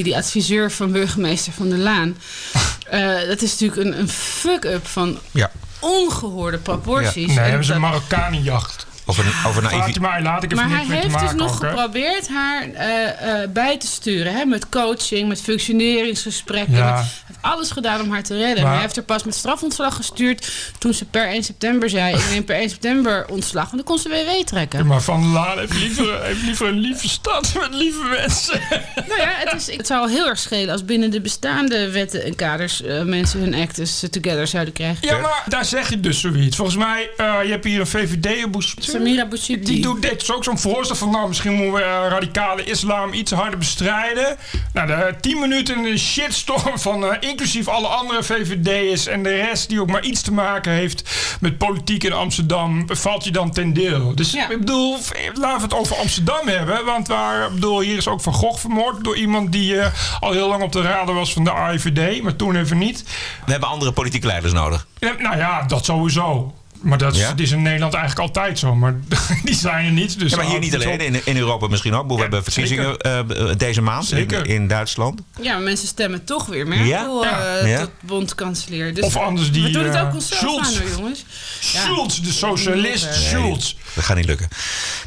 die 0.03 0.15
adviseur 0.15 0.71
van 0.71 0.91
burgemeester 0.91 1.53
van 1.53 1.69
der 1.69 1.77
Laan. 1.77 2.17
eh, 2.89 3.27
dat 3.27 3.41
is 3.41 3.51
natuurlijk 3.59 3.81
een, 3.81 3.99
een 3.99 4.09
fuck-up 4.09 4.87
van 4.87 5.19
Ja. 5.31 5.51
ongehoorde 5.79 6.57
proporties. 6.57 7.27
Nee, 7.27 7.37
En 7.37 7.43
hebben 7.43 7.65
ze 7.65 7.73
een 7.73 7.81
Marokkanenjacht. 7.81 8.85
Over, 9.05 9.25
over 9.47 9.63
Fatima, 9.69 10.21
laat 10.21 10.43
ik 10.43 10.51
even 10.51 10.67
maar 10.67 10.77
niet 10.77 10.87
hij 10.87 10.97
mee 10.99 11.01
te 11.01 11.07
heeft 11.07 11.19
dus 11.29 11.33
nog 11.39 11.51
ook, 11.63 11.69
geprobeerd 11.69 12.27
haar 12.27 12.63
eh, 12.73 13.41
eh, 13.43 13.49
bij 13.49 13.77
te 13.77 13.87
sturen. 13.87 14.33
Hè? 14.33 14.45
Met 14.45 14.69
coaching, 14.69 15.27
met 15.27 15.41
functioneringsgesprekken. 15.41 16.75
Ja. 16.75 16.85
Met, 16.85 16.93
hij 16.99 17.03
heeft 17.27 17.39
alles 17.41 17.71
gedaan 17.71 18.01
om 18.01 18.11
haar 18.11 18.23
te 18.23 18.37
redden. 18.37 18.53
Maar- 18.55 18.63
Maar 18.63 18.71
hij 18.73 18.81
heeft 18.81 18.97
er 18.97 19.03
pas 19.03 19.23
met 19.23 19.35
strafontslag 19.35 19.95
gestuurd... 19.95 20.51
toen 20.79 20.93
ze 20.93 21.05
per 21.05 21.27
1 21.27 21.43
september 21.43 21.89
zei... 21.89 22.15
ik 22.15 22.29
neem 22.29 22.43
per 22.45 22.55
1 22.55 22.69
september 22.69 23.25
ontslag. 23.29 23.69
En 23.71 23.75
dan 23.77 23.85
kon 23.85 23.97
ze 23.97 24.09
WW 24.09 24.45
trekken. 24.45 24.87
Maar 24.87 25.01
Van 25.01 25.31
Laan 25.31 25.57
heeft 25.59 25.73
liever, 25.73 26.23
heeft 26.23 26.41
liever 26.41 26.67
een 26.67 26.79
lieve 26.79 27.09
stad 27.09 27.53
met 27.59 27.73
lieve 27.73 28.03
mensen. 28.19 28.59
Nou 29.07 29.19
ja, 29.21 29.29
het, 29.43 29.53
is, 29.67 29.75
het 29.77 29.87
zou 29.87 30.01
al 30.01 30.07
heel 30.07 30.27
erg 30.27 30.39
schelen... 30.39 30.71
als 30.71 30.85
binnen 30.85 31.11
de 31.11 31.21
bestaande 31.21 31.89
wetten 31.91 32.23
en 32.23 32.35
kaders... 32.35 32.81
eh, 32.81 33.01
mensen 33.01 33.39
hun 33.39 33.53
actes 33.55 34.03
together 34.09 34.47
zouden 34.47 34.73
krijgen. 34.73 35.07
Ja, 35.07 35.17
maar 35.17 35.43
daar 35.47 35.65
zeg 35.65 35.89
je 35.89 35.99
dus 35.99 36.19
zoiets. 36.19 36.55
Volgens 36.55 36.77
mij, 36.77 37.09
eh, 37.17 37.35
je 37.43 37.49
hebt 37.51 37.63
hier 37.65 37.79
een 37.79 37.87
VVD, 37.87 38.51
Samira 38.93 39.25
Bouchidi. 39.25 39.63
Die 39.65 39.81
doet 39.81 40.01
dit. 40.01 40.21
is 40.21 40.31
ook 40.33 40.43
zo'n 40.43 40.59
voorstel 40.59 40.95
van, 40.95 41.09
nou, 41.11 41.27
misschien 41.27 41.53
moeten 41.53 41.73
we 41.73 41.81
eh, 41.81 42.05
radicale 42.09 42.63
islam 42.63 43.13
iets 43.13 43.31
harder 43.31 43.59
bestrijden. 43.59 44.37
Nou, 44.73 44.87
de 44.87 45.15
10 45.21 45.39
minuten 45.39 45.85
een 45.85 45.99
shitstorm 45.99 46.79
van 46.79 47.05
eh, 47.05 47.29
inclusief 47.29 47.67
alle 47.67 47.87
andere 47.87 48.23
VVD'ers 48.23 49.07
en 49.07 49.23
de 49.23 49.35
rest 49.35 49.69
die 49.69 49.81
ook 49.81 49.89
maar 49.89 50.03
iets 50.03 50.21
te 50.21 50.33
maken 50.33 50.71
heeft 50.71 51.09
met 51.41 51.57
politiek 51.57 52.03
in 52.03 52.13
Amsterdam, 52.13 52.85
valt 52.87 53.23
je 53.23 53.31
dan 53.31 53.51
ten 53.51 53.73
deel. 53.73 54.15
Dus 54.15 54.31
Ja. 54.31 54.49
ik 54.49 54.59
bedoel, 54.59 54.97
laten 55.33 55.57
we 55.57 55.63
het 55.63 55.73
over 55.73 55.95
Amsterdam 55.95 56.47
hebben. 56.47 56.85
Want 56.85 57.07
waar, 57.07 57.47
ik 57.47 57.53
bedoel, 57.53 57.79
hier 57.79 57.97
is 57.97 58.07
ook 58.07 58.21
Van 58.21 58.33
Gogh 58.33 58.59
vermoord 58.59 59.03
door 59.03 59.15
iemand 59.17 59.51
die 59.51 59.79
eh, 59.79 59.91
al 60.19 60.31
heel 60.31 60.47
lang 60.47 60.63
op 60.63 60.71
de 60.71 60.81
radar 60.81 61.15
was 61.15 61.33
van 61.33 61.43
de 61.43 61.51
AIVD, 61.51 62.21
maar 62.23 62.35
toen 62.35 62.55
even 62.55 62.77
niet. 62.77 63.03
We 63.45 63.51
hebben 63.51 63.69
andere 63.69 63.91
politieke 63.91 64.27
leiders 64.27 64.53
nodig. 64.53 64.87
Ja, 64.99 65.13
Nou 65.17 65.37
ja, 65.37 65.63
dat 65.63 65.85
sowieso. 65.85 66.53
Maar 66.83 66.97
dat 66.97 67.13
is, 67.13 67.19
Ja? 67.19 67.27
het 67.29 67.39
is 67.39 67.51
in 67.51 67.61
Nederland 67.61 67.93
eigenlijk 67.93 68.27
altijd 68.27 68.59
zo. 68.59 68.75
Maar 68.75 68.95
die 69.43 69.55
zijn 69.55 69.85
er 69.85 69.91
niet. 69.91 70.19
Dus 70.19 70.31
Ja, 70.31 70.37
maar 70.37 70.45
hier 70.45 70.59
niet 70.59 70.75
alleen, 70.75 70.99
in, 70.99 71.21
in 71.25 71.37
Europa 71.37 71.67
misschien 71.67 71.93
ook. 71.93 72.07
We 72.07 72.13
Ja, 72.13 72.19
hebben 72.21 72.43
verkiezingen 72.43 72.97
eh, 72.99 73.19
deze 73.57 73.81
maand 73.81 74.01
in, 74.11 74.17
Zeker. 74.17 74.47
in 74.47 74.67
Duitsland. 74.67 75.21
Ja, 75.41 75.53
maar 75.53 75.61
mensen 75.61 75.87
stemmen 75.87 76.23
toch 76.23 76.45
weer 76.45 76.67
Merkel 76.67 77.23
Ja? 77.23 77.57
eh, 77.59 77.69
Ja. 77.71 77.79
tot 77.79 77.91
bondkanselier. 78.01 78.93
Dus 78.93 79.03
Of 79.03 79.15
anders 79.17 79.51
die, 79.51 79.63
We 79.63 79.69
doen 79.69 79.83
het 79.83 79.95
eh, 79.95 80.03
ook 80.05 80.13
onszelf 80.13 80.65
aan 80.65 80.73
hoor, 80.81 80.89
jongens. 80.97 81.25
Ja. 81.73 81.81
Schulz, 81.81 82.19
de 82.19 82.31
socialist 82.31 83.03
Nee. 83.05 83.13
Schulz. 83.13 83.75
Dat 83.95 84.03
gaat 84.03 84.17
niet 84.17 84.25
lukken. 84.25 84.47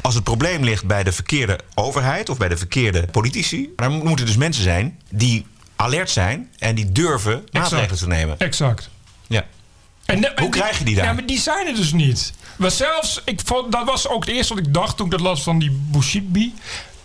Als 0.01 0.13
het 0.15 0.23
probleem 0.23 0.63
ligt 0.63 0.85
bij 0.85 1.03
de 1.03 1.11
verkeerde 1.11 1.59
overheid 1.75 2.29
of 2.29 2.37
bij 2.37 2.47
de 2.49 2.57
verkeerde 2.57 3.07
politici, 3.11 3.69
dan 3.75 3.91
moeten 4.03 4.25
dus 4.25 4.37
mensen 4.37 4.63
zijn 4.63 4.99
die 5.09 5.45
alert 5.75 6.09
zijn 6.09 6.49
en 6.57 6.75
die 6.75 6.91
durven 6.91 7.43
maatregelen 7.51 7.97
te 7.97 8.07
nemen. 8.07 8.39
Exact. 8.39 8.89
Ja. 9.27 9.45
En 10.07 10.21
de- 10.21 10.31
Hoe 10.35 10.45
en 10.45 10.49
krijg 10.49 10.77
je 10.77 10.83
die 10.83 10.95
daar? 10.95 11.05
Ja, 11.05 11.13
maar 11.13 11.25
die 11.25 11.39
zijn 11.39 11.67
er 11.67 11.75
dus 11.75 11.91
niet. 11.93 12.33
Maar 12.57 12.71
zelfs, 12.71 13.21
ik 13.25 13.39
vond, 13.45 13.71
dat 13.71 13.85
was 13.85 14.07
ook 14.07 14.25
het 14.25 14.33
eerste 14.35 14.53
wat 14.55 14.65
ik 14.67 14.73
dacht 14.73 14.97
toen 14.97 15.05
ik 15.05 15.11
dat 15.11 15.21
las 15.21 15.43
van 15.43 15.59
die 15.59 15.71
Bouchitbi. 15.71 16.53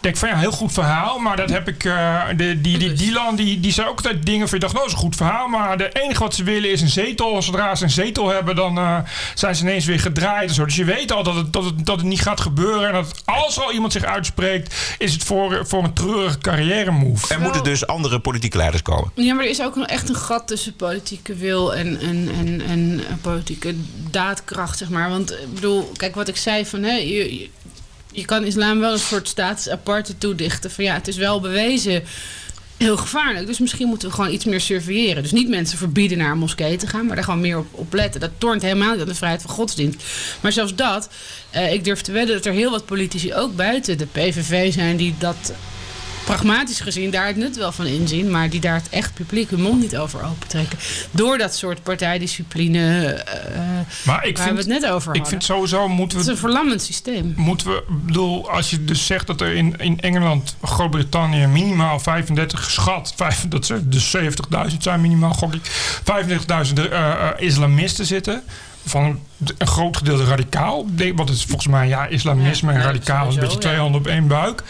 Ik 0.02 0.08
denk 0.08 0.16
van 0.16 0.28
ja, 0.28 0.36
heel 0.36 0.52
goed 0.52 0.72
verhaal. 0.72 1.18
Maar 1.18 1.36
dat 1.36 1.50
heb 1.50 1.68
ik. 1.68 1.84
eh, 1.84 2.22
de, 2.36 2.60
die, 2.60 2.78
die 2.78 2.92
Dylan, 2.92 3.36
die, 3.36 3.60
die 3.60 3.72
zei 3.72 3.88
ook 3.88 3.96
altijd 3.96 4.26
dingen 4.26 4.48
van 4.48 4.58
je 4.58 4.64
dacht, 4.64 4.72
nou, 4.74 4.84
dat 4.86 4.94
is 4.96 5.00
een 5.02 5.08
goed 5.08 5.16
verhaal. 5.16 5.48
Maar 5.48 5.78
de 5.78 5.88
enige 5.92 6.22
wat 6.22 6.34
ze 6.34 6.44
willen 6.44 6.70
is 6.70 6.80
een 6.80 6.88
zetel. 6.88 7.42
Zodra 7.42 7.74
ze 7.74 7.84
een 7.84 7.90
zetel 7.90 8.28
hebben, 8.28 8.56
dan 8.56 8.78
eh, 8.78 8.98
zijn 9.34 9.54
ze 9.56 9.62
ineens 9.62 9.84
weer 9.84 10.00
gedraaid. 10.00 10.48
En 10.48 10.54
zo. 10.54 10.64
Dus 10.64 10.76
je 10.76 10.84
weet 10.84 11.12
al 11.12 11.22
dat 11.22 11.34
het, 11.34 11.52
dat, 11.52 11.64
het, 11.64 11.86
dat 11.86 11.96
het 11.96 12.06
niet 12.06 12.20
gaat 12.20 12.40
gebeuren. 12.40 12.86
En 12.88 12.92
dat 12.92 13.22
als 13.24 13.60
al 13.60 13.72
iemand 13.72 13.92
zich 13.92 14.04
uitspreekt, 14.04 14.74
is 14.98 15.12
het 15.12 15.22
voor, 15.24 15.66
voor 15.66 15.84
een 15.84 15.92
treurige 15.94 16.38
carrière 16.38 16.90
move. 16.90 17.34
Er 17.34 17.40
moeten 17.40 17.64
dus 17.64 17.86
andere 17.86 18.20
politieke 18.20 18.56
leiders 18.56 18.82
komen. 18.82 19.10
Ja, 19.14 19.34
maar 19.34 19.44
er 19.44 19.50
is 19.50 19.62
ook 19.62 19.76
een, 19.76 19.86
echt 19.86 20.08
een 20.08 20.14
gat 20.14 20.46
tussen 20.46 20.76
politieke 20.76 21.34
wil 21.34 21.74
en, 21.74 22.00
en, 22.00 22.28
en, 22.38 22.60
en 22.68 23.00
politieke 23.20 23.74
daadkracht, 24.10 24.78
zeg 24.78 24.88
maar. 24.88 25.08
Want 25.08 25.32
ik 25.32 25.54
bedoel, 25.54 25.92
kijk 25.96 26.14
wat 26.14 26.28
ik 26.28 26.36
zei 26.36 26.66
van, 26.66 26.82
hè, 26.82 26.94
je, 26.96 27.38
je, 27.38 27.48
je 28.12 28.24
kan 28.24 28.44
islam 28.44 28.80
wel 28.80 28.92
een 28.92 28.98
soort 28.98 29.28
status 29.28 29.68
aparte 29.68 30.18
toedichten. 30.18 30.70
Van 30.70 30.84
ja, 30.84 30.94
het 30.94 31.08
is 31.08 31.16
wel 31.16 31.40
bewezen 31.40 32.02
heel 32.76 32.96
gevaarlijk. 32.96 33.46
Dus 33.46 33.58
misschien 33.58 33.88
moeten 33.88 34.08
we 34.08 34.14
gewoon 34.14 34.32
iets 34.32 34.44
meer 34.44 34.60
surveilleren. 34.60 35.22
Dus 35.22 35.32
niet 35.32 35.48
mensen 35.48 35.78
verbieden 35.78 36.18
naar 36.18 36.30
een 36.30 36.38
moskee 36.38 36.76
te 36.76 36.86
gaan, 36.86 37.06
maar 37.06 37.14
daar 37.14 37.24
gewoon 37.24 37.40
meer 37.40 37.64
op, 37.70 37.92
letten. 37.92 38.20
Dat 38.20 38.30
tornt 38.38 38.62
helemaal 38.62 38.92
niet 38.92 39.00
aan 39.00 39.06
de 39.06 39.14
vrijheid 39.14 39.42
van 39.42 39.50
godsdienst. 39.50 40.04
Maar 40.40 40.52
zelfs 40.52 40.74
dat, 40.74 41.08
eh, 41.50 41.72
ik 41.72 41.84
durf 41.84 42.00
te 42.00 42.12
wedden 42.12 42.36
dat 42.36 42.46
er 42.46 42.52
heel 42.52 42.70
wat 42.70 42.86
politici 42.86 43.34
ook 43.34 43.56
buiten 43.56 43.98
de 43.98 44.06
PVV 44.06 44.72
zijn 44.72 44.96
die 44.96 45.14
dat 45.18 45.52
pragmatisch 46.24 46.80
gezien 46.80 47.10
daar 47.10 47.26
het 47.26 47.36
nut 47.36 47.56
wel 47.56 47.72
van 47.72 47.86
inzien, 47.86 48.30
maar 48.30 48.50
die 48.50 48.60
daar 48.60 48.74
het 48.74 48.88
echt 48.88 49.14
publiek 49.14 49.50
hun 49.50 49.60
mond 49.60 49.80
niet 49.80 49.96
over 49.96 50.24
opentrekken. 50.24 50.78
Door 51.10 51.38
dat 51.38 51.54
soort 51.54 51.82
partijdiscipline 51.82 53.06
eh, 53.06 53.62
Maar 54.04 54.26
ik 54.26 54.36
waar 54.36 54.46
we 54.46 54.54
vind, 54.54 54.72
het 54.72 54.80
net 54.80 54.90
over 54.90 55.04
hadden. 55.04 55.22
ik 55.22 55.26
vind 55.28 55.44
sowieso 55.44 55.88
moeten 55.88 56.18
het 56.18 56.26
we 56.26 56.32
is 56.32 56.38
een 56.38 56.44
verlammend 56.48 56.82
systeem. 56.82 57.34
moeten 57.36 57.66
we, 57.66 57.82
bedoel, 57.88 58.50
als 58.50 58.70
je 58.70 58.84
dus 58.84 59.06
zegt 59.06 59.26
dat 59.26 59.40
er 59.40 59.54
in, 59.54 59.74
in 59.78 60.00
Engeland, 60.00 60.56
Groot-Brittannië 60.62 61.46
minimaal 61.46 62.00
35 62.00 62.64
geschat, 62.64 63.12
vijf, 63.16 63.44
dat 63.48 63.66
ze 63.66 63.88
dus 63.88 64.16
70.000 64.16 64.76
zijn 64.78 65.00
minimaal, 65.00 65.32
gok 65.32 65.54
ik, 65.54 65.62
35.000 65.98 66.72
eh, 66.74 67.10
eh, 67.10 67.28
islamisten 67.36 68.06
zitten. 68.06 68.42
Van 68.84 69.20
een 69.58 69.66
groot 69.66 69.96
gedeelte 69.96 70.24
radicaal. 70.24 70.86
Want 70.96 71.28
het 71.28 71.38
is 71.38 71.44
volgens 71.44 71.66
mij, 71.66 71.88
ja, 71.88 72.06
islamisme 72.06 72.72
Ja, 72.72 72.78
en 72.78 72.84
radicaal 72.84 73.28
is 73.28 73.34
een 73.34 73.40
beetje 73.40 73.58
twee 73.58 73.76
handen 73.76 74.00
op 74.00 74.06
één 74.06 74.26
buik. 74.26 74.62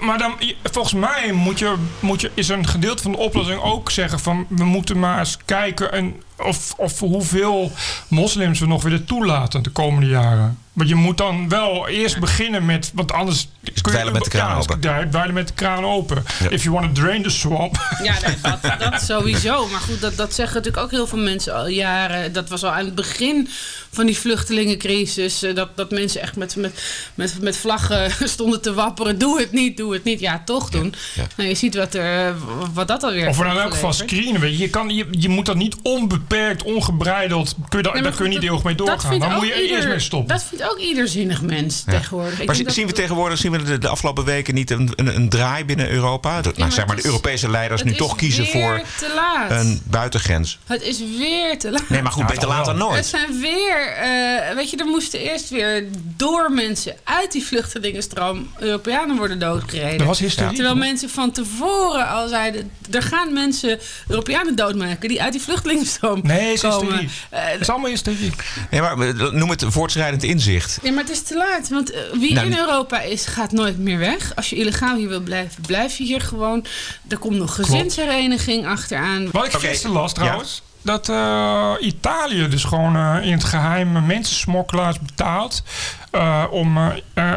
Maar 0.00 0.18
dan, 0.18 0.32
volgens 0.62 0.94
mij 0.94 1.32
moet 1.32 1.58
je, 1.58 1.74
moet 2.00 2.20
je, 2.20 2.30
is 2.34 2.48
een 2.48 2.66
gedeelte 2.66 3.02
van 3.02 3.12
de 3.12 3.18
oplossing 3.18 3.60
ook 3.60 3.90
zeggen 3.90 4.20
van 4.20 4.46
we 4.48 4.64
moeten 4.64 4.98
maar 4.98 5.18
eens 5.18 5.38
kijken 5.44 5.92
en 5.92 6.22
of, 6.36 6.74
of 6.76 6.98
hoeveel 6.98 7.72
moslims 8.08 8.58
we 8.60 8.66
nog 8.66 8.82
willen 8.82 9.04
toelaten 9.04 9.62
de 9.62 9.70
komende 9.70 10.06
jaren. 10.06 10.58
Want 10.72 10.88
je 10.88 10.94
moet 10.94 11.18
dan 11.18 11.48
wel 11.48 11.88
eerst 11.88 12.18
beginnen 12.18 12.64
met, 12.66 12.90
want 12.94 13.12
anders 13.12 13.48
kun 13.62 13.74
dweilen 13.82 14.12
met 14.12 14.24
de 14.24 14.30
kraan 14.30 14.48
ja, 14.80 15.04
open. 15.12 15.32
met 15.34 15.48
de 15.48 15.54
kraan 15.54 15.84
open. 15.84 16.24
Ja. 16.42 16.48
If 16.50 16.62
you 16.62 16.74
want 16.74 16.94
to 16.94 17.02
drain 17.02 17.22
the 17.22 17.30
swamp. 17.30 17.76
Ja, 18.02 18.14
dat, 18.42 18.62
dat, 18.62 18.80
dat 18.92 19.02
sowieso. 19.02 19.66
Maar 19.66 19.80
goed, 19.80 20.00
dat, 20.00 20.16
dat 20.16 20.34
zeggen 20.34 20.56
natuurlijk 20.56 20.84
ook 20.84 20.90
heel 20.90 21.06
veel 21.06 21.18
mensen 21.18 21.54
al 21.54 21.68
jaren. 21.68 22.32
Dat 22.32 22.48
was 22.48 22.64
al 22.64 22.70
aan 22.70 22.84
het 22.84 22.94
begin 22.94 23.48
van 23.90 24.06
die 24.06 24.18
vluchtelingencrisis. 24.18 25.42
eh, 25.42 25.54
Dat, 25.54 25.76
dat 25.76 25.90
mensen 25.90 26.20
echt 26.20 26.36
met, 26.36 26.56
met, 26.56 26.82
met, 27.14 27.40
met 27.40 27.56
vlaggen 27.56 28.10
stonden 28.28 28.62
te 28.62 28.74
wapperen. 28.74 29.18
Doe 29.18 29.40
het 29.40 29.52
niet, 29.52 29.76
doe 29.76 29.92
het 29.92 30.04
niet. 30.04 30.20
Ja, 30.20 30.42
toch 30.44 30.70
doen. 30.70 30.94
ja. 31.14 31.22
Nou, 31.36 31.48
je 31.48 31.54
ziet 31.54 31.74
wat, 31.74 31.94
er, 31.94 32.26
eh, 32.28 32.34
wat 32.74 32.88
dat 32.88 33.02
alweer 33.02 33.28
Of 33.28 33.38
in 33.38 33.44
elk 33.44 33.52
geval 33.52 33.68
opgeleverd. 33.68 34.10
screenen. 34.10 34.40
Weet 34.40 34.52
je. 34.52 34.58
Je, 34.58 34.70
kan, 34.70 34.88
je, 34.94 35.06
je 35.10 35.28
moet 35.28 35.46
dat 35.46 35.56
niet 35.56 35.76
onbeperkt, 35.82 36.62
ongebreideld. 36.62 37.54
Kun 37.68 37.78
je, 37.78 37.82
daar 37.84 37.92
Nee, 37.92 38.02
maar 38.02 38.10
daar 38.10 38.20
kun 38.20 38.30
je 38.30 38.38
niet 38.38 38.48
eeuwig 38.48 38.62
mee 38.62 38.74
dat 38.74 38.86
doorgaan. 38.86 39.18
Dan 39.18 39.28
moet 39.30 39.38
ook 39.38 39.44
je 39.44 39.52
er 39.52 39.70
eerst 39.70 39.88
mee 39.88 40.00
stoppen. 40.00 40.28
Dat 40.36 40.44
vindt 40.44 40.61
ook 40.70 40.78
ieder 40.78 41.08
zinnig 41.08 41.42
mens 41.42 41.82
tegenwoordig. 41.86 42.44
Maar 42.44 42.62
dat- 42.64 42.72
zien 42.74 42.86
we 42.86 42.92
tegenwoordig 42.92 43.38
zien 43.38 43.52
we 43.52 43.62
de, 43.62 43.78
de 43.78 43.88
afgelopen 43.88 44.24
weken 44.24 44.54
niet 44.54 44.70
een, 44.70 44.92
een, 44.96 45.16
een 45.16 45.28
draai 45.28 45.64
binnen 45.64 45.90
Europa? 45.90 46.40
De- 46.40 46.48
nou, 46.48 46.60
maar 46.60 46.72
zeg 46.72 46.86
maar 46.86 46.96
de 46.96 47.04
Europese 47.06 47.50
leiders 47.50 47.82
nu 47.82 47.94
toch 47.94 48.16
kiezen 48.16 48.46
voor 48.46 48.82
te 48.98 49.12
laat. 49.14 49.50
een 49.50 49.80
buitengrens. 49.84 50.58
Het 50.66 50.82
is 50.82 50.98
weer 51.18 51.58
te 51.58 51.70
laat. 51.70 51.88
Nee, 51.88 52.02
maar 52.02 52.12
goed, 52.12 52.26
beter 52.26 52.48
laat 52.48 52.64
dan 52.64 52.76
wel. 52.78 52.86
Het 52.86 52.94
nooit. 52.94 53.06
zijn 53.06 53.40
weer, 53.40 53.86
eh, 53.86 54.54
weet 54.54 54.70
je, 54.70 54.76
er 54.76 54.86
moesten 54.86 55.20
eerst 55.20 55.48
weer 55.48 55.84
door 56.16 56.52
mensen 56.52 56.94
uit 57.04 57.32
die 57.32 57.44
vluchtelingenstroom 57.44 58.50
Europeanen 58.58 59.16
worden 59.16 59.38
doodgereden. 59.38 59.98
Dat 59.98 60.06
was 60.06 60.18
hysterie. 60.18 60.54
Terwijl 60.54 60.76
mensen 60.76 61.10
van 61.10 61.30
tevoren 61.32 62.08
al 62.08 62.28
zeiden, 62.28 62.70
er 62.90 63.02
gaan 63.02 63.32
mensen 63.32 63.78
Europeanen 64.08 64.56
doodmaken 64.56 65.08
die 65.08 65.22
uit 65.22 65.32
die 65.32 65.40
vluchtelingenstroom 65.42 66.20
Nee, 66.22 66.40
het 66.40 66.54
is 66.54 66.60
komen. 66.60 66.86
hysterie. 66.86 67.08
Eh, 67.30 67.40
Het 67.52 67.60
is 67.60 67.68
allemaal 67.68 67.90
hysterie. 67.90 68.30
Nee, 68.70 68.80
maar 68.80 68.96
noem 69.34 69.50
het 69.50 69.64
voortschrijdend 69.68 70.22
inzicht. 70.22 70.51
Nee, 70.82 70.92
maar 70.92 71.02
het 71.02 71.12
is 71.12 71.22
te 71.22 71.36
laat. 71.36 71.68
Want 71.68 71.90
eh, 71.90 72.00
wie 72.12 72.34
Nou, 72.34 72.46
in 72.46 72.58
Europa 72.58 73.00
is, 73.00 73.24
gaat 73.24 73.52
nooit 73.52 73.78
meer 73.78 73.98
weg. 73.98 74.36
Als 74.36 74.50
je 74.50 74.56
illegaal 74.56 74.96
hier 74.96 75.08
wil 75.08 75.20
blijven, 75.20 75.62
blijf 75.66 75.98
je 75.98 76.04
hier 76.04 76.20
gewoon. 76.20 76.64
Er 77.08 77.18
komt 77.18 77.36
nog 77.36 77.54
gezinshereniging 77.54 78.66
achteraan. 78.66 79.30
Wat 79.30 79.46
ik 79.46 79.54
Oké, 79.54 79.66
gisteren 79.66 79.96
las 79.96 80.12
trouwens. 80.12 80.62
Dat 80.82 81.08
eh, 81.08 81.72
Italië 81.80 82.48
dus 82.48 82.64
gewoon 82.64 82.96
eh, 82.96 83.16
in 83.26 83.32
het 83.32 83.44
geheim 83.44 84.06
mensensmokkelaars 84.06 84.98
betaalt. 84.98 85.62
eh, 86.10 86.44
om 86.50 86.78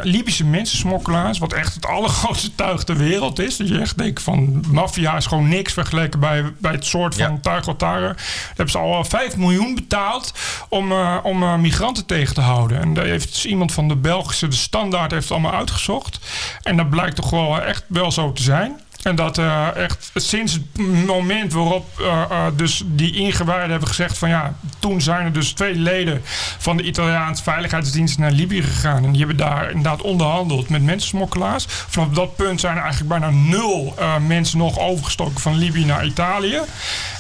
Libische 0.02 0.46
mensensmokkelaars, 0.46 1.38
wat 1.38 1.54
echt 1.54 1.74
het 1.74 1.86
allergrootste 1.96 2.56
tuig 2.56 2.84
ter 2.84 2.98
wereld 2.98 3.40
is. 3.40 3.58
Dat 3.58 3.68
je 3.68 3.80
echt 3.80 3.98
denkt 3.98 4.22
van 4.22 4.64
maffia 4.72 5.16
is 5.16 5.26
gewoon 5.26 5.48
niks 5.48 5.74
vergeleken 5.74 6.20
bij, 6.20 6.54
bij 6.58 6.72
het 6.72 6.86
soort 6.86 7.16
van 7.16 7.32
Ja. 7.34 7.40
tuig 7.42 7.66
wat 7.66 7.80
daar. 7.80 8.02
Daar 8.02 8.16
hebben 8.48 8.70
ze 8.70 8.78
al 8.78 9.04
5 9.04 9.36
miljoen 9.38 9.76
betaald 9.76 10.34
om, 10.70 10.92
om 11.24 11.62
migranten 11.62 12.06
tegen 12.06 12.36
te 12.36 12.42
houden. 12.42 12.82
En 12.82 12.94
daar 12.94 13.06
heeft 13.06 13.34
dus 13.34 13.46
iemand 13.46 13.72
van 13.72 13.88
de 13.88 13.96
Belgische, 13.96 14.48
de 14.48 14.56
standaard, 14.56 15.12
heeft 15.12 15.24
het 15.24 15.32
allemaal 15.32 15.54
uitgezocht. 15.54 16.20
En 16.62 16.78
dat 16.78 16.90
blijkt 16.90 17.16
toch 17.16 17.30
wel 17.30 17.62
echt 17.62 17.84
wel 17.88 18.12
zo 18.12 18.32
te 18.32 18.42
zijn. 18.44 18.80
En 19.06 19.15
dat 19.15 19.38
eh, 19.38 19.76
echt 19.76 20.12
sinds 20.13 20.54
het 20.54 20.78
moment 21.06 21.54
waarop 21.54 22.00
eh, 22.00 22.22
eh, 22.22 22.46
dus 22.56 22.84
die 22.86 23.15
ingewijden 23.15 23.70
hebben 23.70 23.88
gezegd 23.88 24.18
van 24.18 24.30
ja, 24.30 24.54
toen 24.80 25.02
zijn 25.02 25.26
er 25.26 25.34
dus 25.34 25.52
twee 25.52 25.76
leden 25.76 26.22
van 26.58 26.78
de 26.78 26.84
Italiaanse 26.84 27.44
veiligheidsdienst 27.44 28.18
naar 28.18 28.32
Libië 28.32 28.62
gegaan. 28.62 29.04
En 29.04 29.10
die 29.10 29.18
hebben 29.18 29.38
daar 29.38 29.68
inderdaad 29.70 30.02
onderhandeld 30.02 30.70
met 30.70 30.84
mensensmokkelaars. 30.84 31.65
Vanaf 31.68 32.10
dat 32.10 32.36
punt 32.36 32.60
zijn 32.60 32.76
er 32.76 32.82
eigenlijk 32.82 33.10
bijna 33.10 33.30
nul 33.30 33.96
mensen 34.28 34.58
nog 34.58 34.80
overgestoken 34.80 35.39
van 35.41 35.56
Libië 35.56 35.86
naar 35.86 36.06
Italië. 36.06 36.60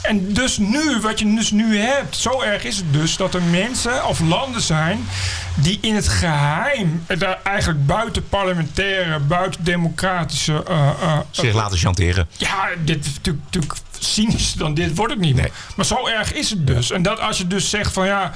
En 0.01 0.33
dus 0.33 0.57
nu, 0.57 0.99
wat 1.01 1.19
je 1.19 1.35
dus 1.35 1.51
nu 1.51 1.77
hebt, 1.77 2.15
zo 2.15 2.41
erg 2.41 2.63
is 2.63 2.77
het 2.77 2.93
dus 2.93 3.17
dat 3.17 3.33
er 3.33 3.41
mensen 3.41 4.07
of 4.07 4.19
landen 4.19 4.61
zijn 4.61 5.07
die 5.55 5.77
in 5.81 5.95
het 5.95 6.07
geheim, 6.07 7.03
eh, 7.07 7.19
daar 7.19 7.39
eigenlijk 7.43 7.85
buiten 7.85 8.29
parlementaire, 8.29 9.19
buiten 9.19 9.63
democratische 9.63 10.63
Zich 11.31 11.53
laten 11.53 11.74
chanteren. 11.77 12.27
ja, 12.37 12.67
dit 12.85 13.05
is 13.05 13.13
natuurlijk, 13.13 13.43
natuurlijk 13.45 13.73
cynischer 13.99 14.59
dan 14.59 14.73
dit 14.73 14.95
wordt 14.95 15.13
het 15.13 15.21
niet. 15.21 15.35
Nee. 15.35 15.51
Maar 15.75 15.85
zo 15.85 16.07
erg 16.07 16.33
is 16.33 16.49
het 16.49 16.67
dus. 16.67 16.91
En 16.91 17.01
dat 17.01 17.19
als 17.19 17.37
je 17.37 17.47
dus 17.47 17.69
zegt 17.69 17.93
van 17.93 18.05
ja, 18.05 18.31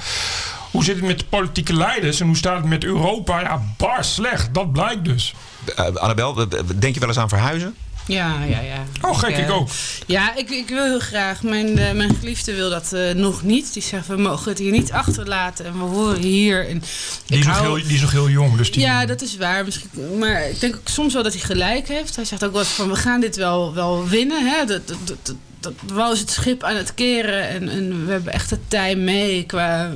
hoe 0.70 0.84
zit 0.84 0.96
het 0.96 1.04
met 1.04 1.18
de 1.18 1.24
politieke 1.24 1.74
leiders 1.74 2.20
en 2.20 2.26
hoe 2.26 2.36
staat 2.36 2.56
het 2.56 2.64
met 2.64 2.84
Europa? 2.84 3.40
Ja, 3.40 3.62
bar 3.76 4.04
slecht. 4.04 4.54
Dat 4.54 4.72
blijkt 4.72 5.04
dus. 5.04 5.34
Eh, 5.76 5.94
Annabel, 5.94 6.34
denk 6.76 6.94
je 6.94 7.00
wel 7.00 7.08
eens 7.08 7.18
aan 7.18 7.28
verhuizen? 7.28 7.74
Ja, 8.10 8.44
ja, 8.44 8.60
ja. 8.60 8.84
Oh, 9.00 9.18
gek, 9.18 9.36
ik 9.36 9.44
eh, 9.44 9.56
ook. 9.56 9.68
Ja, 10.06 10.36
ik, 10.36 10.50
ik 10.50 10.68
wil 10.68 10.84
heel 10.84 11.00
graag. 11.00 11.42
Mijn, 11.42 11.78
eh, 11.78 11.92
mijn 11.92 12.14
geliefde 12.14 12.54
wil 12.54 12.70
dat 12.70 12.92
eh, 12.92 13.14
nog 13.14 13.42
niet. 13.42 13.72
Die 13.72 13.82
zegt, 13.82 14.06
we 14.06 14.16
mogen 14.16 14.48
het 14.48 14.58
hier 14.58 14.70
niet 14.70 14.92
achterlaten. 14.92 15.64
En 15.64 15.72
we 15.72 15.84
horen 15.84 16.22
hier. 16.22 16.68
En 16.68 16.82
Die 17.26 17.38
is, 17.38 17.46
nog 17.46 17.60
heel, 17.60 17.74
die 17.74 17.94
is 17.94 18.00
nog 18.00 18.10
heel 18.10 18.28
jong, 18.28 18.56
dus 18.56 18.72
die... 18.72 18.80
Ja, 18.80 19.06
dat 19.06 19.22
is 19.22 19.36
waar. 19.36 19.64
Misschien, 19.64 20.18
maar 20.18 20.48
ik 20.48 20.60
denk 20.60 20.76
ook 20.76 20.88
soms 20.88 21.12
wel 21.14 21.22
dat 21.22 21.32
hij 21.32 21.42
gelijk 21.42 21.88
heeft. 21.88 22.16
Hij 22.16 22.24
zegt 22.24 22.44
ook 22.44 22.52
wel 22.52 22.64
van, 22.64 22.88
we 22.88 22.96
gaan 22.96 23.20
dit 23.20 23.36
wel, 23.36 23.74
wel 23.74 24.08
winnen. 24.08 24.46
Hè? 24.46 24.64
Dat, 24.64 24.88
dat, 24.88 24.98
dat, 25.04 25.16
dat, 25.24 25.36
dat 25.60 25.72
wel 25.94 26.12
is 26.12 26.20
het 26.20 26.30
schip 26.30 26.62
aan 26.62 26.76
het 26.76 26.94
keren. 26.94 27.48
En, 27.48 27.68
en 27.68 28.06
we 28.06 28.12
hebben 28.12 28.32
echt 28.32 28.48
de 28.50 28.58
tijd 28.68 28.98
mee 28.98 29.44
qua 29.44 29.90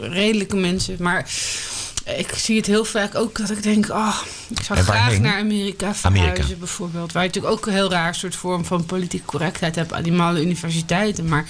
redelijke 0.00 0.56
mensen. 0.56 0.96
Maar 0.98 1.30
ik 2.04 2.32
zie 2.36 2.56
het 2.56 2.66
heel 2.66 2.84
vaak 2.84 3.14
ook 3.14 3.38
dat 3.38 3.50
ik 3.50 3.62
denk... 3.62 3.88
Oh, 3.88 4.16
ik 4.48 4.62
zou 4.62 4.78
graag 4.78 5.18
naar 5.18 5.38
Amerika 5.38 5.94
verhuizen 5.94 6.32
Amerika. 6.32 6.56
bijvoorbeeld. 6.58 7.12
Waar 7.12 7.22
je 7.22 7.28
natuurlijk 7.28 7.54
ook 7.54 7.66
een 7.66 7.72
heel 7.72 7.90
raar 7.90 8.14
soort 8.14 8.36
vorm 8.36 8.64
van 8.64 8.84
politieke 8.84 9.24
correctheid 9.24 9.74
hebt... 9.74 9.92
aan 9.92 10.02
die 10.02 10.12
malle 10.12 10.40
universiteiten. 10.40 11.28
Maar 11.28 11.44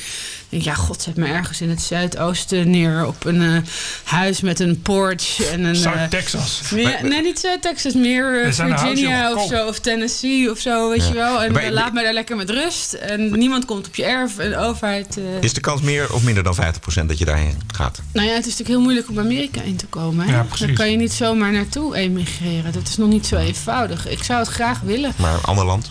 denk, 0.60 0.62
ja, 0.62 0.74
god, 0.74 1.02
zet 1.02 1.16
me 1.16 1.26
ergens 1.26 1.60
in 1.60 1.70
het 1.70 1.82
zuidoosten 1.82 2.70
neer... 2.70 3.06
op 3.06 3.24
een 3.24 3.42
eh, 3.42 3.56
huis 4.04 4.40
met 4.40 4.60
een 4.60 4.82
porch 4.82 5.40
en 5.50 5.64
een... 5.64 5.74
eh, 5.74 5.80
Zuid-Texas. 5.80 6.60
meer, 6.70 6.98
nee, 7.02 7.22
niet 7.22 7.38
Zuid-Texas, 7.38 7.94
meer 7.94 8.42
eh, 8.44 8.52
Virginia 8.52 9.34
of 9.34 9.46
zo, 9.48 9.66
of 9.66 9.78
Tennessee 9.80 10.50
of 10.50 10.58
zo, 10.58 10.90
weet 10.90 11.08
je 11.08 11.14
wel. 11.14 11.42
En 11.42 11.52
Maar- 11.52 11.62
eh, 11.62 11.70
laat 11.70 11.92
mij 11.92 12.02
daar 12.04 12.12
lekker 12.12 12.36
met 12.36 12.50
rust. 12.50 12.92
En 12.92 13.38
niemand 13.38 13.64
komt 13.64 13.86
op 13.86 13.94
je 13.94 14.04
erf 14.04 14.38
en 14.38 14.50
de 14.50 14.56
overheid... 14.58 15.16
eh, 15.16 15.24
Is 15.42 15.52
de 15.52 15.60
kans 15.60 15.80
meer 15.80 16.12
of 16.14 16.22
minder 16.22 16.42
dan 16.42 16.54
50% 16.54 17.06
dat 17.06 17.18
je 17.18 17.24
daarheen 17.24 17.60
gaat? 17.74 18.00
Nou 18.12 18.26
ja, 18.26 18.32
het 18.34 18.46
is 18.46 18.50
natuurlijk 18.50 18.68
heel 18.68 18.80
moeilijk 18.80 19.08
om 19.08 19.18
Amerika 19.18 19.60
in 19.62 19.76
te 19.76 19.86
komen. 19.86 20.26
Hè? 20.26 20.32
Ja, 20.32 20.42
precies. 20.42 20.66
Daar 20.66 20.74
kan 20.76 20.90
je 20.90 20.96
niet 20.96 21.12
zomaar 21.12 21.52
naartoe 21.52 21.96
emigreren. 21.96 22.72
Dat 22.72 22.88
is 22.88 22.96
nog 22.96 23.08
niet 23.08 23.26
zo 23.26 23.36
eenvoudig. 23.36 24.08
Ik 24.08 24.22
zou 24.22 24.38
het 24.38 24.48
graag 24.48 24.80
willen. 24.80 25.12
Maar 25.16 25.34
een 25.34 25.42
ander 25.42 25.64
land? 25.64 25.90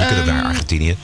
Ook 0.00 0.24
naar 0.26 0.36
Ehm, 0.36 0.46
Argentinië. 0.46 0.96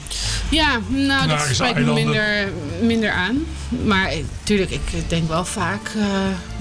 Ja, 0.50 0.78
nou, 0.88 1.28
dat 1.28 1.48
spreekt 1.52 1.78
me 1.78 1.92
minder, 1.92 2.48
minder 2.80 3.10
aan. 3.10 3.44
Maar 3.84 4.12
natuurlijk, 4.38 4.70
ik 4.70 5.08
denk 5.08 5.28
wel 5.28 5.44
vaak, 5.44 5.90
eh, 5.96 6.06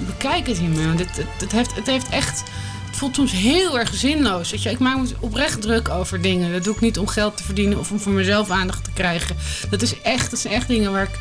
bekijk 0.06 0.46
het 0.46 0.58
hiermee. 0.58 0.86
Want 0.86 0.98
het, 0.98 1.16
het, 1.16 1.26
het, 1.38 1.52
heeft, 1.52 1.74
het 1.74 1.86
heeft 1.86 2.08
echt... 2.08 2.42
Het 2.86 3.04
voelt 3.04 3.16
soms 3.16 3.32
heel 3.32 3.78
erg 3.78 3.94
zinloos. 3.94 4.50
Weet 4.50 4.62
je? 4.62 4.70
Ik 4.70 4.78
maak 4.78 4.96
me 4.96 5.08
oprecht 5.20 5.62
druk 5.62 5.88
over 5.88 6.20
dingen. 6.20 6.52
Dat 6.52 6.64
doe 6.64 6.74
ik 6.74 6.80
niet 6.80 6.98
om 6.98 7.06
geld 7.06 7.36
te 7.36 7.42
verdienen 7.42 7.78
of 7.78 7.90
om 7.90 8.00
voor 8.00 8.12
mezelf 8.12 8.50
aandacht 8.50 8.84
te 8.84 8.90
krijgen. 8.94 9.36
Dat, 9.70 9.82
is 9.82 10.00
echt, 10.00 10.30
dat 10.30 10.40
zijn 10.40 10.54
echt 10.54 10.68
dingen 10.68 10.92
waar 10.92 11.02
ik 11.02 11.18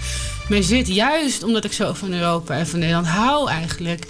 mee 0.50 0.64
zit. 0.64 0.88
Juist 0.88 1.44
omdat 1.44 1.64
ik 1.64 1.74
zo 1.74 1.94
van 1.94 2.14
Europa 2.14 2.54
en 2.56 2.68
van 2.68 2.80
Nederland 2.80 3.08
hou 3.08 3.50
eigenlijk. 3.50 4.06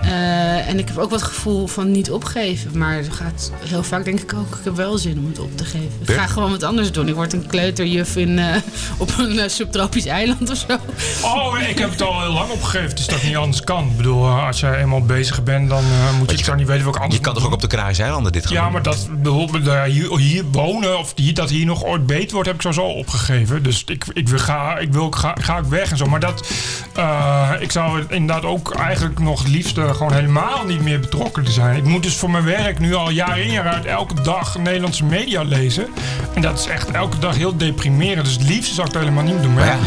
Eh, 0.00 0.68
en 0.68 0.78
ik 0.78 0.88
heb 0.88 0.98
ook 0.98 1.10
wat 1.10 1.22
gevoel 1.22 1.66
van 1.66 1.90
niet 1.90 2.10
opgeven. 2.10 2.78
Maar 2.78 2.96
het 2.96 3.12
gaat 3.12 3.52
heel 3.64 3.82
vaak 3.82 4.04
denk 4.04 4.20
ik 4.20 4.34
ook, 4.34 4.54
ik 4.54 4.64
heb 4.64 4.76
wel 4.76 4.98
zin 4.98 5.18
om 5.18 5.26
het 5.26 5.38
op 5.38 5.56
te 5.56 5.64
geven. 5.64 5.90
Ik 6.06 6.14
ga 6.14 6.26
gewoon 6.26 6.50
wat 6.50 6.62
anders 6.62 6.92
doen. 6.92 7.08
Ik 7.08 7.14
word 7.14 7.32
een 7.32 7.46
kleuterjuf 7.46 8.16
in, 8.16 8.38
eh, 8.38 8.56
op 8.98 9.14
een 9.18 9.38
eh, 9.38 9.48
subtropisch 9.48 10.06
eiland 10.06 10.50
of 10.50 10.56
zo. 10.68 10.76
Oh, 11.22 11.60
ik 11.68 11.78
heb 11.78 11.90
het 11.90 12.02
al 12.02 12.20
heel 12.20 12.32
lang 12.32 12.50
opgegeven. 12.50 12.96
Is 12.96 13.06
dat 13.06 13.22
niet 13.22 13.36
anders 13.36 13.64
kan. 13.64 13.84
Ik 13.90 13.96
bedoel, 13.96 14.28
als 14.28 14.60
jij 14.60 14.80
eenmaal 14.80 15.02
bezig 15.02 15.42
bent, 15.42 15.68
dan 15.68 15.84
moet 16.18 16.30
je 16.30 16.36
het 16.36 16.44
zo 16.44 16.54
niet 16.54 16.66
weten 16.66 16.84
wat 16.84 16.94
ik 16.94 17.00
anders 17.00 17.18
Je 17.18 17.24
kan 17.24 17.32
moet 17.32 17.42
toch 17.42 17.52
ook 17.52 17.56
op 17.56 17.70
de 17.70 17.76
Canarische 17.76 18.02
eilanden 18.02 18.32
dit 18.32 18.46
gaan 18.46 18.54
Ja, 18.54 18.70
maar 18.70 18.82
dat 18.82 19.08
bijvoorbeeld 19.22 19.86
hier, 19.86 20.18
hier 20.18 20.44
wonen 20.52 20.98
of 20.98 21.12
hier, 21.14 21.34
dat 21.34 21.50
hier 21.50 21.66
nog 21.66 21.84
ooit 21.84 22.06
beter 22.06 22.32
wordt, 22.32 22.46
heb 22.46 22.56
ik 22.56 22.62
sowieso 22.62 22.86
opgegeven. 22.86 23.62
Dus 23.62 23.82
ik, 23.86 24.04
ik 24.12 24.28
wil, 24.28 24.38
ga, 24.38 24.78
ik 24.78 24.92
wil 24.92 25.10
ga, 25.10 25.36
ga 25.40 25.58
ik 25.58 25.64
weg 25.64 25.90
en 25.90 25.96
zo. 25.96 26.06
Maar 26.06 26.20
dat, 26.20 26.46
eh, 26.94 27.50
ik 27.58 27.70
zou 27.70 27.98
het 27.98 28.10
inderdaad 28.10 28.44
ook 28.44 28.74
eigenlijk 28.74 29.18
nog 29.18 29.38
het 29.38 29.48
liefste 29.48 29.93
gewoon 29.94 30.12
helemaal 30.12 30.64
niet 30.64 30.82
meer 30.82 31.00
betrokken 31.00 31.44
te 31.44 31.50
zijn. 31.50 31.76
Ik 31.76 31.84
moet 31.84 32.02
dus 32.02 32.16
voor 32.16 32.30
mijn 32.30 32.44
werk 32.44 32.78
nu 32.78 32.94
al 32.94 33.10
jaar 33.10 33.38
in 33.38 33.50
jaar 33.50 33.66
uit 33.66 33.84
elke 33.84 34.22
dag 34.22 34.58
Nederlandse 34.58 35.04
media 35.04 35.42
lezen. 35.42 35.86
En 36.34 36.42
dat 36.42 36.58
is 36.58 36.66
echt 36.66 36.90
elke 36.90 37.18
dag 37.18 37.36
heel 37.36 37.56
deprimerend. 37.56 38.24
Dus 38.24 38.34
het 38.34 38.48
liefste 38.48 38.74
zou 38.74 38.86
ik 38.86 38.92
het 38.92 39.02
helemaal 39.02 39.24
niet 39.24 39.42
doen. 39.42 39.54
Maar 39.54 39.66
ja, 39.66 39.78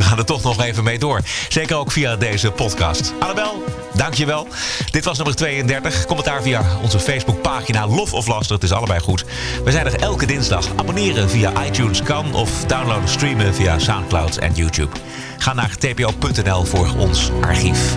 we 0.00 0.06
gaan 0.06 0.18
er 0.18 0.24
toch 0.24 0.42
nog 0.42 0.62
even 0.62 0.84
mee 0.84 0.98
door. 0.98 1.20
Zeker 1.48 1.76
ook 1.76 1.92
via 1.92 2.16
deze 2.16 2.50
podcast. 2.50 3.12
Annabel, 3.18 3.64
dankjewel. 3.94 4.46
Dit 4.90 5.04
was 5.04 5.16
nummer 5.16 5.36
32. 5.36 6.06
Commentaar 6.06 6.42
via 6.42 6.62
onze 6.82 7.00
Facebookpagina. 7.00 7.86
Lof 7.86 8.12
of 8.12 8.26
Laster, 8.26 8.54
het 8.54 8.64
is 8.64 8.72
allebei 8.72 9.00
goed. 9.00 9.24
We 9.64 9.70
zijn 9.70 9.86
er 9.86 10.00
elke 10.00 10.26
dinsdag. 10.26 10.66
Abonneren 10.76 11.30
via 11.30 11.64
iTunes 11.64 12.02
kan 12.02 12.34
of 12.34 12.64
downloaden, 12.64 13.08
streamen 13.08 13.54
via 13.54 13.78
Soundcloud 13.78 14.36
en 14.36 14.52
YouTube. 14.54 14.96
Ga 15.38 15.52
naar 15.52 15.76
tpo.nl 15.76 16.64
voor 16.64 16.94
ons 16.98 17.30
archief. 17.40 17.96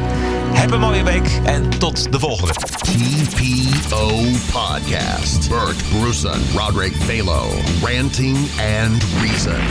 Heb 0.54 0.72
een 0.72 0.80
mooie 0.80 1.04
week 1.04 1.40
en 1.44 1.70
tot 1.70 2.12
de 2.12 2.20
volgende. 2.20 2.54
TPO 2.54 4.22
Podcast. 4.52 5.50
Bert 5.50 5.84
Bruson, 5.90 6.42
Roderick 6.56 6.94
Balo, 7.08 7.50
Ranting 7.82 8.38
and 8.82 9.04
Reason. 9.22 9.62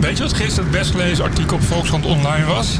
Weet 0.00 0.16
je 0.16 0.22
wat 0.22 0.32
gisteren 0.32 0.70
het 0.70 0.78
best 0.78 0.90
gelezen 0.90 1.24
artikel 1.24 1.56
op 1.56 1.62
Volkskrant 1.62 2.04
Online 2.04 2.44
was? 2.44 2.78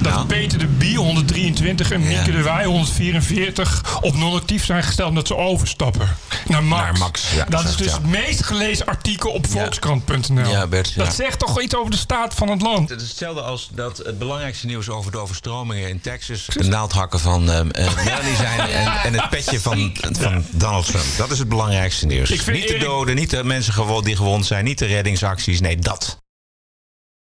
Dat 0.00 0.12
Nou? 0.12 0.26
Peter 0.26 0.58
de 0.58 0.66
Bie 0.66 0.96
123 0.98 1.90
en 1.90 2.00
Mieke 2.00 2.30
Ja. 2.32 2.36
de 2.36 2.42
Wij 2.42 2.64
144 2.64 3.98
op 4.00 4.16
non-actief 4.16 4.64
zijn 4.64 4.82
gesteld 4.82 5.08
omdat 5.08 5.26
ze 5.26 5.36
overstappen. 5.36 6.16
Naar 6.46 6.64
Max. 6.64 6.82
Naar 6.82 6.98
Max, 6.98 7.32
ja, 7.34 7.44
dat 7.48 7.64
is 7.64 7.76
dus 7.76 7.86
ja. 7.86 7.92
het 7.92 8.06
meest 8.06 8.44
gelezen 8.44 8.86
artikel 8.86 9.30
op 9.30 9.46
Volkskrant.nl. 9.46 10.48
Ja, 10.50 10.66
Bert, 10.66 10.92
ja. 10.92 11.04
Dat 11.04 11.14
zegt 11.14 11.38
toch 11.38 11.60
iets 11.60 11.74
over 11.74 11.90
de 11.90 11.96
staat 11.96 12.34
van 12.34 12.48
het 12.48 12.62
land? 12.62 12.88
Het 12.88 13.00
is 13.00 13.08
hetzelfde 13.08 13.42
als 13.42 13.68
dat 13.72 13.96
het 13.96 14.18
belangrijkste 14.18 14.66
nieuws 14.66 14.88
over 14.88 15.12
de 15.12 15.18
overstromingen 15.18 15.88
in 15.88 16.00
Texas... 16.00 16.46
de 16.46 16.64
naaldhakken 16.64 17.20
van 17.20 17.50
eh, 17.50 17.64
Melanie 18.04 18.36
zijn 18.36 18.60
en, 18.60 18.86
en 19.02 19.12
het 19.20 19.30
petje 19.30 19.60
van, 19.60 19.96
van 20.12 20.44
Donald 20.50 20.86
Trump. 20.86 21.04
Dat 21.16 21.30
is 21.30 21.38
het 21.38 21.48
belangrijkste 21.48 22.06
nieuws. 22.06 22.28
Niet 22.46 22.68
de 22.68 22.78
doden, 22.78 23.14
niet 23.14 23.30
de 23.30 23.44
mensen 23.44 23.72
gewo- 23.72 24.02
die 24.02 24.16
gewond 24.16 24.46
zijn, 24.46 24.64
niet 24.64 24.78
de 24.78 24.86
reddingsacties. 24.86 25.60
Nee, 25.60 25.76
dat. 25.76 26.18